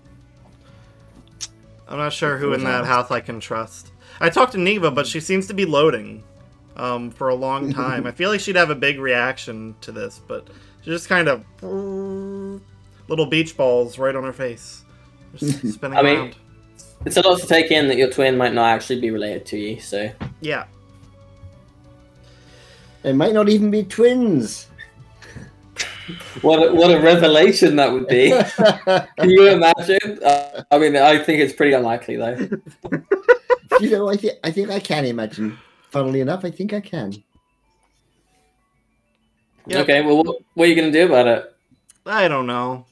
[1.89, 3.93] I'm not sure who in that house I can trust.
[4.19, 6.23] I talked to Neva, but she seems to be loading
[6.77, 8.07] um, for a long time.
[8.07, 10.49] I feel like she'd have a big reaction to this, but
[10.83, 14.83] she just kind of little beach balls right on her face,
[15.37, 16.37] just spinning I mean- around.
[17.07, 19.57] It's a lot to take in that your twin might not actually be related to
[19.57, 19.81] you.
[19.81, 20.11] So
[20.43, 20.67] Yeah,
[23.01, 24.67] They might not even be twins.
[26.43, 28.31] what a, what a revelation that would be.
[29.17, 30.23] Can you imagine?
[30.23, 32.37] Uh, I mean, I think it's pretty unlikely though.
[33.81, 35.59] You know, I think I think I can imagine.
[35.91, 37.13] Funnily enough, I think I can.
[39.67, 39.83] Yep.
[39.83, 41.55] Okay, well, what, what are you going to do about it?
[42.07, 42.87] I don't know.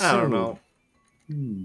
[0.00, 0.58] I don't know.
[1.26, 1.64] hmm.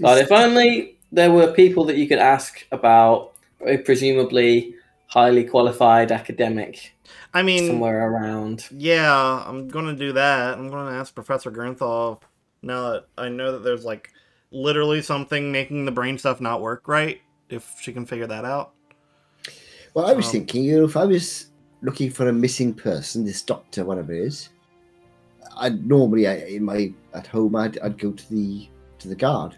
[0.00, 3.32] God, if only there were people that you could ask about
[3.66, 4.74] a presumably
[5.06, 6.94] highly qualified academic
[7.34, 8.66] I mean, somewhere around.
[8.70, 10.58] Yeah, I'm gonna do that.
[10.58, 12.20] I'm gonna ask Professor Gernthal
[12.62, 14.10] now that I know that there's like
[14.52, 17.20] literally something making the brain stuff not work right.
[17.48, 18.72] If she can figure that out.
[19.94, 21.46] Well, I was Um, thinking, you know, if I was
[21.82, 24.50] looking for a missing person, this doctor, whatever it is,
[25.56, 28.68] I'd normally I, in my at home I'd, I'd go to the
[29.00, 29.56] to the guard.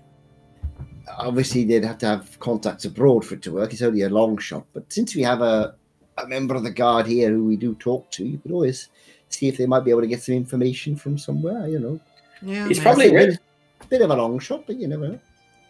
[1.18, 3.72] Obviously, they'd have to have contacts abroad for it to work.
[3.72, 5.74] It's only a long shot, but since we have a
[6.18, 8.88] a member of the guard here who we do talk to, you could always
[9.28, 11.66] see if they might be able to get some information from somewhere.
[11.68, 12.00] You know,
[12.40, 13.38] Yeah, it's probably It's a written.
[13.82, 15.18] Bit, bit of a long shot, but you never know.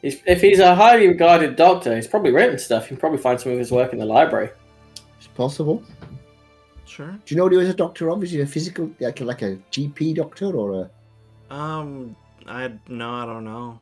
[0.03, 2.85] He's, if he's a highly regarded doctor, he's probably written stuff.
[2.85, 4.51] You can probably find some of his work in the library.
[5.19, 5.83] It's possible.
[6.87, 7.13] sure.
[7.25, 8.23] Do you know what he was a doctor of?
[8.25, 10.91] Is he a physical, like like a GP doctor or
[11.51, 11.55] a?
[11.55, 12.17] Um,
[12.47, 13.81] I no, I don't know.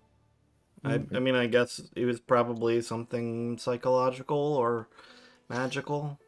[0.85, 1.16] I Okay.
[1.16, 4.89] I mean, I guess it was probably something psychological or
[5.48, 6.19] magical,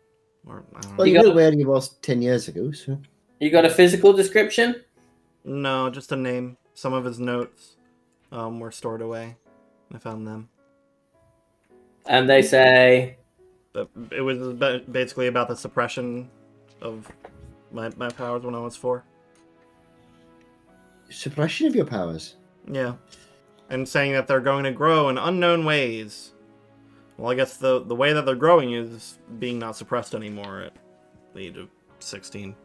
[0.47, 0.97] or I don't.
[0.97, 2.99] Well, You you got- know where he was ten years ago, so.
[3.41, 4.83] You got a physical description?
[5.45, 6.57] No, just a name.
[6.75, 7.72] Some of his notes
[8.33, 9.37] um were stored away.
[9.95, 10.49] I found them.
[12.07, 13.17] And they say,
[13.73, 14.59] But it was
[14.91, 16.31] basically about the suppression
[16.81, 17.11] of
[17.71, 19.05] my, my powers when I was four.
[21.11, 22.37] Suppression of your powers.
[22.67, 22.95] Yeah.
[23.71, 26.33] And saying that they're going to grow in unknown ways.
[27.17, 30.73] Well, I guess the, the way that they're growing is being not suppressed anymore at
[31.35, 31.69] the age of
[32.01, 32.57] 16.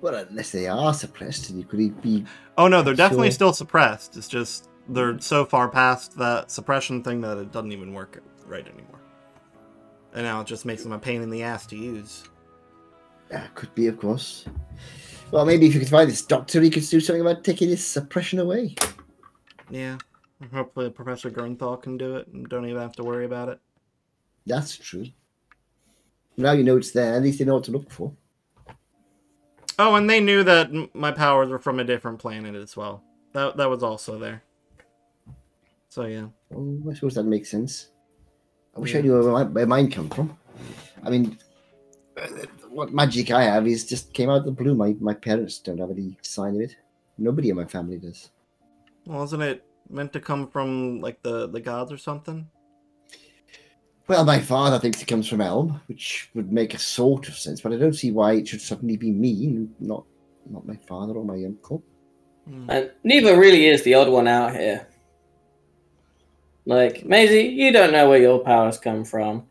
[0.00, 2.24] Well, unless they are suppressed, and you could be.
[2.58, 3.34] Oh, no, they're definitely Sure.
[3.34, 4.16] still suppressed.
[4.16, 8.66] It's just they're so far past that suppression thing that it doesn't even work right
[8.66, 9.00] anymore.
[10.14, 12.24] And now it just makes them a pain in the ass to use.
[13.34, 14.44] Uh, could be, of course.
[15.32, 17.84] Well, maybe if you could find this doctor, he could do something about taking this
[17.84, 18.76] suppression away.
[19.68, 19.98] Yeah.
[20.52, 23.58] Hopefully Professor Gernthal can do it and don't even have to worry about it.
[24.46, 25.06] That's true.
[26.36, 27.14] Now you know it's there.
[27.14, 28.12] At least you know what to look for.
[29.78, 33.02] Oh, and they knew that m- my powers were from a different planet as well.
[33.32, 34.42] That that was also there.
[35.88, 36.28] So yeah.
[36.54, 37.90] Oh, I suppose that makes sense.
[38.74, 40.36] I wish I knew where, my, where mine come from.
[41.02, 41.38] I mean,
[42.68, 44.74] what magic I have is just came out of the blue.
[44.74, 46.76] My my parents don't have any sign of it.
[47.18, 48.30] Nobody in my family does.
[49.06, 52.48] Well, isn't it meant to come from like the the gods or something?
[54.08, 57.60] Well, my father thinks it comes from Helm, which would make a sort of sense,
[57.60, 60.04] but I don't see why it should suddenly be me, not
[60.48, 61.82] not my father or my uncle.
[62.48, 62.70] Hmm.
[62.70, 64.86] and neither really is the odd one out here.
[66.64, 69.46] Like, Maisie, you don't know where your powers come from.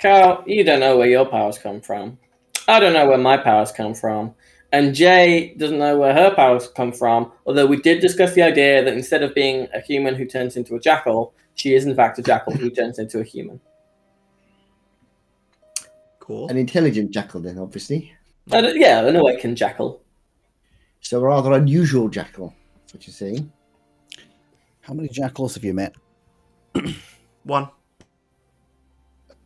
[0.00, 2.18] Carl, you don't know where your powers come from.
[2.66, 4.34] I don't know where my powers come from.
[4.72, 8.84] And Jay doesn't know where her powers come from, although we did discuss the idea
[8.84, 12.18] that instead of being a human who turns into a jackal, she is in fact
[12.18, 13.60] a jackal who turns into a human.
[16.18, 16.48] Cool.
[16.48, 18.12] An intelligent jackal, then, obviously.
[18.50, 20.02] Uh, yeah, an awakened jackal.
[21.00, 22.54] So a rather unusual jackal.
[22.92, 23.52] What you're saying.
[24.80, 25.94] How many jackals have you met?
[27.44, 27.68] One.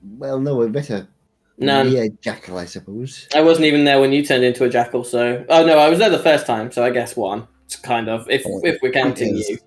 [0.03, 1.09] Well, no, a better
[1.59, 1.91] None.
[1.91, 3.29] yeah, jackal, I suppose.
[3.35, 5.99] I wasn't even there when you turned into a jackal, so oh no, I was
[5.99, 7.47] there the first time, so I guess one.
[7.65, 9.59] It's kind of if Oh, if we're counting is- you.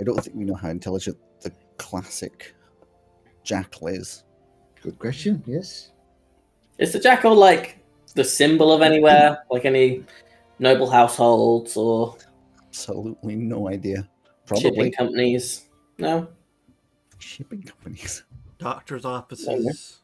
[0.00, 1.52] I don't think we know how intelligent the
[1.82, 2.54] classic
[3.44, 4.24] jackal is.
[4.82, 5.42] Good question.
[5.46, 5.90] Yes.
[6.78, 7.78] Is the jackal like
[8.14, 10.04] the symbol of anywhere, like any
[10.58, 12.16] noble households or
[12.68, 14.08] Absolutely no idea.
[14.48, 15.68] shipping Probably companies?
[15.98, 16.28] No.
[17.18, 18.24] shipping companies.
[18.58, 20.00] Doctor's offices.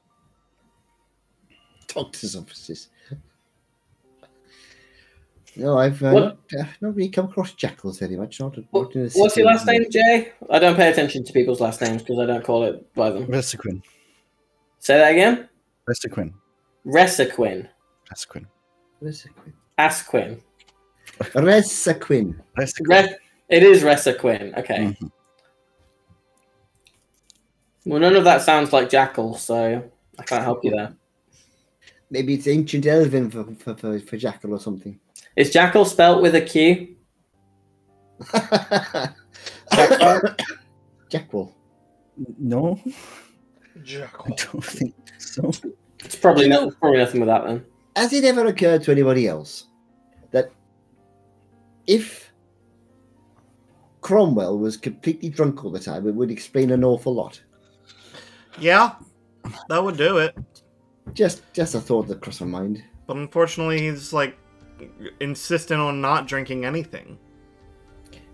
[1.86, 2.88] Doctor's offices.
[5.58, 8.38] No, I've uh, What- not, uh, not really come across jackals very much.
[8.40, 10.32] Not, What- not in a What's your last name, Jay?
[10.48, 13.26] I don't pay attention to people's last names because I don't call it by them.
[13.26, 13.82] Resequin.
[14.78, 15.48] Say that again.
[15.90, 16.32] Resequin.
[16.86, 17.68] Resequin.
[18.12, 18.46] Resequin.
[19.02, 19.52] Resequin.
[19.78, 20.40] Asquin.
[21.18, 22.34] Resequin.
[22.56, 22.88] Resequin.
[22.88, 23.16] Re-
[23.48, 24.56] it is Resequin.
[24.58, 24.78] Okay.
[24.78, 25.10] Mhm.
[27.84, 30.94] Well, none of that sounds like jackal, so I can't help you there.
[32.10, 34.98] Maybe it's ancient Elven for, for, for, for jackal or something.
[35.38, 36.96] Is jackal spelt with a Q?
[41.08, 41.54] Jackal.
[42.38, 44.34] No, I Jackal.
[44.36, 45.52] don't think so.
[46.04, 47.64] It's probably You not, know- probably nothing with that then.
[47.94, 49.66] Has it ever occurred to anybody else
[50.32, 50.50] that
[51.86, 52.32] if
[54.00, 57.40] Cromwell was completely drunk all the time, it would explain an awful lot?
[58.58, 58.96] Yeah,
[59.68, 60.36] that would do it.
[61.14, 62.82] Just, just a thought that crossed my mind.
[63.06, 64.36] But unfortunately, he's like
[65.20, 67.18] insistent on not drinking anything.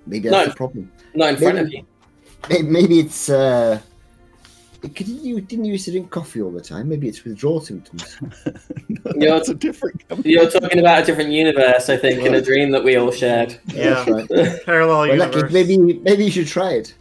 [0.06, 0.50] Maybe that's No.
[0.50, 0.92] the problem.
[1.14, 1.84] Not in front of you.
[2.50, 3.28] May- Maybe it's.
[3.30, 3.80] uh
[4.82, 6.90] it could, you didn't you used to drink coffee all the time.
[6.90, 8.18] Maybe it's withdrawal symptoms.
[8.88, 9.30] no, Yeah.
[9.36, 10.30] that's a different company.
[10.34, 13.58] You're talking about a different universe, I think, in a dream that we all shared.
[13.68, 14.64] Yeah, That's right.
[14.66, 15.52] parallel Well, in that universe.
[15.52, 16.94] maybe maybe you should try it.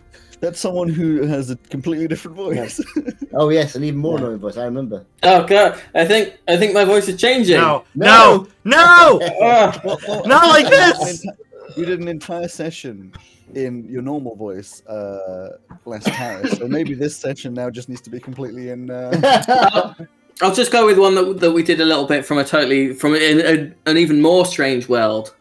[0.44, 2.82] That's someone who has a completely different voice.
[3.36, 4.26] Oh yes, an even more Yeah.
[4.26, 4.58] annoying voice.
[4.58, 5.06] I remember.
[5.24, 7.56] Oh god, I think I think my voice is changing.
[7.56, 8.48] No, No.
[8.66, 9.20] no, no!
[9.42, 11.26] Ah, Well, well, Not like you did an this!
[11.78, 13.12] You did an entire session
[13.56, 18.10] in your normal voice uh, last time, so maybe this session now just needs to
[18.12, 18.92] be completely in.
[18.92, 19.94] Uh...
[20.42, 22.94] I'll just go with one that, that we did a little bit from a totally
[22.94, 25.34] from a, a, an even more strange world.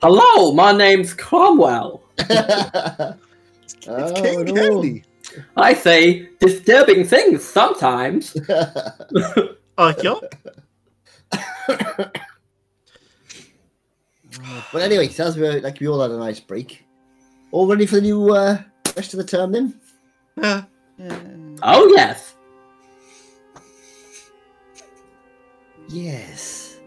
[0.00, 2.02] Hello, my name's Cromwell.
[3.86, 5.04] It's It's King Candy.
[5.56, 8.36] I say disturbing things sometimes.
[9.76, 10.14] Uh, yeah.
[14.72, 16.84] but anyway, sounds we like we all had a nice break.
[17.50, 18.62] All ready for the new uh,
[18.96, 19.80] rest of the term then?
[20.36, 20.62] Yeah.
[21.60, 22.36] Oh yes.
[25.88, 26.78] Yes.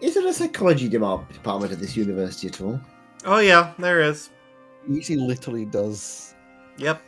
[0.00, 2.78] Is there a psychology department at this university at all?
[3.24, 4.30] Oh yeah, there is.
[4.88, 6.34] He literally does.
[6.78, 7.02] Yep.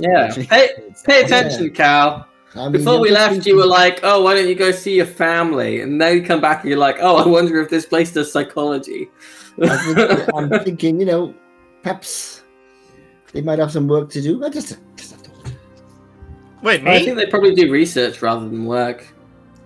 [0.00, 0.28] Yeah.
[0.30, 0.46] psychology.
[0.46, 0.68] Pay,
[1.04, 2.28] pay attention, Cal.
[2.54, 4.96] I mean, Before we left, thinking- you were like, "Oh, why don't you go see
[4.96, 7.86] your family?" And now you come back and you're like, "Oh, I wonder if this
[7.86, 9.10] place does psychology."
[9.62, 11.34] I think- I'm thinking, you know,
[11.82, 12.42] perhaps
[13.32, 14.44] they might have some work to do.
[14.44, 15.52] I just, just a thought.
[16.62, 19.06] Wait, I think they probably do research rather than work.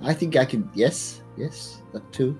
[0.02, 0.70] I think I can.
[0.74, 2.38] Yes, yes, that too.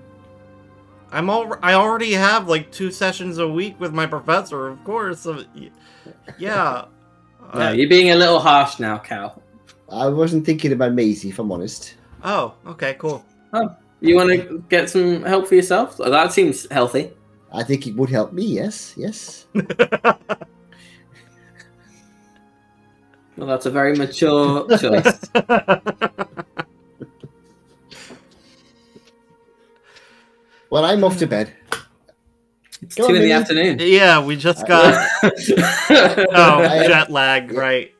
[1.12, 1.54] I'm all.
[1.62, 5.20] I already have like two sessions a week with my professor, of course.
[5.20, 5.44] So,
[6.38, 6.84] yeah.
[7.54, 9.40] No, Uh, you're being a little harsh now, Cal.
[9.88, 11.94] I wasn't thinking about Maisie, if I'm honest.
[12.24, 13.24] oh, okay, cool.
[13.52, 13.70] Oh,
[14.00, 16.00] You want to get some help for yourself?
[16.00, 17.12] Oh, That seems healthy.
[17.52, 18.42] I think it would help me.
[18.44, 19.46] Yes, yes.
[23.36, 25.20] Well, that's a very mature choice.
[30.70, 31.52] Well, I'm off to bed.
[32.82, 33.78] It's Go two on, in the afternoon.
[33.80, 35.08] yeah, we just got.
[35.22, 37.92] Oh, I- jet lag, right?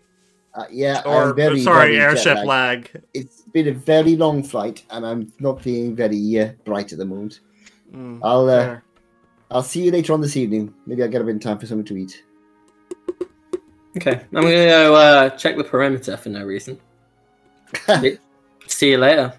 [0.54, 2.94] Uh, yeah, Or I'm very, sorry, very airship lagged.
[2.94, 3.02] lag.
[3.12, 7.04] It's been a very long flight, and I'm not feeling very uh, bright at the
[7.04, 7.40] moment.
[7.94, 8.78] Mm, I'll uh.
[9.50, 10.74] I'll see you later on this evening.
[10.86, 12.24] Maybe I'll get a bit in time for something to eat.
[13.96, 16.78] Okay, I'm gonna go uh, check the perimeter for no reason.
[18.66, 19.32] See you later.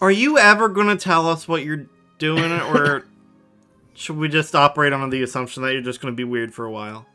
[0.00, 1.86] Are you ever gonna tell us what you're
[2.18, 3.06] doing, it, or
[3.94, 6.70] should we just operate on the assumption that you're just gonna be weird for a
[6.70, 7.06] while?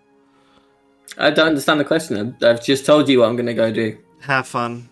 [1.18, 2.18] I don't understand the question.
[2.40, 3.98] I've- I've just told you what I'm gonna go do.
[4.22, 4.88] Have fun.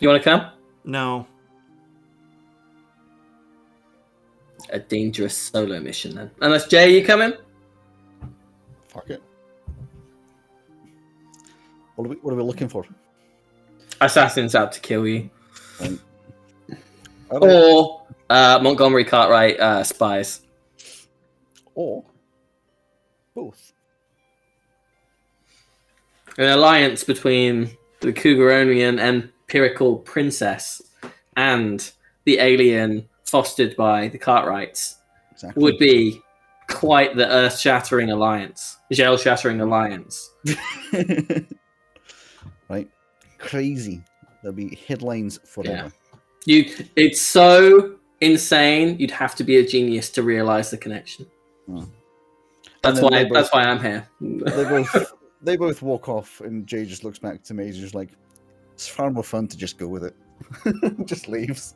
[0.00, 0.50] You want to come?
[0.84, 1.26] No.
[4.70, 6.30] A dangerous solo mission then.
[6.40, 7.32] Unless Jay, you coming?
[8.88, 9.22] Fuck it.
[11.96, 12.84] What are we, what are we looking for?
[14.00, 15.28] Assassin's out to kill you.
[15.80, 16.00] Um,
[16.70, 16.74] I
[17.38, 17.99] don't- Or
[18.30, 20.40] uh, Montgomery Cartwright uh, spies.
[21.74, 22.04] or
[23.34, 23.72] both.
[26.38, 30.80] An alliance between the Cougaronian empirical princess
[31.36, 31.90] and
[32.24, 34.96] the alien fostered by the Cartwrights
[35.32, 35.62] Exactly.
[35.62, 36.22] would be
[36.68, 40.30] quite the earth shattering alliance, jail shattering alliance.
[42.68, 42.88] right?
[43.38, 44.02] Crazy.
[44.42, 45.92] There'll be headlines forever.
[46.46, 48.98] You, it's so insane.
[48.98, 51.26] You'd have to be a genius to realize the connection.
[51.66, 51.84] Hmm.
[52.82, 53.24] That's why.
[53.24, 54.08] Both, that's why I'm here.
[54.20, 57.66] they both they both walk off, and Jay just looks back to me.
[57.66, 58.10] He's just like,
[58.72, 60.14] "It's far more fun to just go with it."
[61.06, 61.74] just leaves.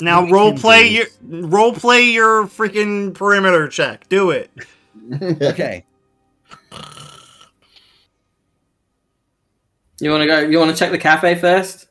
[0.00, 4.08] Now role play your role play your freaking perimeter check.
[4.08, 4.50] Do it.
[5.22, 5.84] okay.
[10.04, 10.38] You want to go?
[10.40, 11.86] You want to check the cafe first?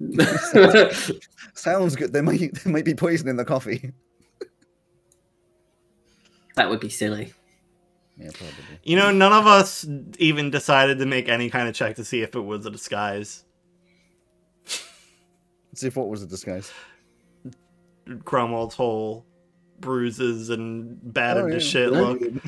[1.54, 2.12] Sounds good.
[2.12, 3.92] There might there might be poison in the coffee.
[6.56, 7.32] that would be silly.
[8.18, 8.56] Yeah, probably.
[8.82, 9.86] You know, none of us
[10.18, 13.44] even decided to make any kind of check to see if it was a disguise.
[14.64, 14.82] Let's
[15.74, 16.72] see if what was a disguise.
[18.24, 19.24] Cromwell's whole
[19.78, 22.00] bruises and battered Oh, to shit Yeah.
[22.00, 22.20] look.
[22.20, 22.40] You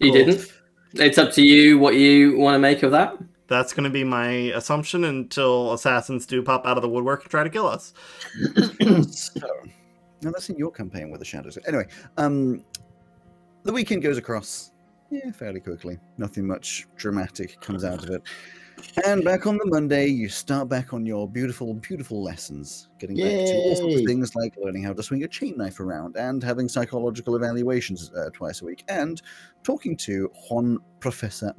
[0.00, 0.12] Cool.
[0.12, 0.52] didn't.
[0.94, 3.16] It's up to you what you want to make of that.
[3.50, 7.30] That's going to be my assumption until assassins do pop out of the woodwork and
[7.30, 7.92] try to kill us.
[9.10, 9.48] so,
[10.22, 11.58] now that's in your campaign with the shadows.
[11.66, 12.64] Anyway, um,
[13.64, 14.70] the weekend goes across,
[15.10, 15.98] yeah, fairly quickly.
[16.16, 18.22] Nothing much dramatic comes out of it.
[19.04, 23.26] And back on the Monday, you start back on your beautiful, beautiful lessons, getting back
[23.26, 26.40] to all sorts of things like learning how to swing a chain knife around and
[26.40, 29.22] having psychological evaluations uh, twice a week, and
[29.64, 31.52] talking to Juan Professor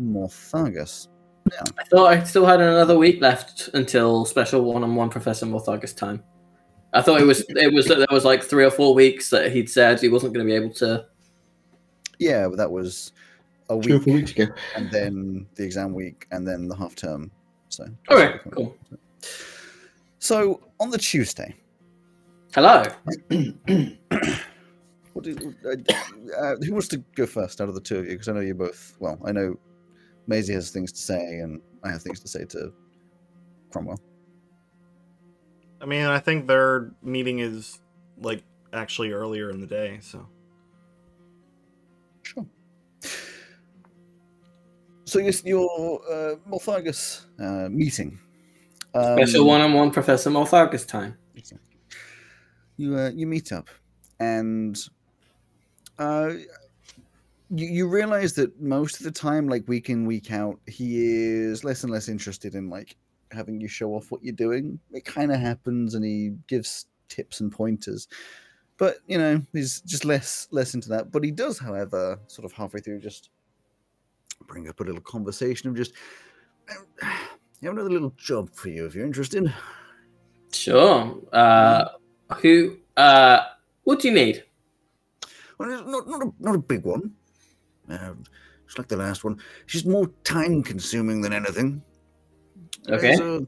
[1.49, 1.71] Morthagus.
[1.77, 6.23] I thought I still had another week left until special one-on-one Professor Morthagus time.
[6.93, 9.51] I thought it was it was that there was like three or four weeks that
[9.51, 11.05] he'd said he wasn't going to be able to.
[12.19, 13.13] Yeah, but that was
[13.69, 14.45] a Two or week, four weeks ago.
[14.75, 17.31] and then the exam week, and then the half term.
[17.69, 18.75] So, Okay, cool.
[20.19, 21.55] So on the Tuesday,
[22.53, 22.83] Hello.
[25.13, 25.75] what did, uh,
[26.37, 28.11] uh, who wants to go first out of the two of you?
[28.11, 28.95] Because I know you both.
[28.99, 29.57] Well, I know
[30.27, 32.71] Maisie has things to say, and I have things to say to
[33.71, 33.99] Cromwell.
[35.81, 37.79] I mean, I think their meeting is
[38.17, 40.27] like actually earlier in the day, so
[42.23, 42.45] Sure.
[45.05, 48.19] So yes, your uh, Morthagus uh, meeting.
[48.93, 51.17] Um, Special one-on-one Professor Morthagus time.
[52.77, 53.67] you uh, you meet up
[54.19, 54.77] and
[55.99, 56.31] uh
[57.53, 61.63] you, you realize that most of the time like week in week out he is
[61.63, 62.95] less and less interested in like
[63.31, 67.39] having you show off what you're doing it kind of happens and he gives tips
[67.39, 68.07] and pointers
[68.77, 72.51] but you know he's just less less into that but he does however sort of
[72.51, 73.29] halfway through just
[74.47, 75.93] bring up a little conversation of just
[76.69, 77.07] "Uh,
[77.61, 79.53] you have another little job for you if you're interested
[80.53, 81.17] Sure.
[81.31, 81.85] Uh,
[82.41, 82.77] who?
[82.97, 83.39] Uh,
[83.83, 84.43] what do you need?
[85.57, 87.11] Well, not not a, not a big one.
[87.91, 88.13] Uh,
[88.65, 89.37] just like the last one.
[89.65, 91.81] She's more time consuming than anything.
[92.87, 93.15] Okay.
[93.15, 93.47] There's a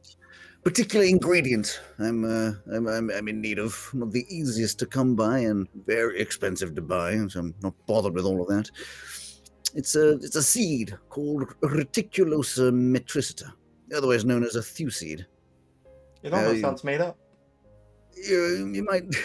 [0.63, 3.89] particular ingredient I'm, uh, I'm, I'm I'm in need of.
[3.93, 8.13] Not the easiest to come by and very expensive to buy, so I'm not bothered
[8.13, 8.69] with all of that.
[9.75, 13.51] It's a it's a seed called Reticulosa metricita,
[13.95, 15.25] otherwise known as a thewseed.
[16.21, 17.17] it almost almost Uh, sounds made up.
[18.15, 19.05] You, you might.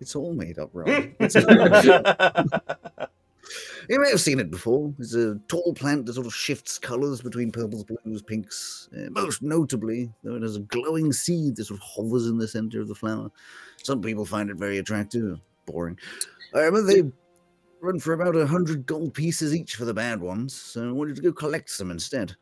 [0.00, 0.70] It's all made up.
[0.72, 0.86] Rob.
[3.88, 4.92] You may have seen it before.
[4.98, 8.88] It's a tall plant that sort of shifts colours between purples, blues, pinks.
[8.96, 12.48] Uh, most notably, though it has a glowing seed that sort of hovers in the
[12.48, 13.30] centre of the flower.
[13.82, 15.40] Some people find it very attractive.
[15.66, 15.98] Boring.
[16.54, 17.02] I remember they
[17.80, 21.16] run for about a hundred gold pieces each for the bad ones, so I wanted
[21.16, 22.34] to go collect some instead.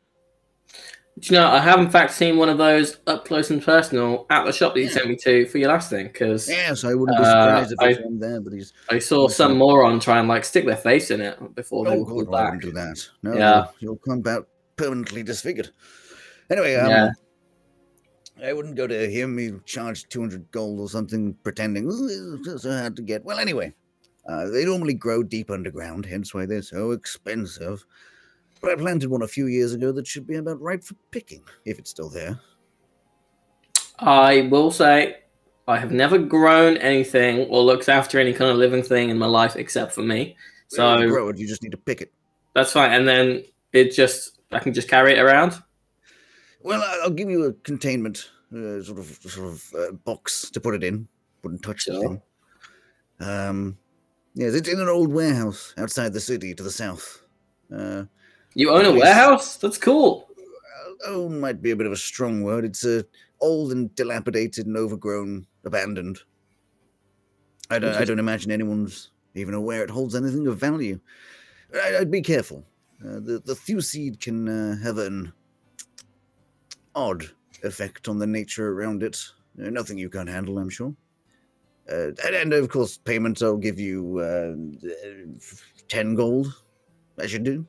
[1.19, 4.27] Do you know, I have in fact seen one of those up close and personal
[4.29, 6.91] at the shop that you sent me to for your last thing because yeah, so
[6.91, 7.27] I wouldn't be Uh,
[7.65, 10.67] surprised if it's one there, but he's I saw some moron try and like stick
[10.67, 12.61] their face in it before they oh were god, back.
[12.61, 12.99] do that.
[13.23, 13.67] No, Yeah.
[13.81, 15.71] you'll, come out permanently disfigured.
[16.51, 17.11] Anyway, um, Yeah.
[18.45, 19.39] I wouldn't go to him.
[19.39, 23.25] He charged 200 gold or something, pretending "Ooh, it's so hard to get.
[23.25, 23.73] Well, anyway,
[24.29, 27.87] uh, they normally grow deep underground, hence why they're so expensive.
[28.61, 31.43] But I planted one a few years ago that should be about ripe for picking,
[31.65, 32.41] if it's still there.
[33.99, 35.17] I will say
[35.69, 39.27] I have never grown anything or looked after any kind of living thing in my
[39.27, 40.37] life except for me.
[40.77, 42.13] Well, you So grow it, you just need to pick it.
[42.55, 42.93] that's fine.
[42.93, 45.63] And then it just I can just carry it around.
[46.63, 50.75] Well, I'll give you a containment uh, sort of sort of uh, box to put
[50.75, 51.07] it in.
[51.43, 52.03] Wouldn't touch the Sure.
[52.03, 52.23] thing.
[53.21, 53.79] Um,
[54.35, 57.23] yes, it's in an old warehouse outside the city to the south.
[57.75, 58.05] Uh,
[58.57, 59.59] You own a warehouse?
[59.59, 60.31] That's cool.
[61.07, 62.65] own might be a bit of a strong word.
[62.65, 63.03] It's uh,
[63.43, 66.21] old and dilapidated and overgrown, abandoned.
[67.69, 70.99] I don't, I don't imagine anyone's even aware it holds anything of value.
[71.75, 72.65] I, I'd be careful.
[73.05, 75.35] Uh, the the Thewseed can uh, have an
[76.95, 77.27] odd
[77.63, 79.23] effect on the nature around it.
[79.63, 80.95] Uh, nothing you can't handle, I'm sure.
[81.93, 84.55] Uh, and, and of course, payment I'll give you uh,
[85.89, 86.55] ten gold.
[87.19, 87.67] I should do.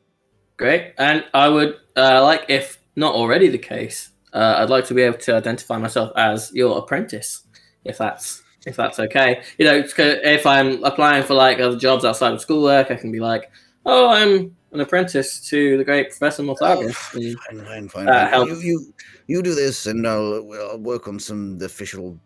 [0.57, 0.93] Great.
[0.97, 5.03] And I would uh, like, if not already the case, uh, I'd like to be
[5.03, 7.43] able to identify myself as your apprentice,
[7.85, 9.41] if that's if that's okay.
[9.57, 13.19] You know, if I'm applying for like other jobs outside of schoolwork, I can be
[13.19, 13.49] like,
[13.85, 18.09] "Oh, I'm an apprentice to the great Professor Morthagus." and- Fine, fine, fine.
[18.09, 18.45] Uh.
[18.45, 18.93] You, you,
[19.27, 22.19] you do this, and I'll, I'll work on some official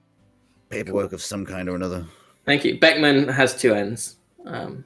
[0.69, 2.05] paperwork of some kind or another.
[2.45, 2.79] Thank you.
[2.79, 4.15] Beckman has two ends.
[4.45, 4.83] Um,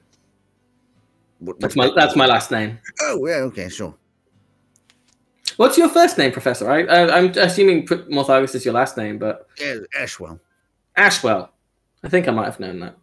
[1.39, 2.79] What, that's my that's my last name.
[3.01, 3.95] Oh, yeah, okay, sure.
[5.57, 6.69] What's your first name, Professor?
[6.69, 10.39] I, I, I'm assuming Morthagus is your last name, but Yeah, Ashwell.
[10.97, 11.49] Ashwell.
[12.03, 12.95] I think I might have known that.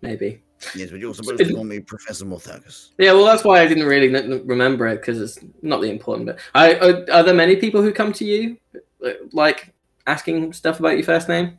[0.00, 0.42] Maybe.
[0.74, 2.90] Yes, but you're supposed to call me Professor Morthagus.
[2.98, 6.26] Yeah, well, that's why I didn't really n- remember it because it's not the important
[6.26, 6.38] bit.
[6.54, 8.56] I, are, are there many people who come to you,
[9.04, 9.72] uh, like
[10.06, 11.58] asking stuff about your first name?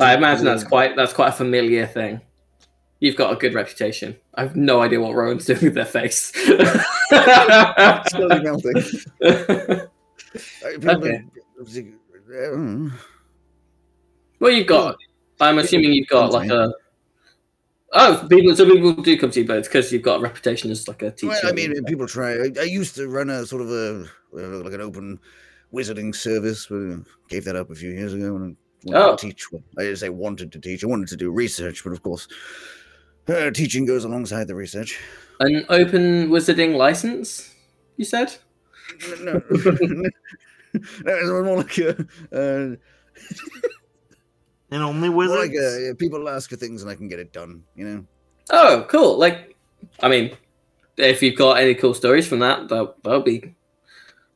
[0.00, 2.20] I imagine that's quite that's quite a familiar thing.
[3.00, 4.16] You've got a good reputation.
[4.34, 6.32] I have no idea what Rowan's doing with their face.
[8.10, 8.82] Slowly melting.
[10.64, 11.22] Okay.
[12.36, 12.90] uh,
[14.40, 14.96] well, you've got.
[15.40, 16.72] I'm assuming you've got like a.
[17.92, 18.54] Oh, people.
[18.54, 21.00] So people do come to you, but it's because you've got a reputation as like
[21.02, 21.28] a teacher.
[21.28, 22.32] Well, I mean, people try.
[22.34, 25.18] I, I used to run a sort of a like an open
[25.72, 26.96] wizarding service, but uh,
[27.28, 28.36] gave that up a few years ago.
[28.36, 28.56] And
[28.86, 29.16] I wanted Oh.
[29.16, 29.46] to teach.
[29.78, 30.84] I didn't say wanted to teach.
[30.84, 32.28] I wanted to do research, but of course,
[33.28, 34.98] uh, teaching goes alongside the research.
[35.40, 37.54] an open wizarding license.
[37.96, 38.34] You said.
[39.20, 39.42] No, no,
[40.74, 41.90] it's more like a,
[42.32, 42.76] uh,
[44.70, 45.40] And only more wizards.
[45.40, 47.62] like a, people ask for things and I can get it done.
[47.76, 48.04] You know.
[48.50, 49.18] Oh, cool.
[49.18, 49.56] Like,
[50.00, 50.36] I mean,
[50.96, 53.54] if you've got any cool stories from that, that that'll be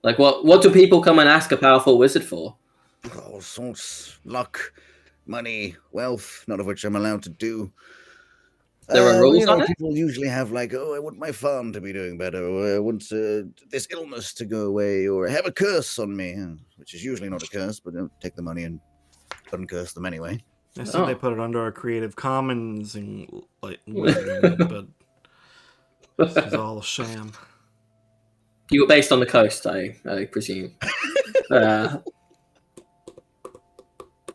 [0.02, 2.56] like what what do people come and ask a powerful wizard for?
[3.27, 4.73] all sorts luck
[5.27, 7.73] money wealth none of which i'm allowed to do
[8.88, 9.68] There are Uh, rules you know, on it?
[9.68, 12.78] people usually have like oh i want my farm to be doing better or i
[12.78, 16.34] want uh, this illness to go away or i have a curse on me
[16.76, 18.80] which is usually not a curse but don't take the money and
[19.52, 20.38] uncurse them anyway
[20.78, 21.16] I said they Oh.
[21.16, 23.28] put it under our Creative Commons and
[23.62, 24.56] like, wizarding,
[26.18, 27.30] but it's all a sham.
[28.70, 30.74] You were based on the coast, I I presume.
[31.50, 31.98] uh,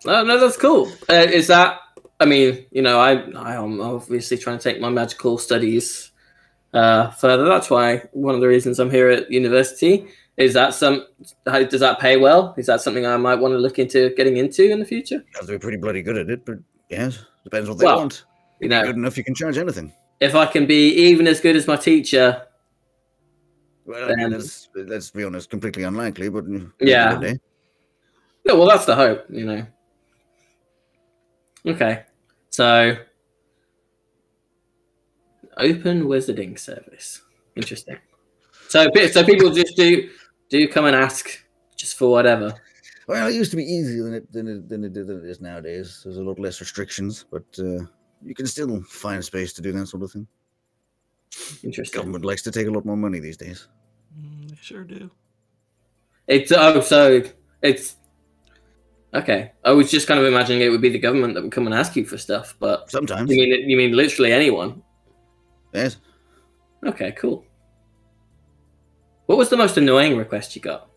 [0.06, 0.92] no, no, that's cool.
[1.10, 1.80] Uh, is that?
[2.20, 6.12] I mean, you know, I I am obviously trying to take my magical studies
[6.74, 7.46] uh, further.
[7.46, 10.08] That's why one of the reasons I'm here at university.
[10.38, 11.06] Is that some?
[11.48, 12.54] How, does that pay well?
[12.58, 15.16] Is that something I might want to look into getting into in the future?
[15.16, 16.58] you have to be pretty bloody good at it but
[16.90, 18.26] yes depends what they Well, want
[18.60, 21.56] You know, good enough you can charge anything if I can be even as good
[21.56, 22.44] as my teacher,
[23.86, 27.20] well I mean, that's, let's be honest completely unlikely but uh, Yeah.
[28.46, 29.66] Yeah, well, that's the hope, you know.
[31.68, 32.04] Okay,
[32.50, 32.96] so
[35.58, 37.22] open wizarding service.
[37.56, 37.98] Interesting.
[38.70, 40.10] So, so people just do
[40.50, 41.44] do come and ask
[41.76, 42.54] just for whatever.
[43.08, 45.42] Well, it used to be easier than it than it than it, than it is
[45.42, 46.02] nowadays.
[46.04, 47.86] There's a lot less restrictions, but uh,
[48.24, 50.28] you can still find space to do that sort of thing.
[51.64, 52.00] Interesting.
[52.00, 53.68] Government likes to take a lot more money these days.
[54.18, 55.12] Mm, they sure do.
[56.28, 57.24] It's oh, so
[57.62, 57.97] it's
[59.14, 59.52] okay.
[59.64, 61.76] I was just kind of imagining it would be the government that would come and
[61.76, 64.82] ask you for stuff, but Sometimes, you mean you mean literally anyone?
[65.74, 65.98] yes.
[66.86, 67.44] Okay, cool.
[69.26, 70.90] What was the most annoying request you got?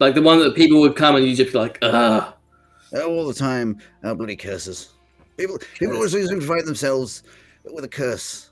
[0.00, 2.34] Like the one that people would come and you just be like, ugh.
[2.94, 4.94] Uh, all the time, uh, bloody curses.
[5.36, 7.22] People, people always seem to find themselves
[7.64, 8.50] with a curse.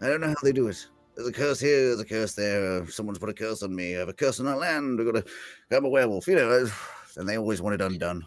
[0.00, 0.86] I don't know how they do it.
[1.14, 2.82] There's a curse here, there's a curse there.
[2.82, 3.96] Uh, someone's put a curse on me.
[3.96, 4.98] I have a curse on our land.
[4.98, 5.76] We've got to.
[5.76, 6.48] I'm a werewolf, you know.
[6.50, 6.68] uh,
[7.16, 8.26] And they always want it undone.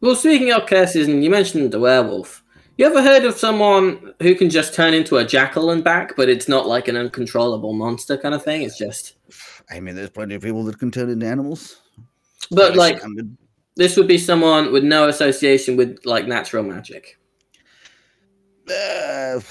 [0.00, 2.42] Well, speaking of curses, and you mentioned the werewolf.
[2.76, 6.28] You ever heard of someone who can just turn into a jackal and back, but
[6.28, 8.62] it's not like an uncontrollable monster kind of thing?
[8.62, 9.14] It's just.
[9.68, 11.82] I mean, there's plenty of people that can turn into animals.
[12.52, 13.36] But like, standard.
[13.74, 17.18] this would be someone with no association with like natural magic.
[18.70, 19.40] Uh.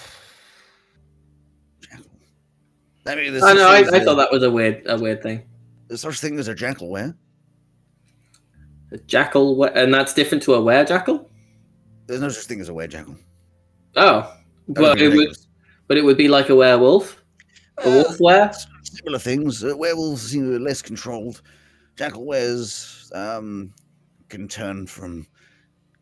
[3.06, 3.70] I mean, I know.
[3.70, 5.44] I, I thought that was a weird, a weird thing.
[5.88, 7.16] There's such thing as a jackal where?
[8.92, 11.30] A jackal, and that's different to a were jackal.
[12.08, 13.16] There's no such thing as a were jackal.
[13.96, 14.34] Oh, That
[14.68, 15.38] would but be it would,
[15.88, 17.22] but it would be like a werewolf.
[17.80, 18.52] A Uh, wolf were.
[18.84, 19.64] similar things.
[19.64, 21.42] Uh, werewolves seem less controlled.
[21.98, 23.74] Jackal wares um,
[24.30, 25.28] can turn from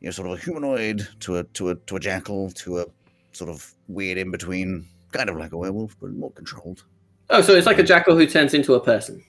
[0.02, 2.86] you know sort of a humanoid to a to a to a jackal to a
[3.32, 6.84] sort of weird in between, kind of like a werewolf, but more controlled.
[7.32, 9.24] Oh, so it's like a jackal who turns into a person.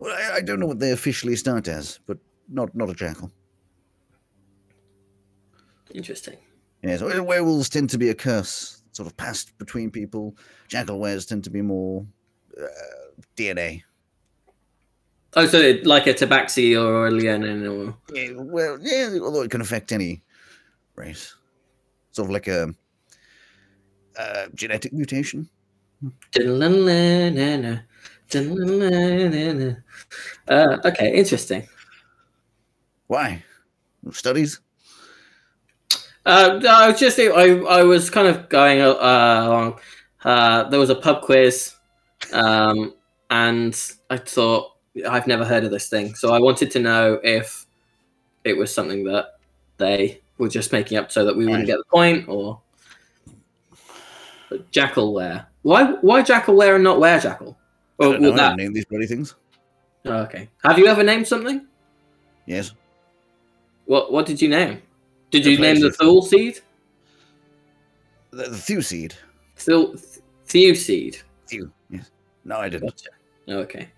[0.00, 2.18] Well, I, I don't know what they officially start as, but
[2.48, 3.30] not not a jackal.
[5.94, 6.38] Interesting.
[6.82, 10.34] Yeah, so uh, werewolves tend to be a curse, sort of passed between people.
[10.68, 12.06] Jackal wares tend to be more
[12.60, 12.66] uh,
[13.36, 13.82] DNA.
[15.36, 19.60] Oh, so like a tabaxi or a leonin or Yeah, well, yeah, although it can
[19.60, 20.22] affect any
[20.96, 21.36] race.
[22.12, 22.74] Sort of like a,
[24.18, 25.48] uh genetic mutation.
[30.48, 31.66] Uh, okay, interesting.
[33.06, 33.42] Why?
[34.12, 34.60] Studies?
[36.26, 39.80] Uh, I was just I I was kind of going uh, along.
[40.22, 41.74] Uh, there was a pub quiz,
[42.32, 42.94] um,
[43.30, 43.74] and
[44.10, 44.72] I thought
[45.08, 47.66] I've never heard of this thing, so I wanted to know if
[48.44, 49.38] it was something that
[49.78, 52.60] they were just making up so that we wouldn't get the point, or
[54.50, 55.46] But jackalware.
[55.62, 56.98] Why why jackalware and not
[58.00, 58.08] werejackal?
[58.08, 58.30] I don't know.
[58.30, 58.48] would I that?
[58.48, 59.34] don't name these bloody things.
[60.06, 60.48] Oh, okay.
[60.64, 61.66] Have you ever named something?
[62.46, 62.72] Yes.
[63.86, 64.82] What What did you name?
[65.30, 65.92] Did you name the.
[65.92, 66.60] Thule seed?
[68.30, 69.14] The, the Thew seed.
[69.56, 69.96] Thule
[70.46, 71.18] Thew seed.
[71.46, 71.70] Thew.
[71.90, 72.10] Yes.
[72.44, 72.88] No, I didn't.
[72.88, 73.10] Gotcha.
[73.48, 73.88] Okay.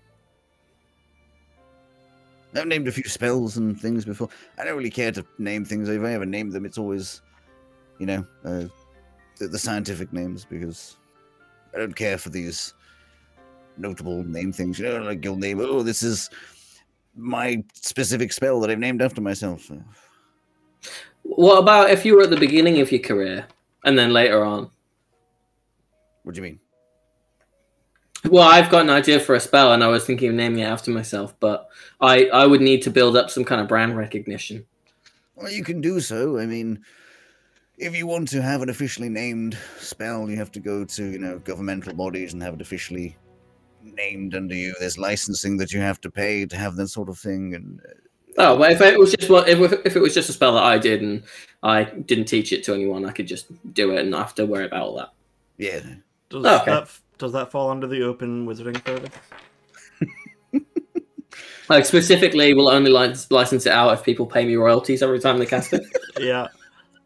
[2.55, 4.29] I've named a few spells and things before.
[4.59, 5.89] I don't really care to name things.
[5.89, 7.21] If I ever name them, it's always,
[7.97, 8.65] you know, uh,
[9.37, 10.97] the, the scientific names because
[11.73, 12.75] I don't care for these
[13.77, 14.79] notable name things.
[14.79, 16.29] You know, like you'll name, oh, this is
[17.15, 19.69] my specific spell that I've named after myself.
[21.23, 23.45] What about if you were at the beginning of your career
[23.85, 24.69] and then later on?
[26.23, 26.59] What do you mean?
[28.29, 30.67] Well, I've got an idea for a spell, and I was thinking of naming it
[30.67, 31.67] after myself, but
[31.99, 34.65] I I would need to build up some kind of brand recognition.
[35.35, 36.37] Well, you can do so.
[36.37, 36.79] I mean,
[37.77, 41.19] if you want to have an officially named spell, you have to go to, you
[41.19, 43.17] know, governmental bodies and have it officially
[43.83, 44.73] named under you.
[44.79, 47.53] There's licensing that you have to pay to have that sort of thing.
[47.55, 47.89] And uh,
[48.37, 50.63] Oh, but if it was just what if if it was just a spell that
[50.63, 51.23] I did and
[51.61, 54.45] I didn't teach it to anyone, I could just do it and not have to
[54.45, 55.09] worry about all that.
[55.57, 55.81] yeah,
[56.29, 56.71] Does Okay.
[56.71, 56.89] that
[57.19, 59.11] does that fall under the open wizarding service?
[61.69, 65.45] Like specifically, we'll only license it out if people pay me royalties every time they
[65.45, 65.83] cast it,
[66.19, 66.47] Yeah.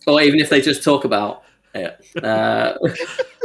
[0.07, 1.43] or even if they just talk about
[1.75, 2.03] it.
[2.23, 2.73] Uh,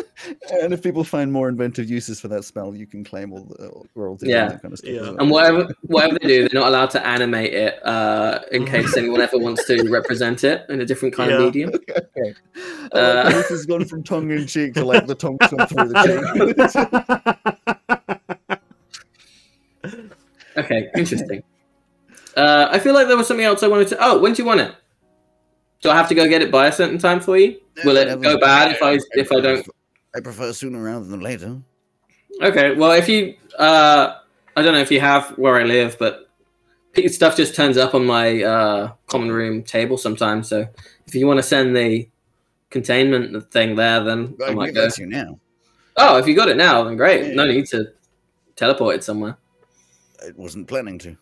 [0.63, 3.69] and if people find more inventive uses for that spell, you can claim all the
[3.69, 4.43] all- royalties Yeah.
[4.45, 4.91] and that kind of stuff.
[4.91, 5.01] Yeah.
[5.03, 5.17] well.
[5.19, 9.21] and whatever whatever they do, they're not allowed to animate it uh, in case anyone
[9.21, 11.37] ever wants to represent it in a different kind Yeah.
[11.39, 11.71] of medium.
[11.75, 12.01] Okay.
[12.17, 12.37] I like
[12.93, 16.69] Uh, how this has gone from tongue in cheek to like the tongue through the
[19.85, 19.89] cheek.
[20.57, 21.43] Okay, interesting.
[22.37, 23.97] Uh, I feel like there was something else I wanted to.
[24.01, 24.75] Oh, when do you want it?
[25.81, 27.59] Do I have to go get it by a certain time for you?
[27.85, 29.67] Will it go bad if I if I don't?
[30.15, 31.59] I prefer sooner rather than later.
[32.43, 34.19] Okay, well if you, uh,
[34.57, 36.29] I don't know if you have where I live, but
[37.07, 40.49] stuff just turns up on my uh, common room table sometimes.
[40.49, 40.67] So
[41.07, 42.09] if you want to send the
[42.71, 44.89] containment thing there, then I I might go.
[44.99, 45.39] you now.
[45.97, 47.35] Oh, if you got it now, then great.
[47.35, 47.93] No need to
[48.57, 49.37] teleport it somewhere.
[50.23, 51.17] I wasn't planning to.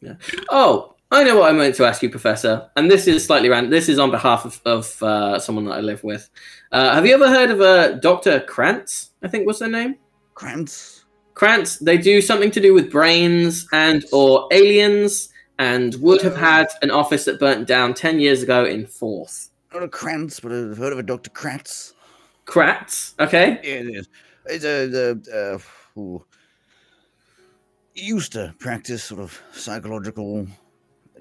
[0.00, 0.14] Yeah.
[0.50, 2.70] Oh, I know what I meant to ask you, Professor.
[2.76, 3.70] And this is slightly random.
[3.70, 6.28] This is on behalf of, of uh, someone that I live with.
[6.70, 8.40] Uh, have you ever heard of uh, Dr.
[8.40, 9.10] Krantz?
[9.22, 9.96] I think was their name.
[10.34, 11.04] Krantz?
[11.34, 11.78] Krantz.
[11.78, 16.90] They do something to do with brains and or aliens, and would have had an
[16.90, 19.50] office that burnt down ten years ago in Fourth.
[19.72, 21.30] Not a Krantz, but I've heard of a Dr.
[21.30, 21.94] Kratz.
[22.44, 23.14] Kratz.
[23.18, 23.60] Okay.
[23.62, 24.08] Yeah, it is.
[24.46, 25.58] It's a, uh,
[25.96, 26.18] uh.
[27.94, 30.46] He used to practice sort of psychological,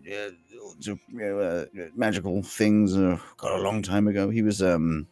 [0.10, 0.14] uh,
[1.22, 1.66] uh,
[1.96, 2.96] magical things.
[2.96, 4.30] Uh, got a long time ago.
[4.30, 5.08] He was um,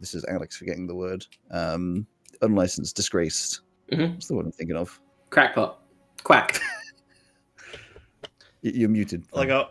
[0.00, 1.26] this is Alex forgetting the word.
[1.50, 2.06] Um,
[2.42, 3.60] unlicensed, disgraced.
[3.92, 4.14] Mhm.
[4.14, 5.00] What's the word I'm thinking of?
[5.30, 5.80] Crackpot.
[6.24, 6.60] Quack.
[8.62, 9.24] You're muted.
[9.32, 9.68] like a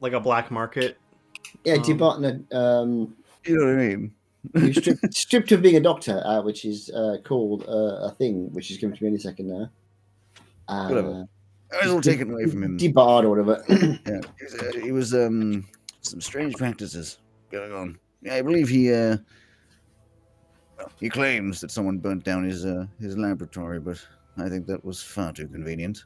[0.00, 0.96] like a black market.
[1.64, 4.12] Yeah, Um, Debotna, um, you know what I mean?
[4.54, 8.52] you stripped, stripped of being a doctor, uh, which is uh, called uh, a thing,
[8.52, 9.70] which is coming to me any second now.
[10.68, 11.24] Uh, Whatever.
[11.72, 12.76] It was all taken away from him.
[12.76, 13.62] Debarred or whatever.
[13.68, 15.66] Yeah, he was, uh, he was um
[16.02, 17.18] some strange practices
[17.50, 17.98] going on.
[18.22, 19.18] Yeah, I believe he uh well,
[21.00, 24.04] he claims that someone burnt down his uh, his laboratory, but
[24.36, 26.04] I think that was far too convenient.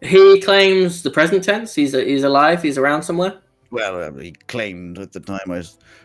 [0.00, 1.74] He claims the present tense.
[1.74, 2.62] He's he's alive.
[2.62, 3.40] He's around somewhere.
[3.70, 5.62] Well, uh, he claimed at the time I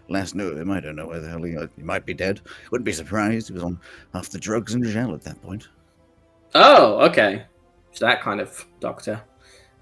[0.07, 0.69] last knew him.
[0.69, 2.41] I don't know where the hell he, uh, he might be dead.
[2.72, 3.47] Wouldn't be surprised.
[3.47, 3.80] He was on
[4.13, 5.67] half the drugs in jail at that point.
[6.53, 7.45] Oh, okay.
[7.89, 9.19] It's that kind of doctor.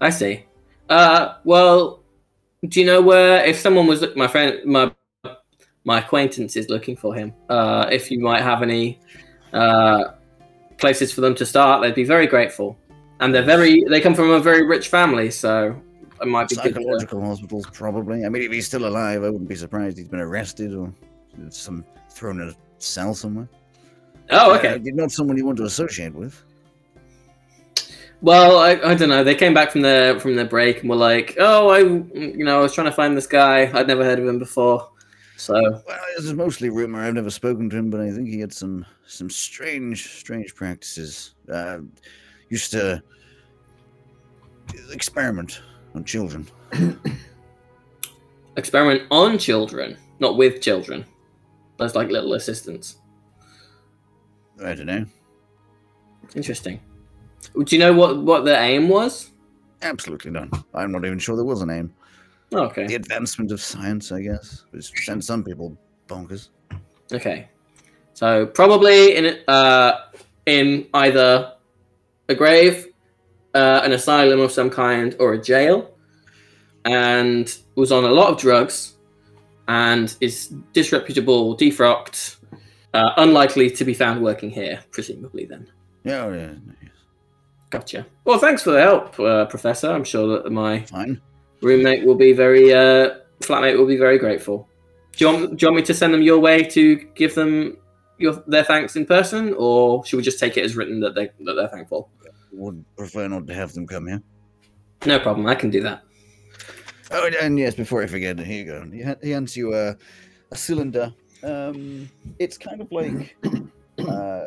[0.00, 0.46] I see.
[0.88, 2.02] Uh, well,
[2.66, 4.90] do you know where if someone was my friend, my
[5.84, 7.32] my acquaintance is looking for him?
[7.48, 8.98] Uh, if you might have any
[9.52, 10.12] uh,
[10.78, 12.76] places for them to start, they'd be very grateful.
[13.20, 15.80] And they're very they come from a very rich family, so
[16.20, 18.24] it might be Psychological hospitals, probably.
[18.24, 20.92] I mean, if he's still alive, I wouldn't be surprised he's been arrested or
[21.50, 23.48] some thrown in a cell somewhere.
[24.30, 24.80] oh, Uh, okay.
[24.84, 26.42] not someone you want to associate with.
[28.20, 29.22] Well, I, I don't know.
[29.22, 32.58] They came back from their from their break and were like, "Oh, I, you know,
[32.58, 33.70] I was trying to find this guy.
[33.72, 34.88] I'd never heard of him before."
[35.36, 37.00] So Well, this is mostly rumor.
[37.00, 41.34] I've never spoken to him, but I think he had some some strange, strange practices.
[41.52, 41.78] Uh,
[42.48, 43.02] used to
[44.90, 45.60] experiment
[45.94, 46.46] on children.
[48.56, 51.04] experiment on children, not with children.
[51.78, 52.96] That's like little assistants.
[54.62, 55.04] I don't know.
[56.36, 56.80] Interesting.
[57.54, 59.30] Do you know what what their aim was?
[59.82, 60.50] Absolutely none.
[60.72, 61.92] I'm not even sure there was a name.
[62.54, 62.86] Okay.
[62.86, 65.76] The advancement of science, I guess, which sent some people
[66.08, 66.48] bonkers.
[67.12, 67.48] Okay.
[68.14, 69.92] So probably in uh
[70.46, 71.54] in either
[72.28, 72.86] a grave,
[73.54, 75.90] uh, an asylum of some kind, or a jail,
[76.84, 78.94] and was on a lot of drugs,
[79.68, 82.36] and is disreputable, defrocked,
[82.92, 85.44] uh, unlikely to be found working here, presumably.
[85.44, 85.66] Then.
[86.04, 86.54] Yeah, oh, yeah.
[87.70, 88.06] Gotcha.
[88.24, 89.90] Well, thanks for the help, uh, Professor.
[89.90, 91.20] I'm sure that my fine.
[91.64, 94.68] Roommate will be very, uh, flatmate will be very grateful.
[95.16, 97.76] Do you, want, do you want me to send them your way to give them
[98.18, 101.30] your their thanks in person, or should we just take it as written that they
[101.40, 102.10] that they're thankful?
[102.52, 104.22] Would prefer not to have them come here.
[105.06, 105.46] No problem.
[105.46, 106.02] I can do that.
[107.10, 108.90] Oh, and yes, before I forget, here you go.
[108.90, 109.96] He, he hands you a,
[110.50, 111.12] a cylinder.
[111.42, 112.08] Um,
[112.38, 113.36] it's kind of like
[113.98, 114.44] uh,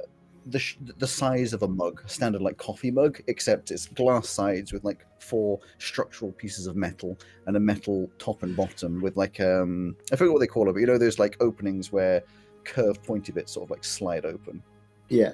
[0.49, 4.73] the sh- the size of a mug, standard like coffee mug, except it's glass sides
[4.73, 9.39] with like four structural pieces of metal and a metal top and bottom with like
[9.39, 12.23] um I forget what they call it, but you know those like openings where
[12.63, 14.61] curved pointy bits sort of like slide open.
[15.09, 15.33] Yeah.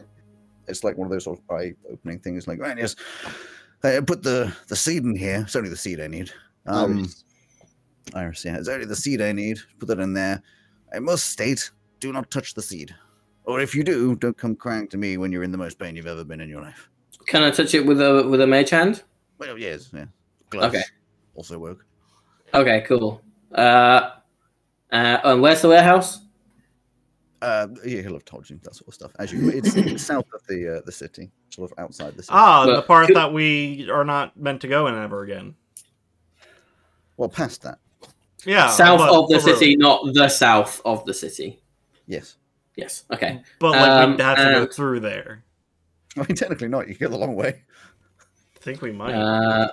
[0.67, 2.47] It's like one of those sort of eye opening things.
[2.47, 2.95] Like right, yes,
[3.83, 5.41] I put the the seed in here.
[5.41, 6.31] It's only the seed I need.
[6.65, 7.25] Um, Iris.
[8.13, 8.57] Iris, yeah.
[8.57, 9.59] It's only the seed I need.
[9.79, 10.41] Put that in there.
[10.93, 12.95] I must state, do not touch the seed.
[13.45, 15.95] Or if you do, don't come crying to me when you're in the most pain
[15.95, 16.89] you've ever been in your life.
[17.27, 19.03] Can I touch it with a with a mage hand?
[19.37, 20.05] Well, yes, yeah.
[20.49, 20.83] Gloves Okay.
[21.35, 21.85] also work.
[22.53, 23.21] Okay, cool.
[23.53, 24.11] Uh,
[24.91, 26.19] uh, and where's the warehouse?
[27.41, 29.11] Uh, yeah, he'll have told you that sort of stuff.
[29.19, 32.33] As you, it's, it's south of the uh, the city, sort of outside the city.
[32.33, 35.55] Ah, Well, the part could- that we are not meant to go in ever again.
[37.17, 37.79] Well, past that,
[38.45, 39.55] Yeah, south but of the for real.
[39.57, 41.61] city, not the south of the city.
[42.07, 42.37] yes.
[42.75, 43.03] Yes.
[43.11, 43.41] Okay.
[43.59, 45.43] But like Um, we'd have to go through there.
[46.17, 46.87] I mean, technically not.
[46.87, 47.63] You go the long way.
[48.19, 49.13] I think we might.
[49.13, 49.69] Uh,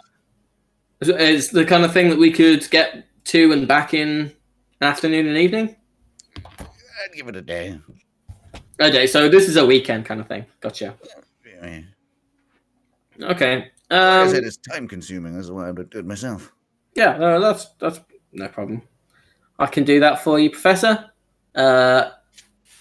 [1.02, 4.32] so it's the kind of thing that we could get to and back in an
[4.82, 5.76] afternoon and evening.
[6.58, 7.78] I'd give it a day.
[8.80, 10.44] Okay, so this is a weekend kind of thing.
[10.60, 10.94] Gotcha.
[11.46, 11.80] Yeah.
[13.22, 13.56] Okay.
[13.56, 15.34] Like I Um, said, it's time consuming.
[15.34, 16.52] That's why I would do it myself.
[16.94, 18.00] yeah, no, that's that's
[18.32, 18.82] no problem.
[19.58, 21.10] I can do that for you, Professor.
[21.54, 22.10] Uh,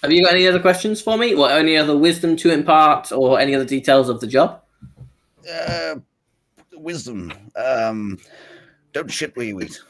[0.02, 3.38] have you got any other questions for me, or any other wisdom to impart, or
[3.38, 4.62] any other details of the job?
[5.50, 5.96] Uh,
[6.74, 7.32] wisdom.
[7.56, 8.18] Um,
[8.92, 9.80] don't shit where you eat.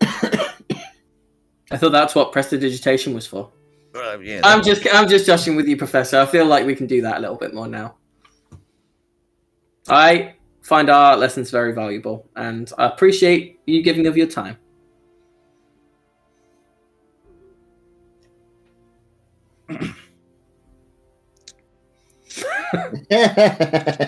[0.00, 3.50] I thought that's what prestidigitation was for.
[3.94, 6.18] Uh, yeah, I'm just I'm just joshing with you, Professor.
[6.18, 7.96] I feel like we can do that a little bit more now.
[9.88, 14.56] I find our lessons very valuable, and I appreciate you giving of your time.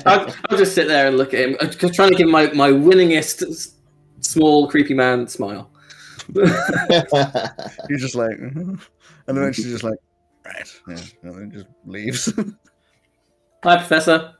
[0.06, 2.46] I'll, I'll just sit there and look at him, uh, just trying to give my
[2.52, 3.74] my winningest
[4.20, 5.70] small creepy man smile.
[6.34, 8.78] You're just like, and
[9.26, 9.98] then she's just like,
[10.46, 12.32] right, yeah, and then just leaves.
[13.64, 14.34] Hi, Professor.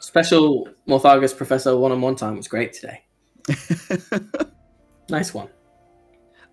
[0.00, 3.04] Special Morthagus Professor one-on-one time was great today.
[5.12, 5.48] Nice one.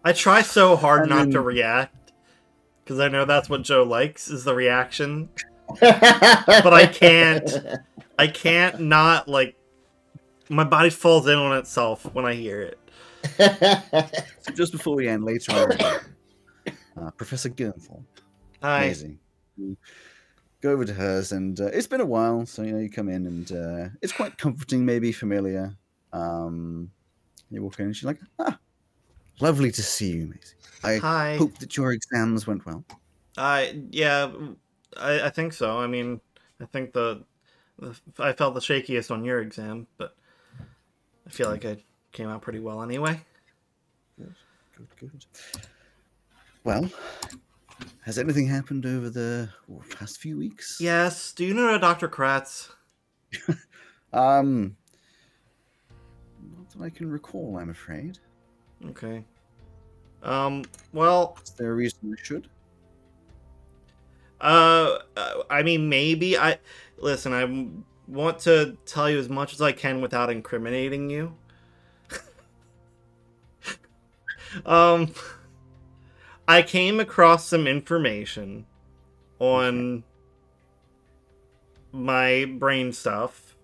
[0.04, 1.96] I try so hard I not to react
[2.90, 5.30] because I know that's what Joe likes is the reaction.
[5.80, 7.48] But I can't.
[8.18, 9.56] I can't not like.
[10.49, 12.80] My body falls in on itself when I hear it.
[14.41, 15.72] so just before we end, later on,
[16.99, 18.02] uh, Professor Gernthal,
[18.64, 19.20] I amazing.
[20.61, 23.07] Go over to hers, and uh, it's been a while, so you know you come
[23.07, 25.76] in, and uh, it's quite comforting, maybe familiar.
[26.11, 26.90] Um,
[27.52, 28.57] you walk in, and she's like, "Ah,
[29.41, 30.56] lovely to see you, Maisie.
[30.84, 31.36] I hi.
[31.38, 32.84] hope that your exams went well."
[33.38, 34.32] I yeah,
[34.98, 35.80] I, I think so.
[35.80, 36.20] I mean,
[36.61, 37.24] I think the,
[37.78, 40.16] the I felt the shakiest on your exam, but
[41.28, 41.78] I feel like I
[42.11, 43.22] came out pretty well anyway.
[44.18, 44.36] Good,
[44.99, 45.26] good.
[46.64, 46.90] Well,
[48.02, 50.78] has anything happened over the oh, past few weeks?
[50.80, 51.32] Yes.
[51.32, 52.07] Do you know Dr.
[52.07, 52.70] Kratz?
[54.11, 54.76] Um,
[56.57, 57.60] not that I can recall.
[57.60, 58.18] I'm afraid.
[58.88, 59.24] Okay.
[60.24, 60.64] Um.
[60.94, 61.38] Well.
[61.44, 62.50] Is there a reason I should?
[64.40, 65.00] Uh.
[65.16, 66.58] uh, I mean, maybe I.
[66.98, 67.70] listen, I
[68.10, 71.36] want to tell you as much as I can without incriminating you.
[74.66, 75.14] um,
[76.48, 78.66] I came across some information
[79.40, 80.04] on
[81.92, 83.56] my brain stuff.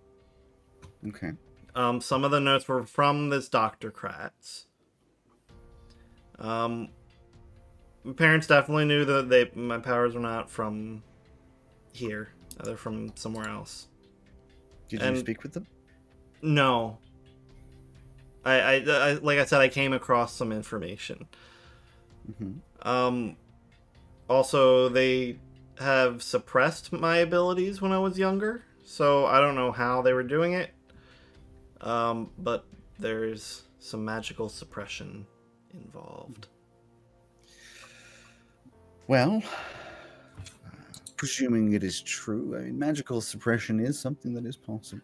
[1.08, 1.32] Okay.
[1.76, 3.92] Um, some of the notes were from this Dr.
[3.92, 4.66] Kratz.
[6.40, 6.90] Um,
[8.03, 11.03] my parents definitely knew that they my powers were not from
[11.94, 12.30] here.
[12.64, 13.88] They're from somewhere else.
[14.90, 15.68] Did And- you speak with them?
[16.41, 16.98] No.
[18.44, 21.28] I, I, I like I said, I came across some information.
[22.38, 22.53] hmm
[22.84, 23.38] Um,
[24.30, 25.40] also, they
[25.80, 30.24] have suppressed my abilities when I was younger, so I don't know how they were
[30.24, 30.72] doing it.
[31.82, 32.66] Um, but
[32.99, 35.26] there's some magical suppression
[35.84, 36.47] involved.
[39.07, 39.43] Well,
[41.15, 45.03] presuming it is true, I mean, magical suppression is something that is possible.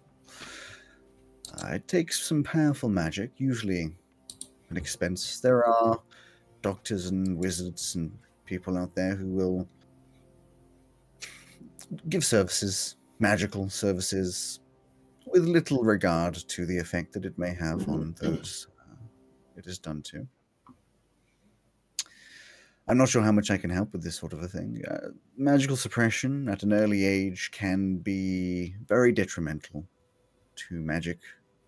[1.64, 3.94] Uh, it takes some powerful magic, usually
[4.70, 5.40] an expense.
[5.40, 6.00] There are
[6.62, 8.12] doctors and wizards and
[8.46, 9.68] people out there who will
[12.10, 14.60] give services, magical services,
[15.26, 18.96] with little regard to the effect that it may have on those uh,
[19.58, 20.28] it is done to.
[22.92, 24.84] I'm not sure how much I can help with this sort of a thing.
[24.86, 29.88] Uh, magical suppression at an early age can be very detrimental
[30.58, 31.20] to magic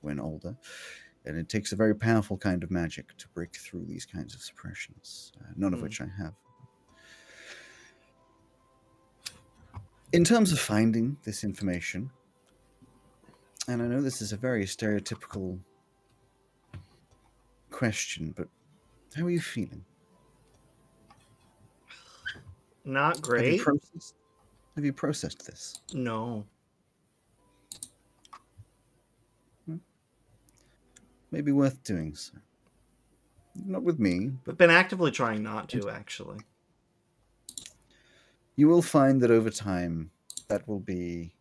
[0.01, 0.57] when older,
[1.23, 4.41] and it takes a very powerful kind of magic to break through these kinds of
[4.41, 5.83] suppressions, uh, none of Hmm.
[5.83, 6.33] which I have.
[10.11, 12.11] In terms of finding this information,
[13.69, 15.61] and I know this is a very stereotypical
[17.71, 18.49] question, but
[19.15, 19.85] how are you feeling?
[22.85, 23.53] Not Have great.
[23.57, 24.15] you processed?
[24.75, 25.81] Have you processed this?
[25.93, 26.45] no.
[29.65, 29.77] Hmm.
[31.31, 32.33] Maybe worth doing so.
[33.55, 36.39] Not with me, but I've been actively trying not to, actually.
[38.55, 40.11] you will find that over time
[40.47, 41.33] that will be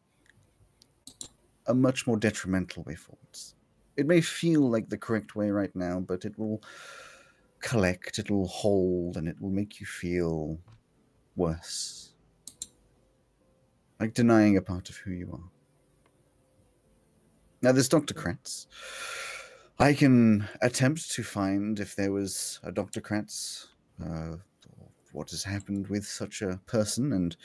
[1.67, 3.55] a much more detrimental way forwards.
[3.97, 6.63] It may feel like the correct way right now, but it will
[7.61, 10.59] collect, it will hold, and it will make you feel
[11.37, 12.13] worse.
[14.01, 15.51] Like denying a part of who you are.
[17.63, 18.15] Now, there's Dr.
[18.15, 18.67] Kratz.
[19.79, 23.01] I can attempt to find if there was a Dr.
[23.01, 23.67] Kratz,
[24.05, 24.37] uh,
[25.13, 27.37] what has happened with such a person, and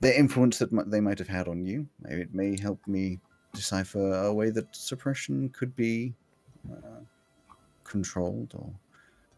[0.00, 1.86] the influence that they might have had on you.
[2.00, 3.20] Maybe it may help me
[3.54, 6.14] decipher a way that suppression could be
[6.70, 7.00] uh,
[7.84, 8.72] controlled or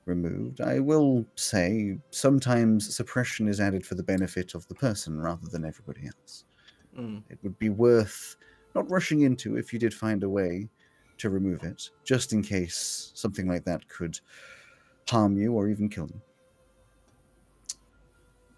[0.07, 0.61] removed.
[0.61, 5.65] I will say sometimes suppression is added for the benefit of the person rather than
[5.65, 6.45] everybody else.
[6.99, 7.23] Mm.
[7.31, 8.37] It would be worth
[8.75, 10.69] not rushing into if you did find a way
[11.19, 14.19] to remove it, just in case something like that could
[15.09, 16.21] harm you or even kill you.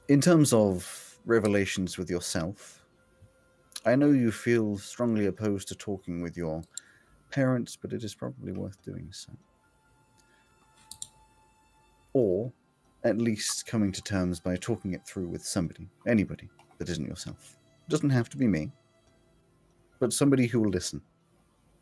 [0.09, 2.85] In terms of revelations with yourself,
[3.85, 6.63] I know you feel strongly opposed to talking with your
[7.31, 9.33] parents, but it is probably worth doing so.
[12.17, 12.51] Or
[13.05, 16.49] at least coming to terms by talking it through with somebody, anybody
[16.79, 17.59] that isn't yourself.
[17.87, 18.73] It doesn't have to be me,
[20.01, 21.03] but somebody who will listen.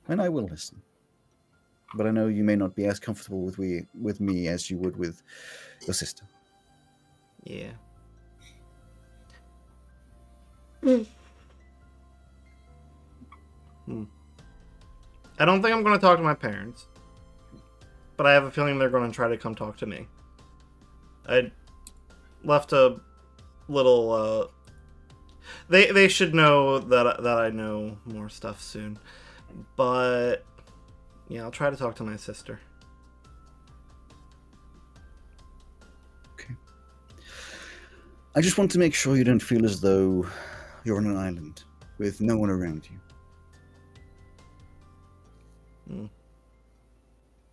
[0.08, 0.82] And I will listen.
[1.94, 4.76] But I know you may not be as comfortable with we with me as you
[4.78, 5.22] would with
[5.86, 6.24] your sister.
[7.44, 7.70] Yeah.
[10.82, 11.02] Hmm.
[15.38, 16.88] I don't think I'm going to talk to my parents,
[18.16, 20.08] but I have a feeling they're going to try to come talk to me.
[21.28, 21.50] I
[22.42, 23.00] left a
[23.68, 24.12] little.
[24.12, 24.46] Uh,
[25.68, 28.98] they they should know that that I know more stuff soon,
[29.76, 30.44] but
[31.28, 32.60] yeah, I'll try to talk to my sister.
[36.34, 36.54] Okay.
[38.34, 40.26] I just want to make sure you don't feel as though
[40.84, 41.64] you're on an island
[41.98, 42.98] with no one around you.
[45.88, 46.06] Hmm.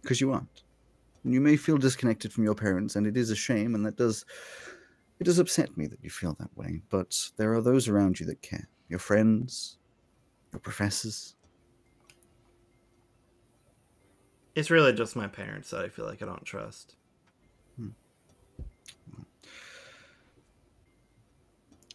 [0.01, 0.60] Because you aren't.
[1.23, 4.25] You may feel disconnected from your parents, and it is a shame, and that does
[5.19, 6.81] it does upset me that you feel that way.
[6.89, 8.67] But there are those around you that care.
[8.89, 9.77] Your friends,
[10.51, 11.35] your professors.
[14.55, 16.95] It's really just my parents that I feel like I don't trust.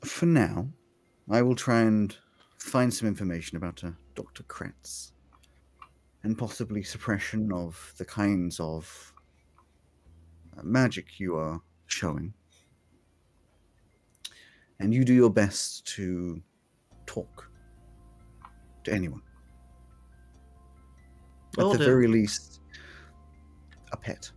[0.04, 0.68] For now,
[1.28, 2.16] I will try and
[2.58, 4.44] find some information about uh, Dr.
[4.44, 5.10] Kratz
[6.22, 9.12] and possibly suppression of the kinds of
[10.62, 12.32] magic you are showing.
[14.78, 16.42] And you do your best to
[17.06, 17.50] talk
[18.84, 19.22] to anyone.
[21.56, 21.90] Will At the do.
[21.90, 22.60] very least,
[23.92, 24.30] a pet.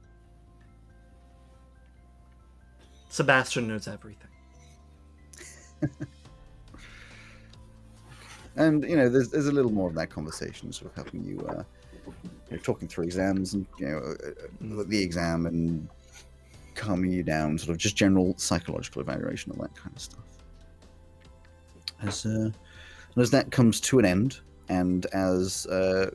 [3.09, 4.29] Sebastian knows everything.
[8.59, 11.39] And you know, there's there's a little more of that conversation, sort of helping you,
[11.47, 11.63] uh,
[12.05, 12.11] you
[12.51, 15.87] know, talking through exams and you know, uh, uh, the exam and
[16.79, 20.23] calming you down, sort of just general psychological evaluation, all that kind of stuff.
[22.01, 22.49] As uh,
[23.17, 24.39] as that comes to an end,
[24.69, 26.09] and as uh,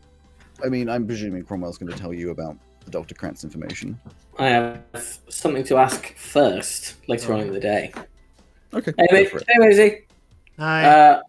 [0.64, 3.14] I mean, I'm presuming Cromwell's going to tell you about the Dr.
[3.14, 4.00] Kratz information.
[4.38, 4.82] I have
[5.28, 7.92] something to ask first later on in the day.
[8.72, 9.30] Okay, Hey, go mate.
[9.30, 9.44] for it.
[9.46, 10.06] Hey, Rosie.
[10.58, 10.84] Hi.
[10.84, 11.20] Uh,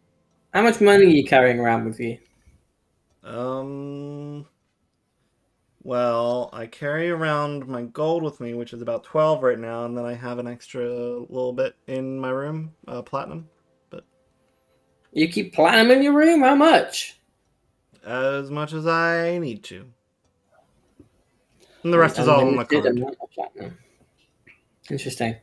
[0.54, 2.18] how much money are you carrying around with you?
[3.24, 4.46] Um.
[5.86, 9.96] Well, I carry around my gold with me, which is about twelve right now, and
[9.96, 13.48] then I have an extra little bit in my room, uh, platinum,
[13.92, 14.04] But
[15.14, 16.42] You keep platinum in your room?
[16.42, 17.20] How much?
[18.04, 19.86] as much as I need to.
[21.84, 23.78] And the rest is all in the Unlimited card.
[24.90, 25.36] Interesting.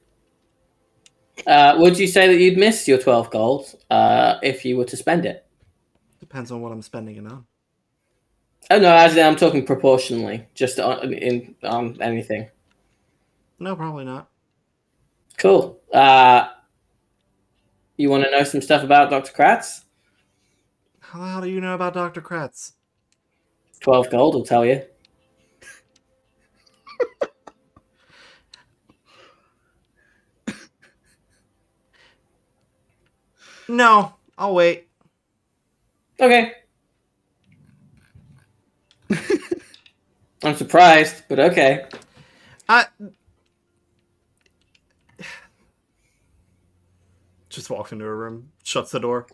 [1.46, 4.96] Uh, would you say that you'd miss your 12 gold uh, if you were to
[4.96, 5.46] spend it?
[6.18, 7.46] Depends on what I'm spending it on.
[8.72, 12.48] Oh no, in I'm talking proportionally, just on, in on anything.
[13.58, 14.30] No, probably not.
[15.36, 15.78] Cool.
[15.92, 16.48] Uh,
[17.98, 19.30] you want to know some stuff about Dr.
[19.30, 19.84] Kratz?
[21.00, 22.22] How the hell do you know about Dr.
[22.22, 22.72] Kratz?
[23.80, 24.80] 12 gold will tell you.
[33.68, 34.88] No, I'll wait.
[36.18, 36.52] Okay.
[40.44, 41.86] I'm surprised, but okay.
[42.68, 42.86] I
[47.48, 49.26] just walks into a room, shuts the door.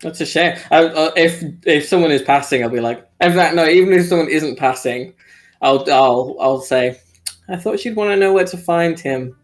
[0.00, 0.56] That's a shame.
[0.70, 3.66] I, uh, if if someone is passing, I'll be like, in fact, no.
[3.66, 5.14] Even if someone isn't passing,
[5.60, 7.00] I'll I'll I'll say,
[7.48, 9.36] I thought she'd want to know where to find him.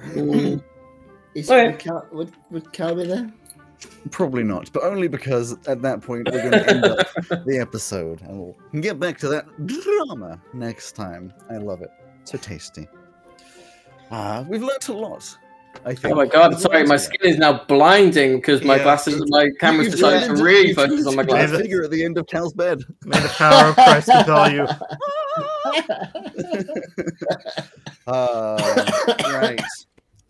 [0.00, 0.62] Mm,
[1.34, 1.66] Is, Okay.
[1.68, 3.32] would, Cal, would, would Cal be there?
[4.10, 7.06] Probably not, but only because at that point we're going to end up
[7.44, 11.32] the episode, and we'll get back to that drama next time.
[11.50, 11.90] I love it.
[12.24, 12.88] So tasty.
[14.10, 15.36] Ah, we've learnt a lot.
[15.84, 16.12] I think.
[16.12, 16.50] oh my god!
[16.52, 18.82] We've Sorry, my skin is now blinding because my Yeah.
[18.82, 21.60] glasses, my camera's You've decided to really into- focus on my into a glasses.
[21.60, 22.80] Figure at the end of Cal's bed.
[23.04, 24.66] May the power of Christ compel you.
[28.06, 28.94] Uh,
[29.32, 29.60] right.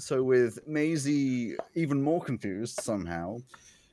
[0.01, 3.39] So with Maisie even more confused somehow,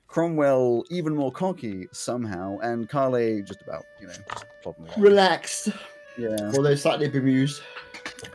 [0.08, 5.02] Cromwell even more cocky somehow, and Carly just about you know just plodding along.
[5.02, 5.70] Relaxed,
[6.18, 6.52] Yeah.
[6.56, 7.62] although slightly bemused.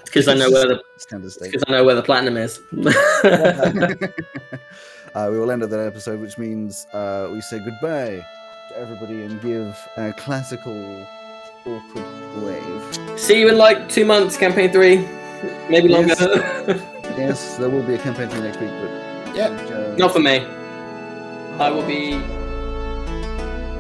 [0.05, 2.61] Because I know where the because I know where the platinum is.
[5.15, 8.25] uh, we will end at that episode, which means uh, we say goodbye
[8.69, 11.07] to everybody and give a classical
[11.65, 12.05] awkward
[12.45, 13.19] wave.
[13.19, 14.99] See you in like two months, campaign three,
[15.71, 16.15] maybe longer.
[16.19, 19.71] Yes, there will be a campaign through next week, but Yep.
[19.71, 20.47] uh, Not for me.
[21.59, 22.15] I will be.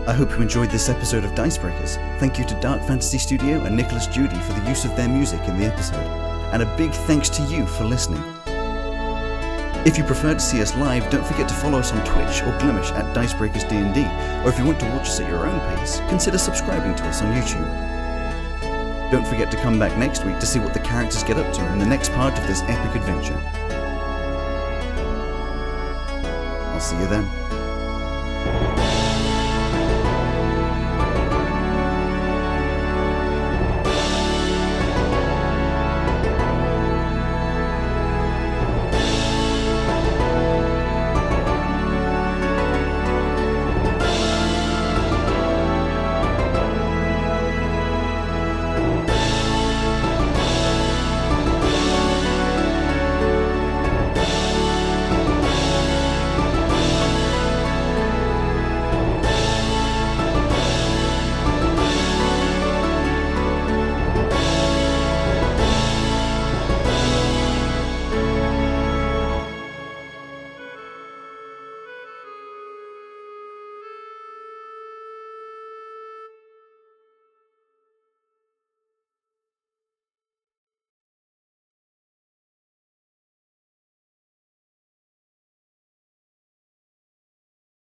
[0.06, 1.96] I hope you enjoyed this episode of Dicebreakers.
[2.18, 5.40] Thank you to Dark Fantasy Studio and Nicolas Jeudy for the use of their music
[5.48, 6.04] in the episode.
[6.52, 8.22] And a big thanks to you for listening.
[9.86, 12.52] If you prefer to see us live, don't forget to follow us on Twitch or
[12.58, 14.04] Glimesh at Dicebreakers D&D,
[14.44, 17.20] or if you want to watch us at your own pace, consider subscribing to us
[17.22, 17.91] on YouTube.
[19.12, 21.72] Don't forget to come back next week to see what the characters get up to
[21.74, 23.36] in the next part of this epic adventure.
[26.72, 27.41] I'll see you then.